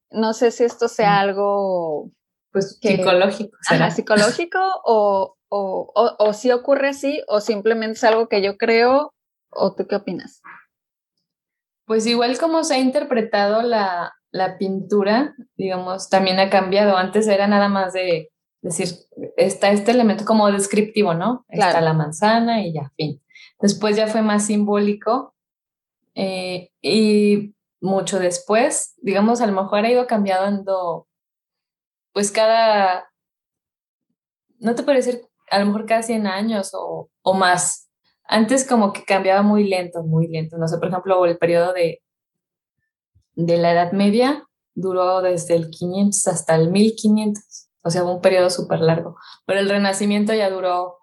No 0.09 0.33
sé 0.33 0.51
si 0.51 0.63
esto 0.63 0.87
sea 0.87 1.19
algo 1.19 2.11
pues 2.51 2.79
psicológico. 2.81 3.57
¿será? 3.61 3.91
psicológico 3.91 4.59
o, 4.85 5.35
o, 5.49 5.93
o, 5.93 6.33
si 6.33 6.51
ocurre 6.51 6.89
así 6.89 7.21
o 7.27 7.41
simplemente 7.41 7.97
es 7.97 8.03
algo 8.03 8.27
que 8.27 8.41
yo 8.41 8.57
creo 8.57 9.13
o 9.49 9.73
tú 9.75 9.87
qué 9.87 9.95
opinas? 9.95 10.41
Pues 11.85 12.05
igual 12.05 12.37
como 12.37 12.63
se 12.63 12.75
ha 12.75 12.79
interpretado 12.79 13.61
la, 13.61 14.13
la 14.31 14.57
pintura, 14.57 15.35
digamos, 15.55 16.09
también 16.09 16.39
ha 16.39 16.49
cambiado. 16.49 16.97
Antes 16.97 17.27
era 17.27 17.47
nada 17.47 17.69
más 17.69 17.93
de 17.93 18.29
decir, 18.61 18.89
está 19.37 19.71
este 19.71 19.91
elemento 19.91 20.25
como 20.25 20.51
descriptivo, 20.51 21.13
¿no? 21.13 21.45
Está 21.49 21.81
la 21.81 21.93
manzana 21.93 22.65
y 22.65 22.73
ya, 22.73 22.91
fin. 22.95 23.21
Después 23.59 23.95
ya 23.95 24.07
fue 24.07 24.21
más 24.21 24.45
simbólico 24.45 25.35
eh, 26.15 26.71
y 26.81 27.55
mucho 27.79 28.19
después, 28.19 28.95
digamos, 28.97 29.41
a 29.41 29.47
lo 29.47 29.53
mejor 29.53 29.85
ha 29.85 29.91
ido 29.91 30.07
cambiando 30.07 31.07
pues 32.17 32.31
cada, 32.31 33.11
no 34.57 34.73
te 34.73 34.81
puede 34.81 34.97
decir, 34.97 35.21
a 35.51 35.59
lo 35.59 35.67
mejor 35.67 35.85
cada 35.85 36.01
100 36.01 36.25
años 36.25 36.71
o, 36.73 37.09
o 37.21 37.33
más. 37.35 37.89
Antes 38.23 38.67
como 38.67 38.91
que 38.91 39.03
cambiaba 39.03 39.43
muy 39.43 39.67
lento, 39.67 40.01
muy 40.01 40.27
lento. 40.27 40.57
No 40.57 40.67
sé, 40.67 40.79
por 40.79 40.87
ejemplo, 40.87 41.23
el 41.25 41.37
periodo 41.37 41.73
de, 41.73 42.01
de 43.35 43.57
la 43.57 43.71
Edad 43.71 43.91
Media 43.91 44.47
duró 44.73 45.21
desde 45.21 45.55
el 45.55 45.69
500 45.69 46.27
hasta 46.27 46.55
el 46.55 46.71
1500, 46.71 47.66
o 47.87 47.89
sea, 47.89 48.03
un 48.03 48.21
periodo 48.21 48.49
súper 48.49 48.79
largo. 48.79 49.17
Pero 49.45 49.59
el 49.59 49.69
Renacimiento 49.69 50.33
ya 50.33 50.49
duró 50.49 50.97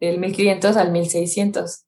del 0.00 0.18
1500 0.18 0.76
al 0.76 0.92
1600. 0.92 1.84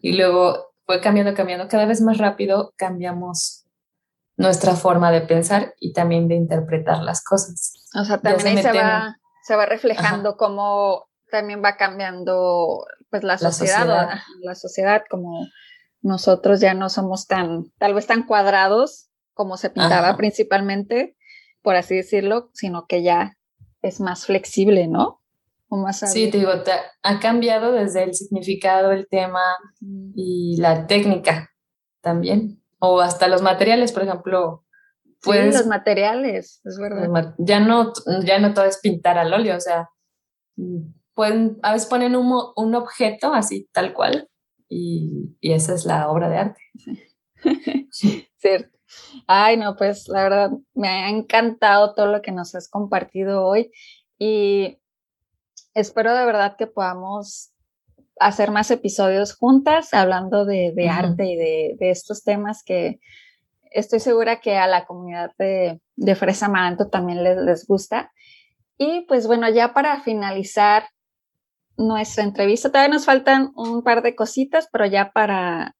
Y 0.00 0.16
luego 0.16 0.72
fue 0.86 1.00
cambiando, 1.00 1.34
cambiando, 1.34 1.68
cada 1.68 1.86
vez 1.86 2.00
más 2.00 2.18
rápido 2.18 2.72
cambiamos 2.76 3.66
nuestra 4.36 4.74
forma 4.74 5.12
de 5.12 5.20
pensar 5.20 5.74
y 5.78 5.92
también 5.92 6.28
de 6.28 6.34
interpretar 6.34 7.02
las 7.02 7.22
cosas. 7.22 7.74
O 7.94 8.04
sea, 8.04 8.20
también 8.20 8.62
se, 8.62 8.72
va, 8.72 9.16
se 9.42 9.56
va 9.56 9.66
reflejando 9.66 10.36
cómo 10.36 11.06
también 11.30 11.62
va 11.64 11.76
cambiando 11.76 12.86
pues 13.10 13.24
la 13.24 13.38
sociedad, 13.38 14.08
la 14.40 14.54
sociedad. 14.54 15.02
como 15.08 15.46
nosotros 16.00 16.60
ya 16.60 16.74
no 16.74 16.88
somos 16.88 17.26
tan, 17.26 17.70
tal 17.78 17.94
vez 17.94 18.06
tan 18.06 18.24
cuadrados 18.24 19.08
como 19.32 19.56
se 19.56 19.70
pintaba 19.70 20.16
principalmente, 20.16 21.16
por 21.62 21.76
así 21.76 21.96
decirlo, 21.96 22.50
sino 22.52 22.86
que 22.86 23.02
ya 23.02 23.36
es 23.84 24.00
más 24.00 24.26
flexible, 24.26 24.88
¿no? 24.88 25.20
O 25.68 25.76
más 25.76 26.00
sí, 26.00 26.30
te 26.30 26.38
digo, 26.38 26.50
ha 27.02 27.20
cambiado 27.20 27.72
desde 27.72 28.04
el 28.04 28.14
significado, 28.14 28.92
el 28.92 29.08
tema 29.08 29.42
y 30.14 30.56
la 30.60 30.86
técnica 30.86 31.50
también 32.00 32.64
o 32.84 33.00
hasta 33.00 33.28
los 33.28 33.42
materiales, 33.42 33.92
por 33.92 34.02
ejemplo. 34.02 34.64
Pues, 35.22 35.54
los 35.54 35.66
materiales, 35.66 36.60
es 36.64 36.78
verdad. 36.78 37.34
Ya 37.38 37.60
no, 37.60 37.92
ya 38.24 38.38
no 38.38 38.52
todo 38.52 38.66
es 38.66 38.78
pintar 38.78 39.16
al 39.16 39.32
óleo, 39.32 39.56
o 39.56 39.60
sea, 39.60 39.88
pueden, 41.14 41.58
a 41.62 41.72
veces 41.72 41.88
ponen 41.88 42.14
un, 42.14 42.30
un 42.56 42.74
objeto 42.74 43.32
así 43.32 43.68
tal 43.72 43.94
cual 43.94 44.28
y, 44.68 45.34
y, 45.40 45.52
esa 45.54 45.74
es 45.74 45.86
la 45.86 46.10
obra 46.10 46.28
de 46.28 46.36
arte. 46.36 46.60
Cierto. 48.36 48.78
Ay, 49.26 49.56
no, 49.56 49.76
pues 49.76 50.08
la 50.08 50.22
verdad 50.22 50.50
me 50.74 50.88
ha 50.88 51.08
encantado 51.08 51.94
todo 51.94 52.06
lo 52.06 52.22
que 52.22 52.32
nos 52.32 52.54
has 52.54 52.68
compartido 52.68 53.46
hoy 53.46 53.70
y 54.18 54.78
espero 55.74 56.14
de 56.14 56.26
verdad 56.26 56.56
que 56.56 56.66
podamos 56.66 57.52
hacer 58.20 58.50
más 58.50 58.70
episodios 58.70 59.34
juntas 59.34 59.92
hablando 59.92 60.44
de, 60.44 60.72
de 60.74 60.88
arte 60.88 61.26
y 61.26 61.36
de, 61.36 61.76
de, 61.78 61.90
estos 61.90 62.22
temas 62.22 62.62
que 62.64 63.00
estoy 63.70 63.98
segura 63.98 64.40
que 64.40 64.56
a 64.56 64.66
la 64.66 64.84
comunidad 64.84 65.32
de, 65.38 65.80
de 65.96 66.14
Fresa 66.14 66.48
Maranto 66.48 66.88
también 66.88 67.24
les, 67.24 67.36
les 67.38 67.66
gusta. 67.66 68.12
Y 68.78 69.02
pues 69.06 69.26
bueno, 69.26 69.48
ya 69.50 69.72
para 69.72 70.00
finalizar 70.02 70.84
nuestra 71.76 72.24
entrevista, 72.24 72.70
todavía 72.70 72.94
nos 72.94 73.04
faltan 73.04 73.50
un 73.56 73.82
par 73.82 74.02
de 74.02 74.14
cositas, 74.14 74.68
pero 74.70 74.86
ya 74.86 75.10
para 75.12 75.74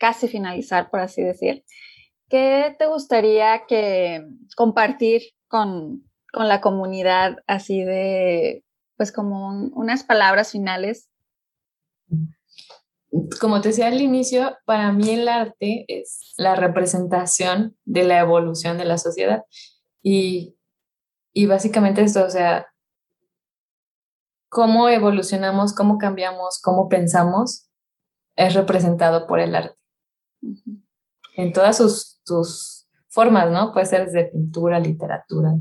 casi 0.00 0.26
finalizar, 0.28 0.90
por 0.90 1.00
así 1.00 1.22
decir, 1.22 1.64
¿qué 2.28 2.74
te 2.78 2.86
gustaría 2.86 3.66
que 3.66 4.26
compartir 4.56 5.22
con, 5.48 6.04
con 6.32 6.48
la 6.48 6.60
comunidad 6.60 7.38
así 7.46 7.82
de, 7.82 8.64
pues 8.96 9.12
como 9.12 9.48
unas 9.48 10.04
palabras 10.04 10.52
finales? 10.52 11.08
Como 13.40 13.60
te 13.60 13.68
decía 13.68 13.88
al 13.88 14.00
inicio, 14.00 14.56
para 14.66 14.92
mí 14.92 15.10
el 15.10 15.28
arte 15.28 15.84
es 15.88 16.34
la 16.36 16.54
representación 16.54 17.76
de 17.84 18.04
la 18.04 18.20
evolución 18.20 18.76
de 18.76 18.84
la 18.84 18.98
sociedad. 18.98 19.44
Y, 20.02 20.56
y 21.32 21.46
básicamente 21.46 22.02
esto, 22.02 22.24
o 22.24 22.30
sea, 22.30 22.66
cómo 24.48 24.88
evolucionamos, 24.88 25.74
cómo 25.74 25.98
cambiamos, 25.98 26.60
cómo 26.62 26.88
pensamos, 26.88 27.68
es 28.36 28.54
representado 28.54 29.26
por 29.26 29.40
el 29.40 29.54
arte. 29.54 29.76
En 31.36 31.52
todas 31.52 31.76
sus, 31.76 32.17
sus, 32.28 32.78
formas, 33.08 33.50
¿no? 33.50 33.72
Puede 33.72 33.86
ser 33.86 34.06
desde 34.06 34.26
pintura, 34.26 34.78
literatura. 34.78 35.54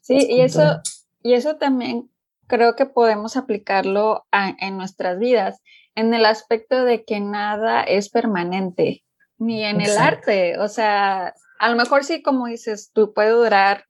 Sí, 0.00 0.26
y 0.30 0.40
eso, 0.40 0.80
y 1.22 1.34
eso 1.34 1.56
también 1.56 2.10
creo 2.46 2.74
que 2.74 2.86
podemos 2.86 3.36
aplicarlo 3.36 4.26
en 4.32 4.76
nuestras 4.76 5.18
vidas, 5.18 5.60
en 5.94 6.14
el 6.14 6.24
aspecto 6.24 6.84
de 6.84 7.04
que 7.04 7.20
nada 7.20 7.82
es 7.82 8.08
permanente, 8.08 9.04
ni 9.38 9.64
en 9.64 9.80
el 9.80 9.96
arte. 9.98 10.58
O 10.58 10.68
sea, 10.68 11.34
a 11.58 11.68
lo 11.68 11.76
mejor 11.76 12.04
sí, 12.04 12.22
como 12.22 12.46
dices, 12.46 12.90
tú 12.92 13.12
puede 13.12 13.30
durar 13.30 13.84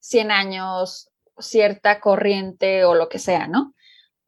100 0.00 0.30
años, 0.30 1.10
cierta 1.38 2.00
corriente 2.00 2.84
o 2.84 2.94
lo 2.94 3.08
que 3.08 3.18
sea, 3.18 3.48
¿no? 3.48 3.74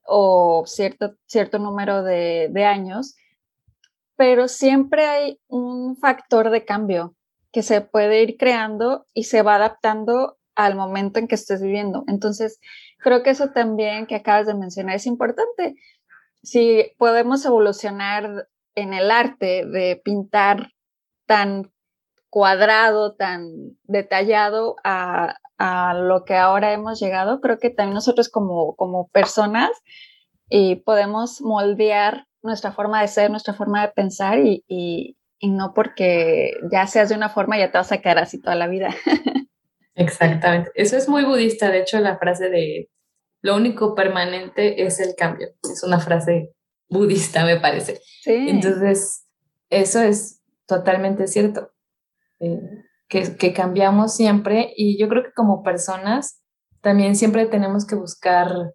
O 0.02 0.64
cierto, 0.66 1.16
cierto 1.26 1.58
número 1.58 2.02
de, 2.02 2.48
de 2.50 2.64
años, 2.64 3.16
pero 4.16 4.48
siempre 4.48 5.06
hay 5.06 5.40
un 5.48 5.96
factor 5.96 6.50
de 6.50 6.64
cambio 6.64 7.14
que 7.52 7.62
se 7.62 7.80
puede 7.80 8.22
ir 8.22 8.36
creando 8.36 9.06
y 9.14 9.24
se 9.24 9.42
va 9.42 9.56
adaptando 9.56 10.38
al 10.54 10.76
momento 10.76 11.18
en 11.18 11.28
que 11.28 11.34
estés 11.34 11.62
viviendo. 11.62 12.04
Entonces, 12.06 12.60
creo 12.98 13.22
que 13.22 13.30
eso 13.30 13.50
también 13.50 14.06
que 14.06 14.16
acabas 14.16 14.46
de 14.46 14.54
mencionar 14.54 14.96
es 14.96 15.06
importante. 15.06 15.74
Si 16.42 16.92
podemos 16.98 17.44
evolucionar 17.44 18.48
en 18.74 18.92
el 18.92 19.10
arte 19.10 19.66
de 19.66 20.00
pintar 20.04 20.72
tan 21.26 21.72
cuadrado, 22.28 23.14
tan 23.14 23.48
detallado 23.84 24.76
a, 24.84 25.36
a 25.58 25.94
lo 25.94 26.24
que 26.24 26.34
ahora 26.34 26.72
hemos 26.72 27.00
llegado, 27.00 27.40
creo 27.40 27.58
que 27.58 27.70
también 27.70 27.94
nosotros 27.94 28.28
como, 28.28 28.74
como 28.74 29.08
personas 29.08 29.70
y 30.48 30.76
podemos 30.76 31.40
moldear 31.40 32.26
nuestra 32.44 32.72
forma 32.72 33.00
de 33.00 33.08
ser, 33.08 33.30
nuestra 33.30 33.54
forma 33.54 33.82
de 33.82 33.92
pensar 33.92 34.38
y, 34.38 34.64
y, 34.68 35.16
y 35.38 35.50
no 35.50 35.72
porque 35.74 36.52
ya 36.70 36.86
seas 36.86 37.08
de 37.08 37.16
una 37.16 37.28
forma 37.28 37.58
ya 37.58 37.72
te 37.72 37.78
vas 37.78 37.90
a 37.90 37.98
quedar 37.98 38.18
así 38.18 38.40
toda 38.40 38.54
la 38.54 38.68
vida. 38.68 38.94
Exactamente. 39.94 40.70
Eso 40.74 40.96
es 40.96 41.08
muy 41.08 41.24
budista, 41.24 41.70
de 41.70 41.80
hecho, 41.80 42.00
la 42.00 42.18
frase 42.18 42.50
de 42.50 42.90
lo 43.42 43.56
único 43.56 43.94
permanente 43.94 44.84
es 44.84 45.00
el 45.00 45.14
cambio. 45.14 45.48
Es 45.62 45.82
una 45.82 46.00
frase 46.00 46.54
budista, 46.88 47.44
me 47.44 47.60
parece. 47.60 48.00
Sí. 48.22 48.46
Entonces, 48.48 49.26
eso 49.70 50.00
es 50.00 50.42
totalmente 50.66 51.26
cierto. 51.26 51.70
Eh, 52.40 52.60
que, 53.08 53.36
que, 53.36 53.52
cambiamos 53.52 54.16
siempre 54.16 54.72
y 54.76 54.98
yo 54.98 55.08
creo 55.08 55.22
que 55.22 55.32
como 55.32 55.62
personas 55.62 56.42
también 56.80 57.16
siempre 57.16 57.46
tenemos 57.46 57.86
que 57.86 57.94
buscar 57.94 58.74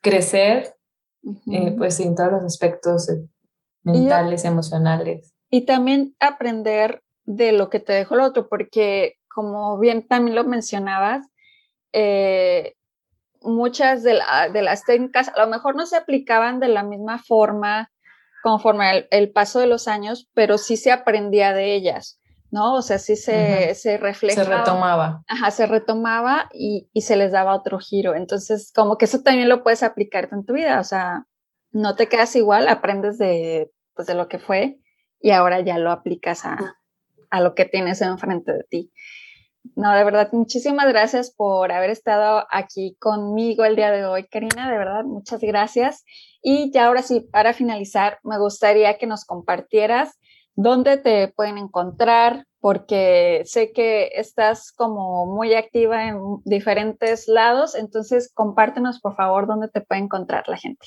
crecer, 0.00 0.75
eh, 1.50 1.74
pues 1.76 1.98
en 2.00 2.14
todos 2.14 2.32
los 2.32 2.44
aspectos 2.44 3.08
eh, 3.08 3.26
mentales, 3.82 4.44
emocionales. 4.44 5.32
Y 5.50 5.64
también 5.66 6.14
aprender 6.20 7.02
de 7.24 7.52
lo 7.52 7.70
que 7.70 7.80
te 7.80 7.92
dejó 7.92 8.14
el 8.14 8.20
otro, 8.20 8.48
porque 8.48 9.14
como 9.28 9.78
bien 9.78 10.06
también 10.06 10.36
lo 10.36 10.44
mencionabas, 10.44 11.26
eh, 11.92 12.74
muchas 13.42 14.02
de, 14.02 14.18
de, 14.52 14.62
las 14.62 14.84
técnicas 14.84 15.28
a 15.28 15.40
lo 15.40 15.46
mejor 15.48 15.76
no 15.76 15.86
se 15.86 15.96
aplicaban 15.96 16.60
de 16.60 16.68
la 16.68 16.82
misma 16.82 17.18
forma 17.18 17.90
conforme 18.42 18.90
el, 18.90 19.08
el, 19.10 19.32
paso 19.32 19.60
de 19.60 19.66
los 19.66 19.88
años, 19.88 20.28
pero 20.34 20.58
sí 20.58 20.76
se 20.76 20.92
aprendía 20.92 21.52
de 21.52 21.74
ellas, 21.74 22.20
¿no? 22.56 22.72
O 22.76 22.80
sea, 22.80 22.98
sí 22.98 23.16
se, 23.16 23.74
se 23.74 23.98
reflejaba. 23.98 24.44
Se 24.46 24.50
retomaba. 24.50 25.22
Ajá, 25.28 25.50
se 25.50 25.66
retomaba 25.66 26.48
y, 26.54 26.88
y, 26.94 27.02
se 27.02 27.16
les 27.16 27.30
daba 27.30 27.54
otro 27.54 27.78
giro. 27.78 28.14
Entonces, 28.14 28.72
como 28.74 28.96
que 28.96 29.04
eso 29.04 29.20
también 29.20 29.50
lo 29.50 29.62
puedes 29.62 29.82
aplicar 29.82 30.30
en 30.32 30.46
tu 30.46 30.54
vida, 30.54 30.80
o 30.80 30.84
sea, 30.84 31.26
no 31.70 31.96
te 31.96 32.08
quedas 32.08 32.34
igual, 32.34 32.68
aprendes 32.68 33.18
de, 33.18 33.70
pues, 33.94 34.08
de 34.08 34.14
lo 34.14 34.28
que 34.28 34.38
fue 34.38 34.80
y 35.20 35.32
ahora 35.32 35.60
ya 35.60 35.76
lo 35.76 35.90
aplicas 35.90 36.46
a, 36.46 36.78
a 37.28 37.40
lo 37.42 37.54
que 37.54 37.66
tienes 37.66 38.00
enfrente 38.00 38.54
de 38.54 38.64
ti. 38.64 38.92
No, 39.74 39.92
de 39.92 40.04
verdad, 40.04 40.30
muchísimas 40.32 40.88
gracias 40.88 41.30
por 41.30 41.72
haber 41.72 41.90
estado 41.90 42.46
aquí 42.50 42.96
conmigo 42.98 43.66
el 43.66 43.76
día 43.76 43.90
de 43.90 44.06
hoy, 44.06 44.26
Karina. 44.28 44.70
De 44.70 44.78
verdad, 44.78 45.04
muchas 45.04 45.42
gracias. 45.42 46.04
Y 46.40 46.70
ya 46.72 46.86
ahora 46.86 47.02
sí, 47.02 47.20
para 47.20 47.52
finalizar, 47.52 48.18
me 48.22 48.38
gustaría 48.38 48.96
que 48.96 49.06
nos 49.06 49.26
compartieras 49.26 50.18
dónde 50.56 50.96
te 50.96 51.28
pueden 51.28 51.58
encontrar, 51.58 52.46
porque 52.60 53.42
sé 53.44 53.72
que 53.72 54.10
estás 54.14 54.72
como 54.72 55.26
muy 55.26 55.54
activa 55.54 56.08
en 56.08 56.18
diferentes 56.44 57.28
lados. 57.28 57.76
Entonces, 57.76 58.32
compártenos, 58.34 59.00
por 59.00 59.14
favor, 59.14 59.46
dónde 59.46 59.68
te 59.68 59.82
puede 59.82 60.00
encontrar 60.00 60.48
la 60.48 60.56
gente. 60.56 60.86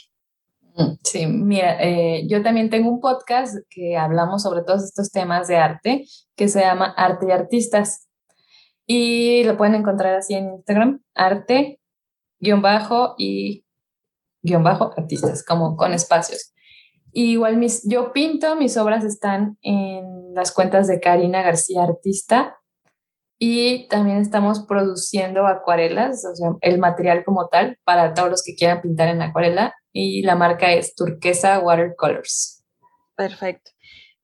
Mm, 0.75 0.97
sí, 1.03 1.25
mira, 1.27 1.81
eh, 1.81 2.27
yo 2.27 2.43
también 2.43 2.69
tengo 2.69 2.89
un 2.89 2.99
podcast 2.99 3.55
que 3.69 3.95
hablamos 3.95 4.43
sobre 4.43 4.63
todos 4.63 4.83
estos 4.83 5.11
temas 5.11 5.47
de 5.47 5.57
arte 5.57 6.05
que 6.35 6.47
se 6.47 6.61
llama 6.61 6.93
Arte 6.97 7.27
y 7.27 7.31
Artistas. 7.31 8.07
Y 8.85 9.43
lo 9.43 9.55
pueden 9.55 9.75
encontrar 9.75 10.15
así 10.15 10.33
en 10.33 10.49
Instagram, 10.55 11.01
arte, 11.13 11.79
guion 12.39 12.61
bajo 12.61 13.13
y 13.17 13.63
guion 14.41 14.63
bajo 14.63 14.91
artistas, 14.97 15.45
como 15.45 15.75
con 15.75 15.93
espacios. 15.93 16.53
Igual 17.13 17.57
mis, 17.57 17.87
yo 17.87 18.11
pinto, 18.13 18.55
mis 18.55 18.77
obras 18.77 19.03
están 19.03 19.57
en 19.61 20.33
las 20.33 20.51
cuentas 20.51 20.87
de 20.87 20.99
Karina 20.99 21.41
García 21.41 21.83
Artista 21.83 22.57
y 23.37 23.87
también 23.87 24.17
estamos 24.17 24.65
produciendo 24.65 25.47
acuarelas, 25.47 26.25
o 26.25 26.35
sea, 26.35 26.49
el 26.61 26.77
material 26.77 27.23
como 27.23 27.47
tal 27.47 27.77
para 27.83 28.13
todos 28.13 28.29
los 28.29 28.43
que 28.43 28.55
quieran 28.55 28.81
pintar 28.81 29.07
en 29.07 29.21
acuarela 29.21 29.73
y 29.93 30.21
la 30.23 30.35
marca 30.35 30.71
es 30.73 30.93
Turquesa 30.95 31.59
Watercolors. 31.59 32.63
Perfecto. 33.15 33.71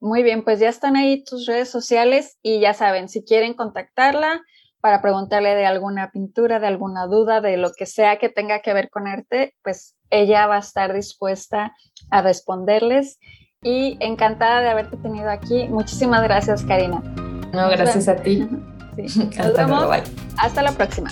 Muy 0.00 0.22
bien, 0.22 0.44
pues 0.44 0.60
ya 0.60 0.68
están 0.68 0.96
ahí 0.96 1.24
tus 1.24 1.46
redes 1.46 1.70
sociales 1.70 2.38
y 2.42 2.60
ya 2.60 2.74
saben, 2.74 3.08
si 3.08 3.24
quieren 3.24 3.54
contactarla, 3.54 4.42
para 4.80 5.02
preguntarle 5.02 5.54
de 5.54 5.66
alguna 5.66 6.10
pintura, 6.12 6.60
de 6.60 6.68
alguna 6.68 7.06
duda, 7.06 7.40
de 7.40 7.56
lo 7.56 7.72
que 7.72 7.86
sea 7.86 8.18
que 8.18 8.28
tenga 8.28 8.60
que 8.60 8.72
ver 8.72 8.88
con 8.90 9.08
arte, 9.08 9.54
pues 9.64 9.95
ella 10.10 10.46
va 10.46 10.56
a 10.56 10.60
estar 10.60 10.92
dispuesta 10.92 11.74
a 12.10 12.22
responderles. 12.22 13.18
Y 13.62 13.96
encantada 14.00 14.60
de 14.60 14.68
haberte 14.68 14.96
tenido 14.98 15.28
aquí. 15.28 15.66
Muchísimas 15.68 16.22
gracias, 16.22 16.62
Karina. 16.62 17.00
No, 17.52 17.68
gracias 17.70 18.06
a 18.06 18.16
ti. 18.16 18.46
Sí. 19.08 19.30
Hasta 19.38 19.66
luego. 19.66 19.92
Hasta 20.38 20.62
la 20.62 20.72
próxima. 20.72 21.10